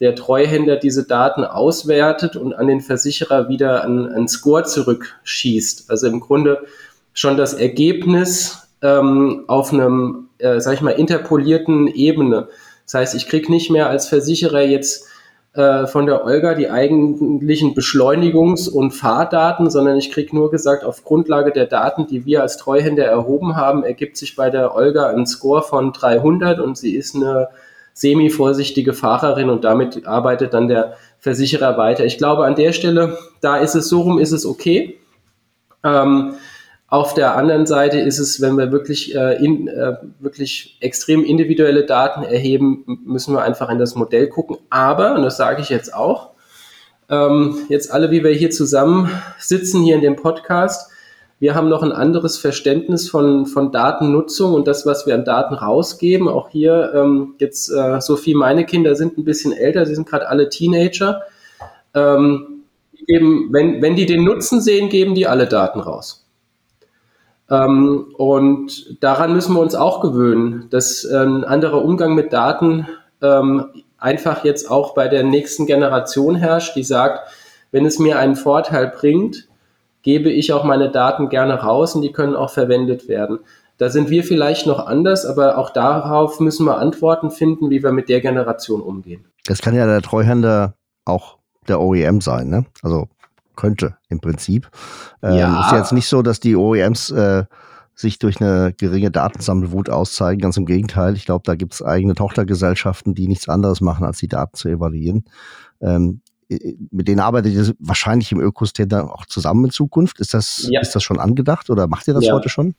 Der 0.00 0.14
Treuhänder 0.14 0.76
diese 0.76 1.06
Daten 1.06 1.44
auswertet 1.44 2.34
und 2.36 2.54
an 2.54 2.68
den 2.68 2.80
Versicherer 2.80 3.48
wieder 3.48 3.84
einen 3.84 4.28
Score 4.28 4.64
zurückschießt. 4.64 5.90
Also 5.90 6.06
im 6.06 6.20
Grunde 6.20 6.66
schon 7.12 7.36
das 7.36 7.52
Ergebnis 7.52 8.68
ähm, 8.82 9.44
auf 9.46 9.72
einem, 9.72 10.28
äh, 10.38 10.58
sag 10.60 10.74
ich 10.74 10.80
mal, 10.80 10.92
interpolierten 10.92 11.86
Ebene. 11.86 12.48
Das 12.84 12.94
heißt, 12.94 13.14
ich 13.14 13.28
kriege 13.28 13.52
nicht 13.52 13.70
mehr 13.70 13.90
als 13.90 14.08
Versicherer 14.08 14.62
jetzt 14.62 15.06
äh, 15.52 15.86
von 15.86 16.06
der 16.06 16.24
Olga 16.24 16.54
die 16.54 16.70
eigentlichen 16.70 17.74
Beschleunigungs- 17.74 18.70
und 18.70 18.92
Fahrdaten, 18.92 19.68
sondern 19.68 19.96
ich 19.96 20.12
kriege 20.12 20.34
nur 20.36 20.50
gesagt, 20.50 20.84
auf 20.84 21.02
Grundlage 21.04 21.50
der 21.50 21.66
Daten, 21.66 22.06
die 22.06 22.24
wir 22.24 22.42
als 22.42 22.56
Treuhänder 22.56 23.04
erhoben 23.04 23.56
haben, 23.56 23.82
ergibt 23.82 24.16
sich 24.16 24.36
bei 24.36 24.50
der 24.50 24.76
Olga 24.76 25.08
ein 25.08 25.26
Score 25.26 25.62
von 25.62 25.92
300 25.92 26.60
und 26.60 26.78
sie 26.78 26.94
ist 26.94 27.16
eine 27.16 27.48
semi-vorsichtige 27.94 28.92
Fahrerin 28.92 29.50
und 29.50 29.64
damit 29.64 30.06
arbeitet 30.06 30.54
dann 30.54 30.68
der 30.68 30.94
Versicherer 31.18 31.76
weiter. 31.76 32.04
Ich 32.04 32.18
glaube, 32.18 32.44
an 32.44 32.54
der 32.54 32.72
Stelle, 32.72 33.18
da 33.40 33.56
ist 33.56 33.74
es 33.74 33.88
so 33.88 34.02
rum, 34.02 34.18
ist 34.18 34.32
es 34.32 34.46
okay. 34.46 34.98
Ähm, 35.82 36.34
auf 36.90 37.14
der 37.14 37.36
anderen 37.36 37.66
Seite 37.66 38.00
ist 38.00 38.18
es, 38.18 38.40
wenn 38.40 38.56
wir 38.56 38.72
wirklich, 38.72 39.14
äh, 39.14 39.42
in, 39.42 39.68
äh, 39.68 39.96
wirklich 40.18 40.76
extrem 40.80 41.24
individuelle 41.24 41.86
Daten 41.86 42.24
erheben, 42.24 43.00
müssen 43.04 43.32
wir 43.32 43.42
einfach 43.42 43.70
in 43.70 43.78
das 43.78 43.94
Modell 43.94 44.28
gucken. 44.28 44.58
Aber, 44.70 45.14
und 45.14 45.22
das 45.22 45.36
sage 45.36 45.62
ich 45.62 45.68
jetzt 45.68 45.94
auch, 45.94 46.30
ähm, 47.08 47.58
jetzt 47.68 47.92
alle, 47.92 48.10
wie 48.10 48.24
wir 48.24 48.32
hier 48.32 48.50
zusammen 48.50 49.08
sitzen, 49.38 49.82
hier 49.82 49.94
in 49.94 50.00
dem 50.00 50.16
Podcast, 50.16 50.90
wir 51.38 51.54
haben 51.54 51.68
noch 51.68 51.84
ein 51.84 51.92
anderes 51.92 52.38
Verständnis 52.38 53.08
von, 53.08 53.46
von 53.46 53.70
Datennutzung 53.70 54.52
und 54.52 54.66
das, 54.66 54.84
was 54.84 55.06
wir 55.06 55.14
an 55.14 55.24
Daten 55.24 55.54
rausgeben. 55.54 56.28
Auch 56.28 56.50
hier, 56.50 56.92
ähm, 56.94 57.34
jetzt, 57.38 57.70
äh, 57.70 58.00
Sophie, 58.00 58.34
meine 58.34 58.66
Kinder 58.66 58.94
sind 58.96 59.16
ein 59.16 59.24
bisschen 59.24 59.52
älter, 59.52 59.86
sie 59.86 59.94
sind 59.94 60.08
gerade 60.08 60.28
alle 60.28 60.48
Teenager. 60.48 61.22
Ähm, 61.94 62.64
geben, 63.06 63.48
wenn, 63.52 63.80
wenn 63.80 63.96
die 63.96 64.06
den 64.06 64.24
Nutzen 64.24 64.60
sehen, 64.60 64.88
geben 64.88 65.14
die 65.14 65.26
alle 65.26 65.46
Daten 65.46 65.80
raus. 65.80 66.19
Ähm, 67.50 68.14
und 68.16 69.02
daran 69.02 69.32
müssen 69.32 69.54
wir 69.54 69.60
uns 69.60 69.74
auch 69.74 70.00
gewöhnen, 70.00 70.66
dass 70.70 71.04
ein 71.04 71.44
anderer 71.44 71.84
Umgang 71.84 72.14
mit 72.14 72.32
Daten 72.32 72.86
ähm, 73.22 73.66
einfach 73.98 74.44
jetzt 74.44 74.70
auch 74.70 74.94
bei 74.94 75.08
der 75.08 75.24
nächsten 75.24 75.66
Generation 75.66 76.36
herrscht, 76.36 76.76
die 76.76 76.84
sagt, 76.84 77.28
wenn 77.72 77.84
es 77.84 77.98
mir 77.98 78.18
einen 78.18 78.36
Vorteil 78.36 78.88
bringt, 78.88 79.48
gebe 80.02 80.30
ich 80.30 80.52
auch 80.52 80.64
meine 80.64 80.90
Daten 80.90 81.28
gerne 81.28 81.54
raus 81.54 81.94
und 81.94 82.02
die 82.02 82.12
können 82.12 82.34
auch 82.34 82.50
verwendet 82.50 83.08
werden. 83.08 83.40
Da 83.78 83.88
sind 83.88 84.10
wir 84.10 84.24
vielleicht 84.24 84.66
noch 84.66 84.86
anders, 84.86 85.24
aber 85.24 85.58
auch 85.58 85.70
darauf 85.70 86.40
müssen 86.40 86.66
wir 86.66 86.78
Antworten 86.78 87.30
finden, 87.30 87.70
wie 87.70 87.82
wir 87.82 87.92
mit 87.92 88.08
der 88.08 88.20
Generation 88.20 88.82
umgehen. 88.82 89.24
Das 89.46 89.62
kann 89.62 89.74
ja 89.74 89.86
der 89.86 90.02
Treuhänder 90.02 90.74
auch 91.04 91.38
der 91.66 91.80
OEM 91.80 92.20
sein, 92.20 92.48
ne? 92.48 92.66
Also 92.82 93.08
könnte 93.56 93.96
im 94.08 94.20
Prinzip. 94.20 94.70
Ähm, 95.22 95.36
ja. 95.36 95.66
Ist 95.66 95.72
jetzt 95.72 95.92
nicht 95.92 96.08
so, 96.08 96.22
dass 96.22 96.40
die 96.40 96.56
OEMs 96.56 97.10
äh, 97.10 97.44
sich 97.94 98.18
durch 98.18 98.40
eine 98.40 98.72
geringe 98.76 99.10
Datensammelwut 99.10 99.90
auszeigen. 99.90 100.40
Ganz 100.40 100.56
im 100.56 100.66
Gegenteil. 100.66 101.16
Ich 101.16 101.26
glaube, 101.26 101.42
da 101.44 101.54
gibt 101.54 101.74
es 101.74 101.82
eigene 101.82 102.14
Tochtergesellschaften, 102.14 103.14
die 103.14 103.28
nichts 103.28 103.48
anderes 103.48 103.80
machen, 103.80 104.04
als 104.06 104.18
die 104.18 104.28
Daten 104.28 104.56
zu 104.56 104.68
evaluieren. 104.68 105.24
Ähm, 105.80 106.22
mit 106.90 107.06
denen 107.06 107.20
arbeitet 107.20 107.52
ihr 107.52 107.74
wahrscheinlich 107.78 108.32
im 108.32 108.40
Ökosystem 108.40 108.88
dann 108.88 109.08
auch 109.08 109.26
zusammen 109.26 109.66
in 109.66 109.70
Zukunft. 109.70 110.18
Ist 110.18 110.34
das, 110.34 110.66
ja. 110.70 110.80
ist 110.80 110.94
das 110.94 111.02
schon 111.02 111.20
angedacht 111.20 111.70
oder 111.70 111.86
macht 111.86 112.08
ihr 112.08 112.14
das 112.14 112.24
ja. 112.24 112.34
heute 112.34 112.48
schon? 112.48 112.74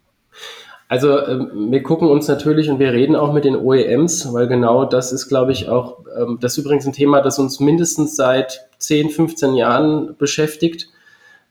Also 0.92 1.26
ähm, 1.26 1.72
wir 1.72 1.84
gucken 1.84 2.10
uns 2.10 2.28
natürlich 2.28 2.70
und 2.70 2.78
wir 2.78 2.92
reden 2.92 3.16
auch 3.16 3.32
mit 3.32 3.46
den 3.46 3.56
OEMs, 3.56 4.34
weil 4.34 4.50
genau 4.50 4.84
das 4.84 5.14
ist, 5.14 5.30
glaube 5.30 5.54
ich, 5.54 5.70
auch, 5.70 6.00
ähm, 6.20 6.38
das 6.42 6.52
ist 6.52 6.66
übrigens 6.66 6.86
ein 6.86 6.92
Thema, 6.92 7.22
das 7.22 7.40
uns 7.40 7.62
mindestens 7.62 8.18
seit 8.18 8.68
10, 8.80 9.10
15 9.10 9.54
Jahren 9.54 10.18
beschäftigt. 10.18 10.90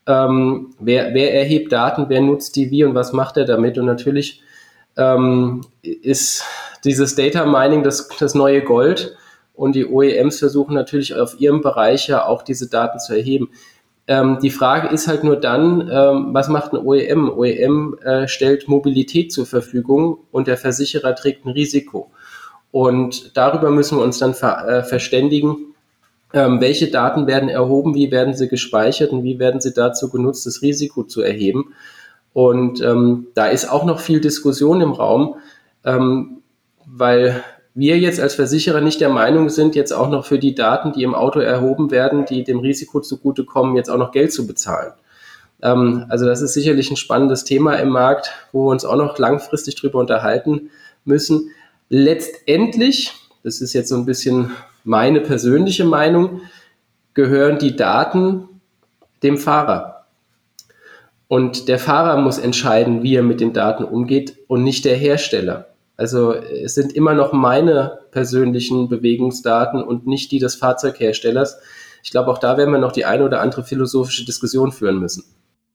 Ähm, 0.05 0.75
wer, 0.79 1.15
wer 1.15 1.33
erhebt 1.33 1.71
Daten, 1.71 2.05
wer 2.07 2.21
nutzt 2.21 2.55
die 2.55 2.69
wie 2.69 2.83
und 2.83 2.93
was 2.93 3.13
macht 3.13 3.35
er 3.35 3.45
damit? 3.45 3.79
Und 3.79 3.87
natürlich 3.87 4.43
ähm, 4.95 5.61
ist 5.81 6.43
dieses 6.85 7.15
Data 7.15 7.43
Mining 7.43 7.81
das, 7.81 8.09
das 8.19 8.35
neue 8.35 8.61
Gold 8.61 9.17
und 9.55 9.73
die 9.73 9.87
OEMs 9.87 10.37
versuchen 10.37 10.75
natürlich 10.75 11.15
auf 11.15 11.39
ihrem 11.39 11.61
Bereich 11.61 12.07
ja 12.07 12.27
auch 12.27 12.43
diese 12.43 12.69
Daten 12.69 12.99
zu 12.99 13.15
erheben. 13.15 13.49
Ähm, 14.07 14.39
die 14.41 14.49
Frage 14.49 14.87
ist 14.87 15.07
halt 15.07 15.23
nur 15.23 15.35
dann, 15.35 15.81
ähm, 15.91 16.33
was 16.33 16.49
macht 16.49 16.73
ein 16.73 16.85
OEM? 16.85 17.29
OEM 17.29 17.97
äh, 18.03 18.27
stellt 18.27 18.67
Mobilität 18.67 19.31
zur 19.31 19.45
Verfügung 19.45 20.17
und 20.31 20.47
der 20.47 20.57
Versicherer 20.57 21.15
trägt 21.15 21.45
ein 21.45 21.51
Risiko. 21.51 22.11
Und 22.71 23.35
darüber 23.37 23.69
müssen 23.69 23.97
wir 23.97 24.03
uns 24.03 24.17
dann 24.17 24.33
ver 24.33 24.67
äh, 24.67 24.83
verständigen, 24.83 25.75
ähm, 26.33 26.61
welche 26.61 26.89
Daten 26.89 27.27
werden 27.27 27.49
erhoben, 27.49 27.93
wie 27.93 28.11
werden 28.11 28.33
sie 28.33 28.47
gespeichert 28.47 29.11
und 29.11 29.23
wie 29.23 29.37
werden 29.39 29.59
sie 29.59 29.73
dazu 29.73 30.09
genutzt, 30.09 30.45
das 30.45 30.61
Risiko 30.61 31.03
zu 31.03 31.21
erheben. 31.21 31.73
Und 32.33 32.81
ähm, 32.81 33.27
da 33.33 33.47
ist 33.47 33.69
auch 33.69 33.83
noch 33.83 33.99
viel 33.99 34.21
Diskussion 34.21 34.79
im 34.79 34.91
Raum, 34.91 35.35
ähm, 35.83 36.41
weil 36.85 37.43
wir 37.73 37.97
jetzt 37.97 38.19
als 38.19 38.35
Versicherer 38.35 38.81
nicht 38.81 38.99
der 38.99 39.09
Meinung 39.09 39.49
sind, 39.49 39.75
jetzt 39.75 39.91
auch 39.91 40.09
noch 40.09 40.25
für 40.25 40.39
die 40.39 40.55
Daten, 40.55 40.91
die 40.91 41.03
im 41.03 41.15
Auto 41.15 41.39
erhoben 41.39 41.91
werden, 41.91 42.25
die 42.25 42.43
dem 42.43 42.59
Risiko 42.59 42.99
zugutekommen, 42.99 43.75
jetzt 43.75 43.89
auch 43.89 43.97
noch 43.97 44.11
Geld 44.11 44.33
zu 44.33 44.45
bezahlen. 44.45 44.93
Ähm, 45.61 46.05
also 46.09 46.25
das 46.25 46.41
ist 46.41 46.53
sicherlich 46.53 46.91
ein 46.91 46.97
spannendes 46.97 47.43
Thema 47.43 47.75
im 47.75 47.89
Markt, 47.89 48.31
wo 48.51 48.65
wir 48.65 48.71
uns 48.71 48.85
auch 48.85 48.97
noch 48.97 49.17
langfristig 49.17 49.75
drüber 49.75 49.99
unterhalten 49.99 50.69
müssen. 51.05 51.51
Letztendlich, 51.89 53.13
das 53.43 53.61
ist 53.61 53.73
jetzt 53.73 53.89
so 53.89 53.95
ein 53.95 54.05
bisschen 54.05 54.51
meine 54.83 55.21
persönliche 55.21 55.85
Meinung, 55.85 56.41
gehören 57.13 57.59
die 57.59 57.75
Daten 57.75 58.47
dem 59.23 59.37
Fahrer. 59.37 60.05
Und 61.27 61.69
der 61.69 61.79
Fahrer 61.79 62.17
muss 62.17 62.37
entscheiden, 62.37 63.03
wie 63.03 63.15
er 63.15 63.23
mit 63.23 63.39
den 63.39 63.53
Daten 63.53 63.85
umgeht 63.85 64.37
und 64.47 64.63
nicht 64.63 64.83
der 64.83 64.97
Hersteller. 64.97 65.70
Also 65.97 66.33
es 66.33 66.73
sind 66.73 66.93
immer 66.93 67.13
noch 67.13 67.33
meine 67.33 67.99
persönlichen 68.11 68.89
Bewegungsdaten 68.89 69.83
und 69.83 70.07
nicht 70.07 70.31
die 70.31 70.39
des 70.39 70.55
Fahrzeugherstellers. 70.55 71.57
Ich 72.03 72.11
glaube, 72.11 72.31
auch 72.31 72.39
da 72.39 72.57
werden 72.57 72.71
wir 72.71 72.79
noch 72.79 72.91
die 72.91 73.05
eine 73.05 73.23
oder 73.23 73.41
andere 73.41 73.63
philosophische 73.63 74.25
Diskussion 74.25 74.71
führen 74.71 74.99
müssen. 74.99 75.23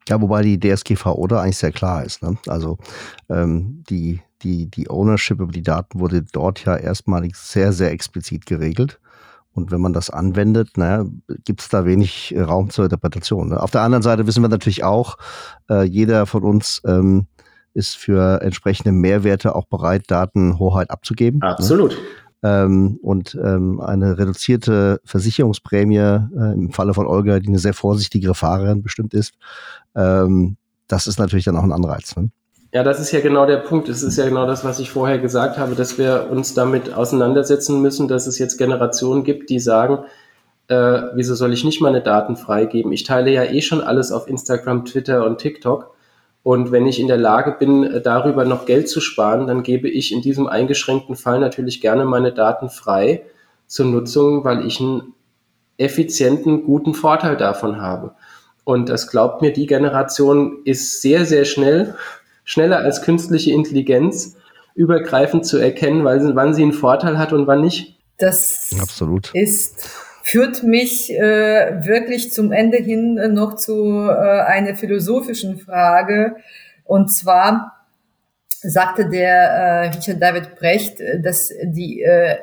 Ja, 0.09 0.21
wobei 0.21 0.43
die 0.43 0.59
DSGVO 0.59 1.27
da 1.27 1.41
eigentlich 1.41 1.59
sehr 1.59 1.73
klar 1.73 2.05
ist. 2.05 2.23
Ne? 2.23 2.37
Also 2.47 2.79
ähm, 3.29 3.85
die, 3.91 4.21
die, 4.43 4.71
die 4.71 4.89
Ownership 4.89 5.41
über 5.41 5.53
die 5.53 5.63
Daten 5.63 5.99
wurde 5.99 6.23
dort 6.23 6.65
ja 6.65 6.77
erstmalig 6.77 7.37
sehr, 7.37 7.73
sehr 7.73 7.91
explizit 7.91 8.47
geregelt. 8.47 9.01
Und 9.53 9.71
wenn 9.73 9.81
man 9.81 9.95
das 9.95 10.11
anwendet, 10.11 10.77
naja, 10.77 11.07
gibt 11.45 11.63
es 11.63 11.69
da 11.71 11.87
wenig 11.87 12.35
Raum 12.37 12.69
zur 12.71 12.85
Interpretation. 12.85 13.49
Ne? 13.49 13.61
Auf 13.61 13.71
der 13.71 13.81
anderen 13.81 14.03
Seite 14.03 14.27
wissen 14.27 14.43
wir 14.43 14.49
natürlich 14.49 14.85
auch, 14.85 15.17
äh, 15.71 15.83
jeder 15.83 16.27
von 16.27 16.45
uns 16.45 16.83
ähm, 16.87 17.27
ist 17.77 17.97
für 17.97 18.41
entsprechende 18.43 18.93
Mehrwerte 18.93 19.55
auch 19.55 19.67
bereit, 19.67 20.05
Datenhoheit 20.09 20.91
abzugeben. 20.91 21.41
Ne? 21.41 21.49
Absolut. 21.49 21.93
Ne? 21.93 21.97
Ähm, 22.43 22.99
und 23.03 23.37
ähm, 23.43 23.81
eine 23.81 24.19
reduzierte 24.19 25.01
Versicherungsprämie 25.05 25.97
äh, 25.97 26.53
im 26.55 26.73
Falle 26.73 26.95
von 26.95 27.07
Olga, 27.07 27.39
die 27.41 27.49
eine 27.49 27.59
sehr 27.59 27.75
vorsichtigere 27.75 28.35
Fahrerin 28.35 28.83
bestimmt 28.83 29.15
ist, 29.15 29.35
ähm, 29.95 30.57
das 30.89 31.07
ist 31.07 31.19
natürlich 31.19 31.45
dann 31.45 31.57
auch 31.57 31.65
ein 31.65 31.73
Anreiz. 31.73 32.15
Ne? 32.17 32.31
Ja, 32.73 32.83
das 32.83 33.01
ist 33.01 33.11
ja 33.13 33.21
genau 33.21 33.47
der 33.47 33.59
Punkt. 33.59 33.89
Es 33.89 34.03
ist 34.03 34.17
ja 34.17 34.27
genau 34.27 34.47
das, 34.47 34.65
was 34.65 34.79
ich 34.79 34.91
vorher 34.91 35.19
gesagt 35.19 35.59
habe, 35.59 35.75
dass 35.75 35.99
wir 35.99 36.29
uns 36.31 36.55
damit 36.55 36.93
auseinandersetzen 36.93 37.81
müssen, 37.81 38.07
dass 38.07 38.27
es 38.27 38.39
jetzt 38.39 38.59
Generationen 38.59 39.25
gibt, 39.25 39.51
die 39.51 39.61
sagen, 39.61 40.01
äh, 40.69 41.03
wieso 41.15 41.35
soll 41.35 41.53
ich 41.53 41.65
nicht 41.65 41.81
meine 41.81 42.03
Daten 42.03 42.37
freigeben? 42.37 42.93
Ich 42.93 43.05
teile 43.05 43.31
ja 43.31 43.45
eh 43.45 43.63
schon 43.63 43.81
alles 43.81 44.13
auf 44.13 44.29
Instagram, 44.29 44.85
Twitter 44.85 45.25
und 45.25 45.39
TikTok. 45.39 45.96
Und 46.47 46.71
wenn 46.71 46.87
ich 46.87 47.01
in 47.01 47.09
der 47.09 47.17
Lage 47.17 47.57
bin, 47.59 47.83
äh, 47.83 48.01
darüber 48.01 48.45
noch 48.45 48.67
Geld 48.67 48.89
zu 48.89 49.01
sparen, 49.01 49.49
dann 49.49 49.65
gebe 49.65 49.89
ich 49.89 50.13
in 50.13 50.23
diesem 50.23 50.47
eingeschränkten 50.47 51.17
Fall 51.17 51.41
natürlich 51.41 51.81
gerne 51.81 52.05
meine 52.05 52.33
Daten 52.33 52.71
frei 52.71 53.25
zur 53.67 53.87
Nutzung, 53.87 54.45
weil 54.45 54.65
ich 54.65 54.79
einen 54.79 55.13
effizienten, 55.77 56.63
guten 56.63 56.95
Vorteil 56.95 57.37
davon 57.37 57.81
habe. 57.81 58.15
Und 58.63 58.89
das 58.89 59.09
glaubt 59.09 59.43
mir, 59.43 59.53
die 59.53 59.67
Generation 59.67 60.59
ist 60.65 61.03
sehr, 61.03 61.27
sehr 61.27 61.47
schnell, 61.47 61.97
schneller 62.45 62.79
als 62.79 63.03
künstliche 63.03 63.51
Intelligenz, 63.51 64.37
übergreifend 64.77 65.47
zu 65.47 65.59
erkennen, 65.59 66.05
weil 66.05 66.21
sie, 66.21 66.37
wann 66.37 66.55
sie 66.55 66.63
einen 66.63 66.73
Vorteil 66.73 67.19
hat 67.19 67.33
und 67.33 67.49
wann 67.49 67.63
nicht. 67.63 67.99
Das 68.19 68.71
Absolut. 68.81 69.33
ist 69.35 70.06
führt 70.29 70.65
mich 70.65 71.13
äh, 71.13 71.87
wirklich 71.87 72.33
zum 72.33 72.51
Ende 72.51 72.79
hin 72.79 73.17
äh, 73.17 73.29
noch 73.29 73.55
zu 73.55 74.09
äh, 74.09 74.43
einer 74.43 74.75
philosophischen 74.75 75.59
Frage. 75.59 76.37
Und 76.85 77.13
zwar 77.13 77.87
sagte 78.61 79.09
der 79.09 79.33
äh, 79.33 79.89
Richard 79.89 80.21
David 80.21 80.57
Brecht, 80.57 81.01
äh, 81.01 81.21
dass 81.21 81.53
die, 81.63 82.03
äh, 82.03 82.39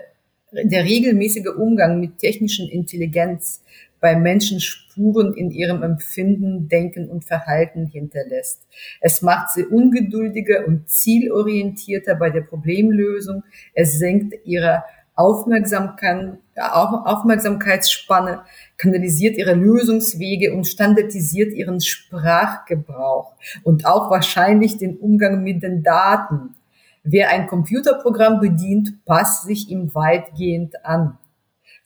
der 0.54 0.86
regelmäßige 0.86 1.50
Umgang 1.58 2.00
mit 2.00 2.20
technischen 2.20 2.70
Intelligenz 2.70 3.62
bei 4.00 4.16
Menschen 4.16 4.62
Spuren 4.62 5.34
in 5.34 5.52
ihrem 5.52 5.84
Empfinden, 5.84 6.70
Denken 6.70 7.10
und 7.10 7.26
Verhalten 7.26 7.88
hinterlässt. 7.88 8.62
Es 9.02 9.22
macht 9.22 9.52
sie 9.52 9.66
ungeduldiger 9.66 10.66
und 10.68 10.90
zielorientierter 10.90 12.16
bei 12.16 12.30
der 12.30 12.42
Problemlösung. 12.42 13.44
Es 13.74 14.00
senkt 14.00 14.36
ihre 14.46 14.84
Aufmerksamkeit, 15.16 16.38
Aufmerksamkeitsspanne, 16.56 18.44
kanalisiert 18.78 19.38
ihre 19.38 19.54
Lösungswege 19.54 20.54
und 20.54 20.68
standardisiert 20.68 21.54
ihren 21.54 21.82
Sprachgebrauch 21.82 23.34
und 23.64 23.86
auch 23.86 24.10
wahrscheinlich 24.10 24.78
den 24.78 24.98
Umgang 24.98 25.44
mit 25.44 25.64
den 25.64 25.84
Daten. 25.84 26.56
Wer 27.04 27.30
ein 27.30 27.48
Computerprogramm 27.48 28.40
bedient, 28.40 29.06
passt 29.06 29.44
sich 29.44 29.70
ihm 29.70 29.94
weitgehend 29.94 30.86
an. 30.86 31.18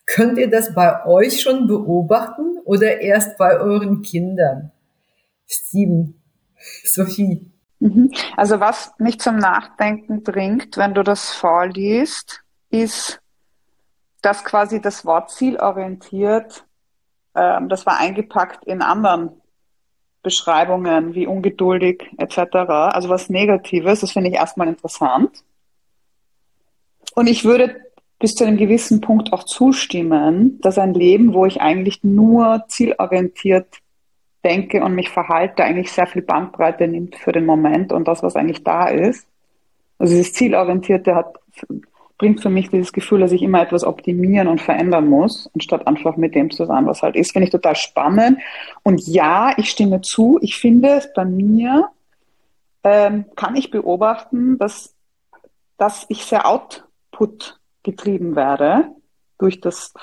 Könnt 0.06 0.38
ihr 0.38 0.48
das 0.48 0.74
bei 0.74 1.04
euch 1.04 1.42
schon 1.42 1.66
beobachten 1.66 2.58
oder 2.64 3.00
erst 3.00 3.36
bei 3.36 3.58
euren 3.58 4.00
Kindern? 4.00 4.70
Steven, 5.46 6.14
Sophie. 6.84 7.50
Mhm. 7.80 8.10
Also 8.36 8.58
was 8.58 8.92
mich 8.98 9.20
zum 9.20 9.36
Nachdenken 9.36 10.22
bringt, 10.22 10.76
wenn 10.76 10.94
du 10.94 11.02
das 11.02 11.30
vorliest, 11.30 12.42
ist, 12.70 13.20
dass 14.22 14.44
quasi 14.44 14.80
das 14.80 15.04
Wort 15.04 15.30
zielorientiert, 15.30 16.64
ähm, 17.34 17.68
das 17.68 17.86
war 17.86 17.98
eingepackt 17.98 18.64
in 18.64 18.82
anderen 18.82 19.40
Beschreibungen 20.22 21.14
wie 21.14 21.26
ungeduldig 21.26 22.10
etc. 22.18 22.56
Also 22.68 23.08
was 23.08 23.30
Negatives, 23.30 24.00
das 24.00 24.12
finde 24.12 24.30
ich 24.30 24.36
erstmal 24.36 24.68
interessant. 24.68 25.44
Und 27.14 27.28
ich 27.28 27.44
würde 27.44 27.76
bis 28.18 28.34
zu 28.34 28.44
einem 28.44 28.56
gewissen 28.56 29.00
Punkt 29.00 29.32
auch 29.32 29.44
zustimmen, 29.44 30.60
dass 30.60 30.78
ein 30.78 30.94
Leben, 30.94 31.34
wo 31.34 31.46
ich 31.46 31.60
eigentlich 31.60 32.02
nur 32.02 32.64
zielorientiert 32.68 33.78
denke 34.44 34.82
und 34.82 34.94
mich 34.94 35.10
verhalte, 35.10 35.64
eigentlich 35.64 35.92
sehr 35.92 36.06
viel 36.06 36.22
Bandbreite 36.22 36.88
nimmt 36.88 37.16
für 37.16 37.32
den 37.32 37.46
Moment 37.46 37.92
und 37.92 38.08
das, 38.08 38.22
was 38.22 38.36
eigentlich 38.36 38.64
da 38.64 38.88
ist. 38.88 39.26
Also 39.98 40.14
dieses 40.14 40.32
Zielorientierte 40.32 41.14
hat, 41.14 41.38
bringt 42.18 42.42
für 42.42 42.50
mich 42.50 42.68
dieses 42.68 42.92
Gefühl, 42.92 43.20
dass 43.20 43.32
ich 43.32 43.42
immer 43.42 43.62
etwas 43.62 43.84
optimieren 43.84 44.48
und 44.48 44.60
verändern 44.60 45.08
muss, 45.08 45.48
anstatt 45.54 45.86
einfach 45.86 46.16
mit 46.16 46.34
dem 46.34 46.50
zu 46.50 46.66
sein, 46.66 46.84
was 46.86 47.02
halt 47.02 47.14
ist. 47.14 47.32
Finde 47.32 47.44
ich 47.46 47.52
total 47.52 47.76
spannend. 47.76 48.38
Und 48.82 49.06
ja, 49.06 49.52
ich 49.56 49.70
stimme 49.70 50.00
zu. 50.00 50.38
Ich 50.42 50.56
finde 50.56 50.88
es 50.90 51.12
bei 51.14 51.24
mir, 51.24 51.88
ähm, 52.82 53.24
kann 53.36 53.56
ich 53.56 53.70
beobachten, 53.70 54.58
dass, 54.58 54.94
dass 55.76 56.06
ich 56.08 56.24
sehr 56.24 56.46
output 56.46 57.58
getrieben 57.84 58.34
werde 58.34 58.88
durch 59.38 59.60
das, 59.60 59.94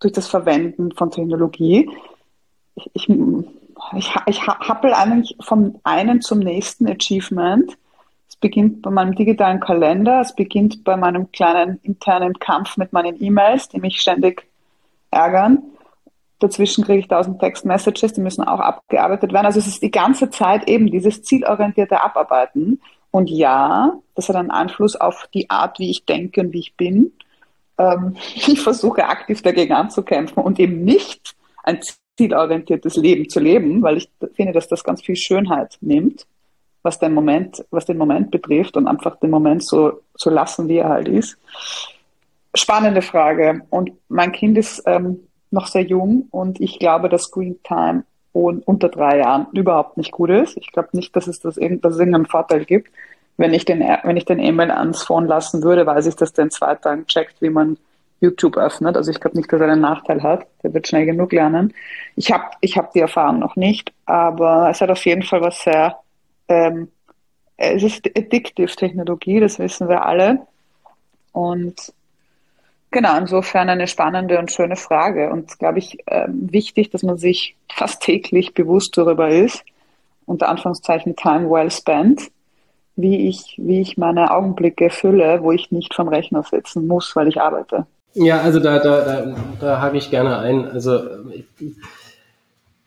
durch 0.00 0.12
das 0.12 0.26
Verwenden 0.26 0.92
von 0.92 1.10
Technologie. 1.10 1.88
Ich, 2.74 2.90
ich, 2.94 3.08
ich, 3.96 4.14
ich 4.26 4.46
happel 4.46 4.92
eigentlich 4.92 5.36
vom 5.40 5.80
einen 5.84 6.20
zum 6.20 6.40
nächsten 6.40 6.88
Achievement. 6.88 7.76
Beginnt 8.40 8.82
bei 8.82 8.90
meinem 8.90 9.14
digitalen 9.14 9.60
Kalender, 9.60 10.20
es 10.20 10.34
beginnt 10.34 10.82
bei 10.84 10.96
meinem 10.96 11.30
kleinen 11.30 11.78
internen 11.82 12.38
Kampf 12.38 12.76
mit 12.76 12.92
meinen 12.92 13.22
E-Mails, 13.22 13.68
die 13.68 13.80
mich 13.80 14.00
ständig 14.00 14.46
ärgern. 15.10 15.62
Dazwischen 16.38 16.84
kriege 16.84 17.00
ich 17.00 17.08
tausend 17.08 17.38
Text-Messages, 17.38 18.14
die 18.14 18.22
müssen 18.22 18.42
auch 18.44 18.60
abgearbeitet 18.60 19.32
werden. 19.32 19.44
Also 19.44 19.58
es 19.58 19.66
ist 19.66 19.82
die 19.82 19.90
ganze 19.90 20.30
Zeit 20.30 20.68
eben 20.68 20.90
dieses 20.90 21.22
zielorientierte 21.22 22.02
Abarbeiten. 22.02 22.80
Und 23.10 23.28
ja, 23.28 23.92
das 24.14 24.28
hat 24.28 24.36
einen 24.36 24.50
Einfluss 24.50 24.96
auf 24.96 25.28
die 25.34 25.50
Art, 25.50 25.78
wie 25.78 25.90
ich 25.90 26.06
denke 26.06 26.40
und 26.40 26.52
wie 26.52 26.60
ich 26.60 26.76
bin. 26.76 27.12
Ähm, 27.76 28.16
ich 28.34 28.60
versuche 28.60 29.06
aktiv 29.06 29.42
dagegen 29.42 29.74
anzukämpfen 29.74 30.42
und 30.42 30.58
eben 30.58 30.82
nicht 30.84 31.34
ein 31.62 31.80
zielorientiertes 32.16 32.96
Leben 32.96 33.28
zu 33.28 33.40
leben, 33.40 33.82
weil 33.82 33.98
ich 33.98 34.10
finde, 34.34 34.52
dass 34.52 34.68
das 34.68 34.84
ganz 34.84 35.02
viel 35.02 35.16
Schönheit 35.16 35.76
nimmt, 35.80 36.26
was 36.82 36.98
den 36.98 37.14
Moment, 37.14 37.64
was 37.70 37.86
den 37.86 37.98
Moment 37.98 38.30
betrifft 38.30 38.76
und 38.76 38.86
einfach 38.86 39.16
den 39.16 39.30
Moment 39.30 39.64
so 39.64 40.00
zu 40.16 40.30
lassen, 40.30 40.68
wie 40.68 40.78
er 40.78 40.88
halt 40.88 41.08
ist. 41.08 41.38
Spannende 42.54 43.02
Frage. 43.02 43.62
Und 43.70 43.92
mein 44.08 44.32
Kind 44.32 44.58
ist 44.58 44.82
ähm, 44.86 45.20
noch 45.50 45.66
sehr 45.66 45.82
jung 45.82 46.28
und 46.30 46.60
ich 46.60 46.78
glaube, 46.78 47.08
dass 47.08 47.24
Screen 47.24 47.58
Time 47.62 48.04
unter 48.32 48.88
drei 48.88 49.18
Jahren 49.18 49.48
überhaupt 49.52 49.96
nicht 49.96 50.12
gut 50.12 50.30
ist. 50.30 50.56
Ich 50.56 50.70
glaube 50.70 50.90
nicht, 50.92 51.14
dass 51.16 51.26
es 51.26 51.40
das 51.40 51.56
dass 51.56 51.94
es 51.94 51.98
irgendeinen 51.98 52.26
Vorteil 52.26 52.64
gibt. 52.64 52.90
Wenn 53.36 53.54
ich 53.54 53.64
den, 53.64 53.80
wenn 53.80 54.16
ich 54.16 54.24
den 54.24 54.38
E-Mail 54.38 54.70
ans 54.70 55.02
Phone 55.02 55.26
lassen 55.26 55.62
würde, 55.62 55.86
weiß 55.86 56.06
ich, 56.06 56.14
dass 56.14 56.32
der 56.32 56.44
in 56.44 56.50
zwei 56.50 56.74
Tagen 56.76 57.06
checkt, 57.06 57.40
wie 57.40 57.50
man 57.50 57.76
YouTube 58.20 58.56
öffnet. 58.56 58.96
Also 58.96 59.10
ich 59.10 59.18
glaube 59.18 59.36
nicht, 59.36 59.52
dass 59.52 59.60
er 59.60 59.68
einen 59.68 59.80
Nachteil 59.80 60.22
hat. 60.22 60.46
Der 60.62 60.72
wird 60.74 60.86
schnell 60.86 61.06
genug 61.06 61.32
lernen. 61.32 61.72
Ich 62.16 62.30
habe 62.30 62.44
ich 62.60 62.76
hab 62.76 62.92
die 62.92 63.00
Erfahrung 63.00 63.38
noch 63.38 63.56
nicht, 63.56 63.92
aber 64.06 64.68
es 64.70 64.80
hat 64.80 64.90
auf 64.90 65.04
jeden 65.06 65.22
Fall 65.22 65.40
was 65.40 65.62
sehr, 65.62 65.96
ähm, 66.50 66.88
es 67.56 67.82
ist 67.82 68.06
addictive 68.16 68.74
Technologie, 68.74 69.40
das 69.40 69.58
wissen 69.58 69.88
wir 69.88 70.04
alle. 70.04 70.40
Und 71.32 71.92
genau, 72.90 73.18
insofern 73.18 73.68
eine 73.68 73.86
spannende 73.86 74.38
und 74.38 74.50
schöne 74.50 74.76
Frage. 74.76 75.30
Und 75.30 75.58
glaube 75.58 75.78
ich, 75.78 75.98
ähm, 76.06 76.48
wichtig, 76.50 76.90
dass 76.90 77.02
man 77.02 77.18
sich 77.18 77.56
fast 77.72 78.02
täglich 78.02 78.54
bewusst 78.54 78.96
darüber 78.96 79.28
ist, 79.28 79.62
unter 80.26 80.48
Anführungszeichen 80.48 81.16
Time 81.16 81.50
well 81.50 81.70
spent, 81.70 82.30
wie 82.96 83.28
ich, 83.28 83.56
wie 83.58 83.80
ich 83.80 83.98
meine 83.98 84.30
Augenblicke 84.30 84.90
fülle, 84.90 85.42
wo 85.42 85.52
ich 85.52 85.70
nicht 85.70 85.94
vom 85.94 86.08
Rechner 86.08 86.42
sitzen 86.42 86.86
muss, 86.86 87.14
weil 87.14 87.28
ich 87.28 87.40
arbeite. 87.40 87.86
Ja, 88.14 88.40
also 88.40 88.58
da, 88.58 88.78
da, 88.78 89.00
da, 89.04 89.36
da 89.60 89.80
hake 89.80 89.98
ich 89.98 90.10
gerne 90.10 90.38
ein. 90.38 90.68
Also 90.68 91.00
ich, 91.32 91.44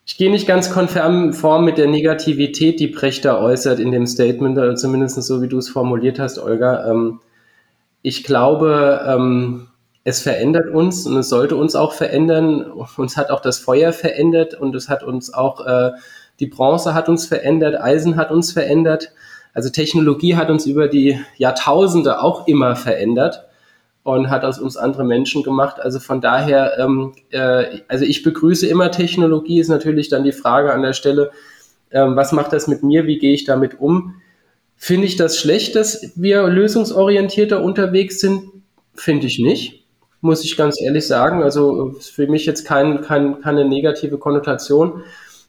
ich 0.05 0.17
gehe 0.17 0.29
nicht 0.29 0.47
ganz 0.47 0.69
konform 0.69 1.65
mit 1.65 1.77
der 1.77 1.87
Negativität, 1.87 2.79
die 2.79 2.87
Brecht 2.87 3.23
da 3.23 3.39
äußert 3.39 3.79
in 3.79 3.91
dem 3.91 4.05
Statement, 4.05 4.57
oder 4.57 4.75
zumindest 4.75 5.21
so, 5.23 5.41
wie 5.41 5.47
du 5.47 5.57
es 5.57 5.69
formuliert 5.69 6.19
hast, 6.19 6.39
Olga. 6.39 6.89
Ähm, 6.89 7.21
ich 8.01 8.25
glaube, 8.25 9.01
ähm, 9.07 9.67
es 10.03 10.21
verändert 10.21 10.69
uns 10.69 11.07
und 11.07 11.15
es 11.15 11.29
sollte 11.29 11.55
uns 11.55 11.75
auch 11.75 11.93
verändern. 11.93 12.69
Uns 12.97 13.15
hat 13.15 13.29
auch 13.29 13.39
das 13.39 13.59
Feuer 13.59 13.93
verändert 13.93 14.55
und 14.55 14.75
es 14.75 14.89
hat 14.89 15.03
uns 15.03 15.33
auch, 15.33 15.65
äh, 15.65 15.91
die 16.41 16.47
Bronze 16.47 16.93
hat 16.93 17.07
uns 17.07 17.25
verändert, 17.25 17.79
Eisen 17.79 18.17
hat 18.17 18.29
uns 18.29 18.51
verändert. 18.51 19.13
Also 19.53 19.69
Technologie 19.69 20.35
hat 20.35 20.49
uns 20.49 20.65
über 20.65 20.89
die 20.89 21.17
Jahrtausende 21.37 22.21
auch 22.21 22.47
immer 22.47 22.75
verändert 22.75 23.45
und 24.03 24.29
hat 24.29 24.43
aus 24.43 24.59
uns 24.59 24.77
andere 24.77 25.05
Menschen 25.05 25.43
gemacht. 25.43 25.79
Also 25.79 25.99
von 25.99 26.21
daher, 26.21 26.77
ähm, 26.77 27.13
äh, 27.31 27.79
also 27.87 28.05
ich 28.05 28.23
begrüße 28.23 28.67
immer 28.67 28.91
Technologie, 28.91 29.59
ist 29.59 29.69
natürlich 29.69 30.09
dann 30.09 30.23
die 30.23 30.33
Frage 30.33 30.73
an 30.73 30.81
der 30.81 30.93
Stelle, 30.93 31.31
ähm, 31.91 32.15
was 32.15 32.31
macht 32.31 32.51
das 32.51 32.67
mit 32.67 32.83
mir, 32.83 33.07
wie 33.07 33.17
gehe 33.17 33.33
ich 33.33 33.45
damit 33.45 33.79
um? 33.79 34.15
Finde 34.75 35.07
ich 35.07 35.15
das 35.15 35.39
schlecht, 35.39 35.75
dass 35.75 36.11
wir 36.15 36.47
lösungsorientierter 36.47 37.63
unterwegs 37.63 38.19
sind? 38.19 38.49
Finde 38.95 39.27
ich 39.27 39.39
nicht, 39.39 39.85
muss 40.19 40.43
ich 40.43 40.57
ganz 40.57 40.81
ehrlich 40.81 41.07
sagen. 41.07 41.41
Also 41.41 41.95
für 42.01 42.27
mich 42.27 42.45
jetzt 42.45 42.65
kein, 42.65 43.01
kein, 43.01 43.39
keine 43.39 43.63
negative 43.63 44.17
Konnotation. 44.17 45.03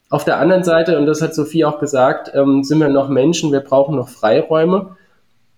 Auf 0.09 0.23
der 0.23 0.37
anderen 0.37 0.63
Seite, 0.63 0.97
und 0.97 1.07
das 1.07 1.21
hat 1.21 1.35
Sophie 1.35 1.65
auch 1.65 1.79
gesagt, 1.79 2.31
ähm, 2.33 2.63
sind 2.63 2.79
wir 2.79 2.89
noch 2.89 3.09
Menschen, 3.09 3.51
wir 3.51 3.59
brauchen 3.59 3.95
noch 3.95 4.07
Freiräume. 4.07 4.95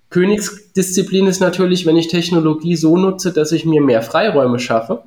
Königsdisziplin 0.10 1.28
ist 1.28 1.40
natürlich, 1.40 1.86
wenn 1.86 1.98
ich 1.98 2.08
Technologie 2.08 2.76
so 2.76 2.98
nutze, 2.98 3.34
dass 3.34 3.52
ich 3.52 3.66
mir 3.66 3.82
mehr 3.82 4.02
Freiräume 4.02 4.60
schaffe. 4.60 5.04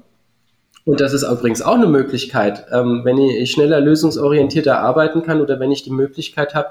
Und 0.85 1.01
das 1.01 1.13
ist 1.13 1.23
übrigens 1.23 1.63
auch 1.63 1.75
eine 1.75 1.87
Möglichkeit, 1.87 2.67
ähm, 2.73 3.03
wenn 3.05 3.19
ich 3.19 3.51
schneller 3.51 3.81
lösungsorientierter 3.81 4.79
arbeiten 4.81 5.23
kann 5.23 5.41
oder 5.41 5.61
wenn 5.61 5.73
ich 5.73 5.83
die 5.83 5.91
Möglichkeit 5.91 6.55
habe, 6.55 6.69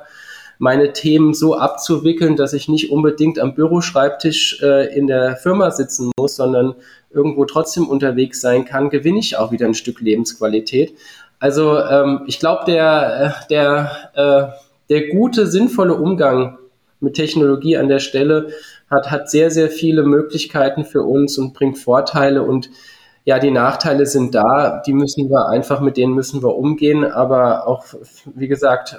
meine 0.59 0.91
Themen 0.91 1.33
so 1.33 1.57
abzuwickeln, 1.57 2.35
dass 2.35 2.53
ich 2.53 2.67
nicht 2.67 2.91
unbedingt 2.91 3.39
am 3.39 3.55
Büroschreibtisch 3.55 4.61
äh, 4.61 4.93
in 4.95 5.07
der 5.07 5.37
Firma 5.37 5.71
sitzen 5.71 6.11
muss, 6.17 6.35
sondern 6.35 6.75
irgendwo 7.09 7.45
trotzdem 7.45 7.87
unterwegs 7.87 8.41
sein 8.41 8.65
kann, 8.65 8.89
gewinne 8.89 9.19
ich 9.19 9.37
auch 9.37 9.51
wieder 9.51 9.65
ein 9.65 9.73
Stück 9.73 10.01
Lebensqualität. 10.01 10.93
Also 11.39 11.79
ähm, 11.79 12.23
ich 12.27 12.39
glaube, 12.39 12.65
der, 12.65 13.35
äh, 13.41 13.47
der, 13.49 14.11
äh, 14.13 14.89
der 14.89 15.07
gute, 15.09 15.47
sinnvolle 15.47 15.95
Umgang 15.95 16.58
mit 16.99 17.15
Technologie 17.15 17.77
an 17.77 17.87
der 17.87 17.99
Stelle 17.99 18.49
hat, 18.89 19.11
hat 19.11 19.29
sehr, 19.29 19.51
sehr 19.51 19.69
viele 19.69 20.03
Möglichkeiten 20.03 20.85
für 20.85 21.03
uns 21.03 21.37
und 21.37 21.53
bringt 21.53 21.77
Vorteile 21.77 22.43
und 22.43 22.69
ja, 23.25 23.37
die 23.37 23.51
Nachteile 23.51 24.05
sind 24.05 24.33
da, 24.33 24.81
die 24.85 24.93
müssen 24.93 25.29
wir 25.29 25.49
einfach, 25.49 25.81
mit 25.81 25.97
denen 25.97 26.13
müssen 26.13 26.41
wir 26.41 26.55
umgehen, 26.55 27.05
aber 27.05 27.67
auch, 27.67 27.85
wie 28.33 28.47
gesagt, 28.47 28.97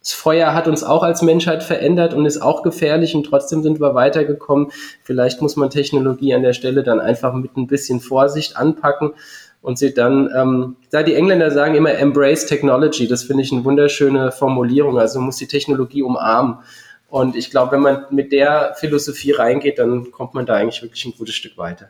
das 0.00 0.12
Feuer 0.12 0.54
hat 0.54 0.68
uns 0.68 0.82
auch 0.82 1.02
als 1.02 1.20
Menschheit 1.20 1.62
verändert 1.62 2.14
und 2.14 2.24
ist 2.24 2.40
auch 2.40 2.62
gefährlich 2.62 3.14
und 3.14 3.24
trotzdem 3.24 3.62
sind 3.62 3.78
wir 3.78 3.94
weitergekommen. 3.94 4.68
Vielleicht 5.02 5.42
muss 5.42 5.56
man 5.56 5.68
Technologie 5.68 6.34
an 6.34 6.42
der 6.42 6.54
Stelle 6.54 6.82
dann 6.82 6.98
einfach 6.98 7.34
mit 7.34 7.58
ein 7.58 7.66
bisschen 7.66 8.00
Vorsicht 8.00 8.56
anpacken 8.56 9.12
und 9.60 9.76
sie 9.76 9.92
dann, 9.92 10.30
ähm, 10.34 10.76
da 10.90 11.02
die 11.02 11.14
Engländer 11.14 11.50
sagen 11.50 11.74
immer 11.74 11.92
embrace 11.92 12.46
technology, 12.46 13.06
das 13.06 13.24
finde 13.24 13.42
ich 13.42 13.52
eine 13.52 13.64
wunderschöne 13.64 14.32
Formulierung, 14.32 14.98
also 14.98 15.20
muss 15.20 15.36
die 15.36 15.48
Technologie 15.48 16.02
umarmen. 16.02 16.58
Und 17.08 17.36
ich 17.36 17.50
glaube, 17.50 17.72
wenn 17.72 17.80
man 17.80 18.04
mit 18.10 18.32
der 18.32 18.74
Philosophie 18.78 19.32
reingeht, 19.32 19.78
dann 19.78 20.10
kommt 20.10 20.34
man 20.34 20.44
da 20.44 20.54
eigentlich 20.54 20.82
wirklich 20.82 21.04
ein 21.06 21.14
gutes 21.16 21.34
Stück 21.34 21.56
weiter. 21.56 21.88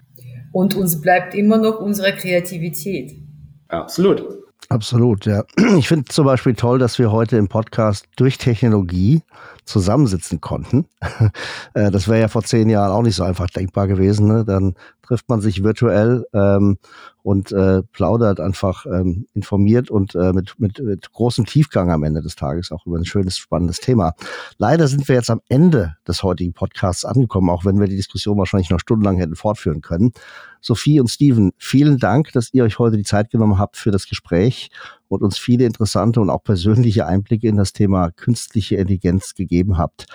Und 0.53 0.77
uns 0.77 1.01
bleibt 1.01 1.35
immer 1.35 1.59
noch 1.59 1.81
unsere 1.81 2.15
Kreativität. 2.15 3.13
Absolut. 3.69 4.25
Absolut, 4.71 5.25
ja. 5.25 5.45
Ich 5.79 5.89
finde 5.89 6.07
zum 6.07 6.27
Beispiel 6.27 6.55
toll, 6.55 6.79
dass 6.79 6.99
wir 6.99 7.11
heute 7.11 7.37
im 7.39 7.49
Podcast 7.49 8.07
durch 8.17 8.37
Technologie 8.39 9.23
zusammensitzen 9.65 10.41
konnten. 10.41 10.87
Äh, 11.75 11.91
das 11.91 12.09
wäre 12.09 12.21
ja 12.21 12.29
vor 12.29 12.43
zehn 12.43 12.71
Jahren 12.71 12.91
auch 12.91 13.03
nicht 13.03 13.17
so 13.17 13.25
einfach 13.25 13.49
denkbar 13.51 13.87
gewesen. 13.89 14.27
Ne? 14.27 14.45
Dann 14.45 14.75
trifft 15.09 15.29
man 15.31 15.41
sich 15.41 15.63
virtuell 15.65 16.27
ähm, 16.35 16.77
und 17.23 17.51
äh, 17.51 17.83
plaudert 17.93 18.41
einfach 18.41 18.85
ähm, 18.85 19.27
informiert 19.33 19.91
und 19.91 20.15
äh, 20.15 20.35
mit, 20.35 20.55
mit, 20.59 20.81
mit 20.81 21.11
großem 21.13 21.47
Tiefgang 21.47 21.91
am 21.91 22.03
Ende 22.03 22.21
des 22.21 22.37
Tages 22.37 22.71
auch 22.73 22.87
über 22.87 22.99
ein 22.99 23.07
schönes, 23.07 23.39
spannendes 23.39 23.81
Thema. 23.81 24.13
Leider 24.59 24.87
sind 24.87 25.09
wir 25.09 25.15
jetzt 25.15 25.31
am 25.31 25.41
Ende 25.49 25.97
des 26.07 26.23
heutigen 26.23 26.53
Podcasts 26.53 27.07
angekommen, 27.07 27.49
auch 27.49 27.65
wenn 27.65 27.81
wir 27.81 27.89
die 27.89 27.97
Diskussion 27.97 28.37
wahrscheinlich 28.37 28.69
noch 28.69 28.81
stundenlang 28.81 29.17
hätten 29.17 29.35
fortführen 29.35 29.81
können. 29.81 30.13
Sophie 30.61 31.01
und 31.01 31.09
Steven, 31.09 31.53
vielen 31.57 31.99
Dank, 31.99 32.33
dass 32.33 32.53
ihr 32.53 32.65
euch 32.65 32.79
heute 32.79 32.99
die 32.99 33.05
Zeit 33.05 33.31
genommen 33.31 33.59
habt 33.59 33.79
für 33.79 33.91
das 33.91 34.07
Gespräch 34.09 34.69
und 35.09 35.23
uns 35.23 35.39
viele 35.39 35.65
interessante 35.65 36.21
und 36.21 36.29
auch 36.29 36.43
persönliche 36.43 37.07
Einblicke 37.07 37.49
in 37.49 37.57
das 37.57 37.73
Thema 37.73 38.11
künstliche 38.11 38.77
Intelligenz 38.77 39.35
gegeben 39.35 39.79
habt. 39.79 40.07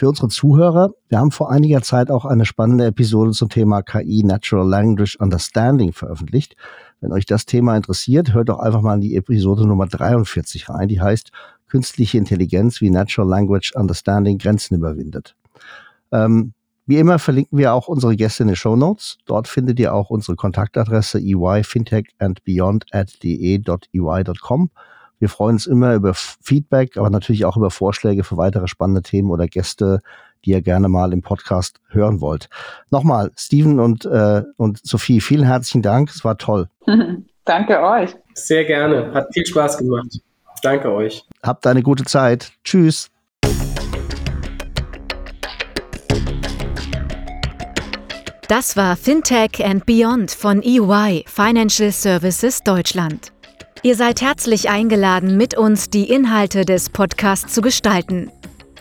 Für 0.00 0.08
unsere 0.08 0.28
Zuhörer, 0.28 0.94
wir 1.10 1.18
haben 1.18 1.30
vor 1.30 1.50
einiger 1.50 1.82
Zeit 1.82 2.10
auch 2.10 2.24
eine 2.24 2.46
spannende 2.46 2.86
Episode 2.86 3.32
zum 3.32 3.50
Thema 3.50 3.82
KI 3.82 4.22
Natural 4.24 4.66
Language 4.66 5.18
Understanding 5.20 5.92
veröffentlicht. 5.92 6.56
Wenn 7.02 7.12
euch 7.12 7.26
das 7.26 7.44
Thema 7.44 7.76
interessiert, 7.76 8.32
hört 8.32 8.48
doch 8.48 8.60
einfach 8.60 8.80
mal 8.80 8.94
in 8.94 9.02
die 9.02 9.14
Episode 9.14 9.66
Nummer 9.66 9.86
43 9.86 10.70
rein, 10.70 10.88
die 10.88 11.02
heißt 11.02 11.32
Künstliche 11.68 12.16
Intelligenz 12.16 12.80
wie 12.80 12.88
Natural 12.88 13.28
Language 13.28 13.74
Understanding 13.76 14.38
Grenzen 14.38 14.76
überwindet. 14.76 15.36
Ähm, 16.12 16.54
wie 16.86 16.96
immer 16.96 17.18
verlinken 17.18 17.58
wir 17.58 17.74
auch 17.74 17.86
unsere 17.86 18.16
Gäste 18.16 18.44
in 18.44 18.46
den 18.46 18.56
Show 18.56 18.76
Notes. 18.76 19.18
Dort 19.26 19.48
findet 19.48 19.78
ihr 19.80 19.92
auch 19.92 20.08
unsere 20.08 20.34
Kontaktadresse 20.34 21.18
eyfintechandbeyond 21.18 22.86
at 22.90 23.22
de.ey.com. 23.22 24.70
Wir 25.20 25.28
freuen 25.28 25.56
uns 25.56 25.66
immer 25.66 25.94
über 25.94 26.14
Feedback, 26.14 26.96
aber 26.96 27.10
natürlich 27.10 27.44
auch 27.44 27.56
über 27.56 27.70
Vorschläge 27.70 28.24
für 28.24 28.38
weitere 28.38 28.66
spannende 28.66 29.02
Themen 29.02 29.30
oder 29.30 29.46
Gäste, 29.46 30.00
die 30.44 30.50
ihr 30.50 30.62
gerne 30.62 30.88
mal 30.88 31.12
im 31.12 31.20
Podcast 31.20 31.78
hören 31.90 32.22
wollt. 32.22 32.48
Nochmal, 32.90 33.30
Steven 33.36 33.78
und, 33.78 34.06
äh, 34.06 34.42
und 34.56 34.80
Sophie, 34.82 35.20
vielen 35.20 35.44
herzlichen 35.44 35.82
Dank. 35.82 36.08
Es 36.08 36.24
war 36.24 36.38
toll. 36.38 36.68
Danke 37.44 37.80
euch. 37.82 38.16
Sehr 38.32 38.64
gerne. 38.64 39.12
Hat 39.12 39.32
viel 39.32 39.44
Spaß 39.44 39.78
gemacht. 39.78 40.08
Danke 40.62 40.90
euch. 40.90 41.26
Habt 41.42 41.66
eine 41.66 41.82
gute 41.82 42.04
Zeit. 42.04 42.52
Tschüss. 42.64 43.10
Das 48.48 48.76
war 48.76 48.96
Fintech 48.96 49.64
and 49.64 49.84
Beyond 49.86 50.30
von 50.30 50.62
EY 50.62 51.24
Financial 51.28 51.92
Services 51.92 52.62
Deutschland. 52.62 53.32
Ihr 53.82 53.96
seid 53.96 54.20
herzlich 54.20 54.68
eingeladen, 54.68 55.38
mit 55.38 55.56
uns 55.56 55.88
die 55.88 56.10
Inhalte 56.10 56.66
des 56.66 56.90
Podcasts 56.90 57.54
zu 57.54 57.62
gestalten. 57.62 58.30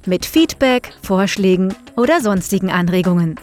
mit 0.06 0.26
Feedback, 0.26 0.94
Vorschlägen 1.04 1.76
oder 1.98 2.22
sonstigen 2.22 2.72
Anregungen. 2.72 3.38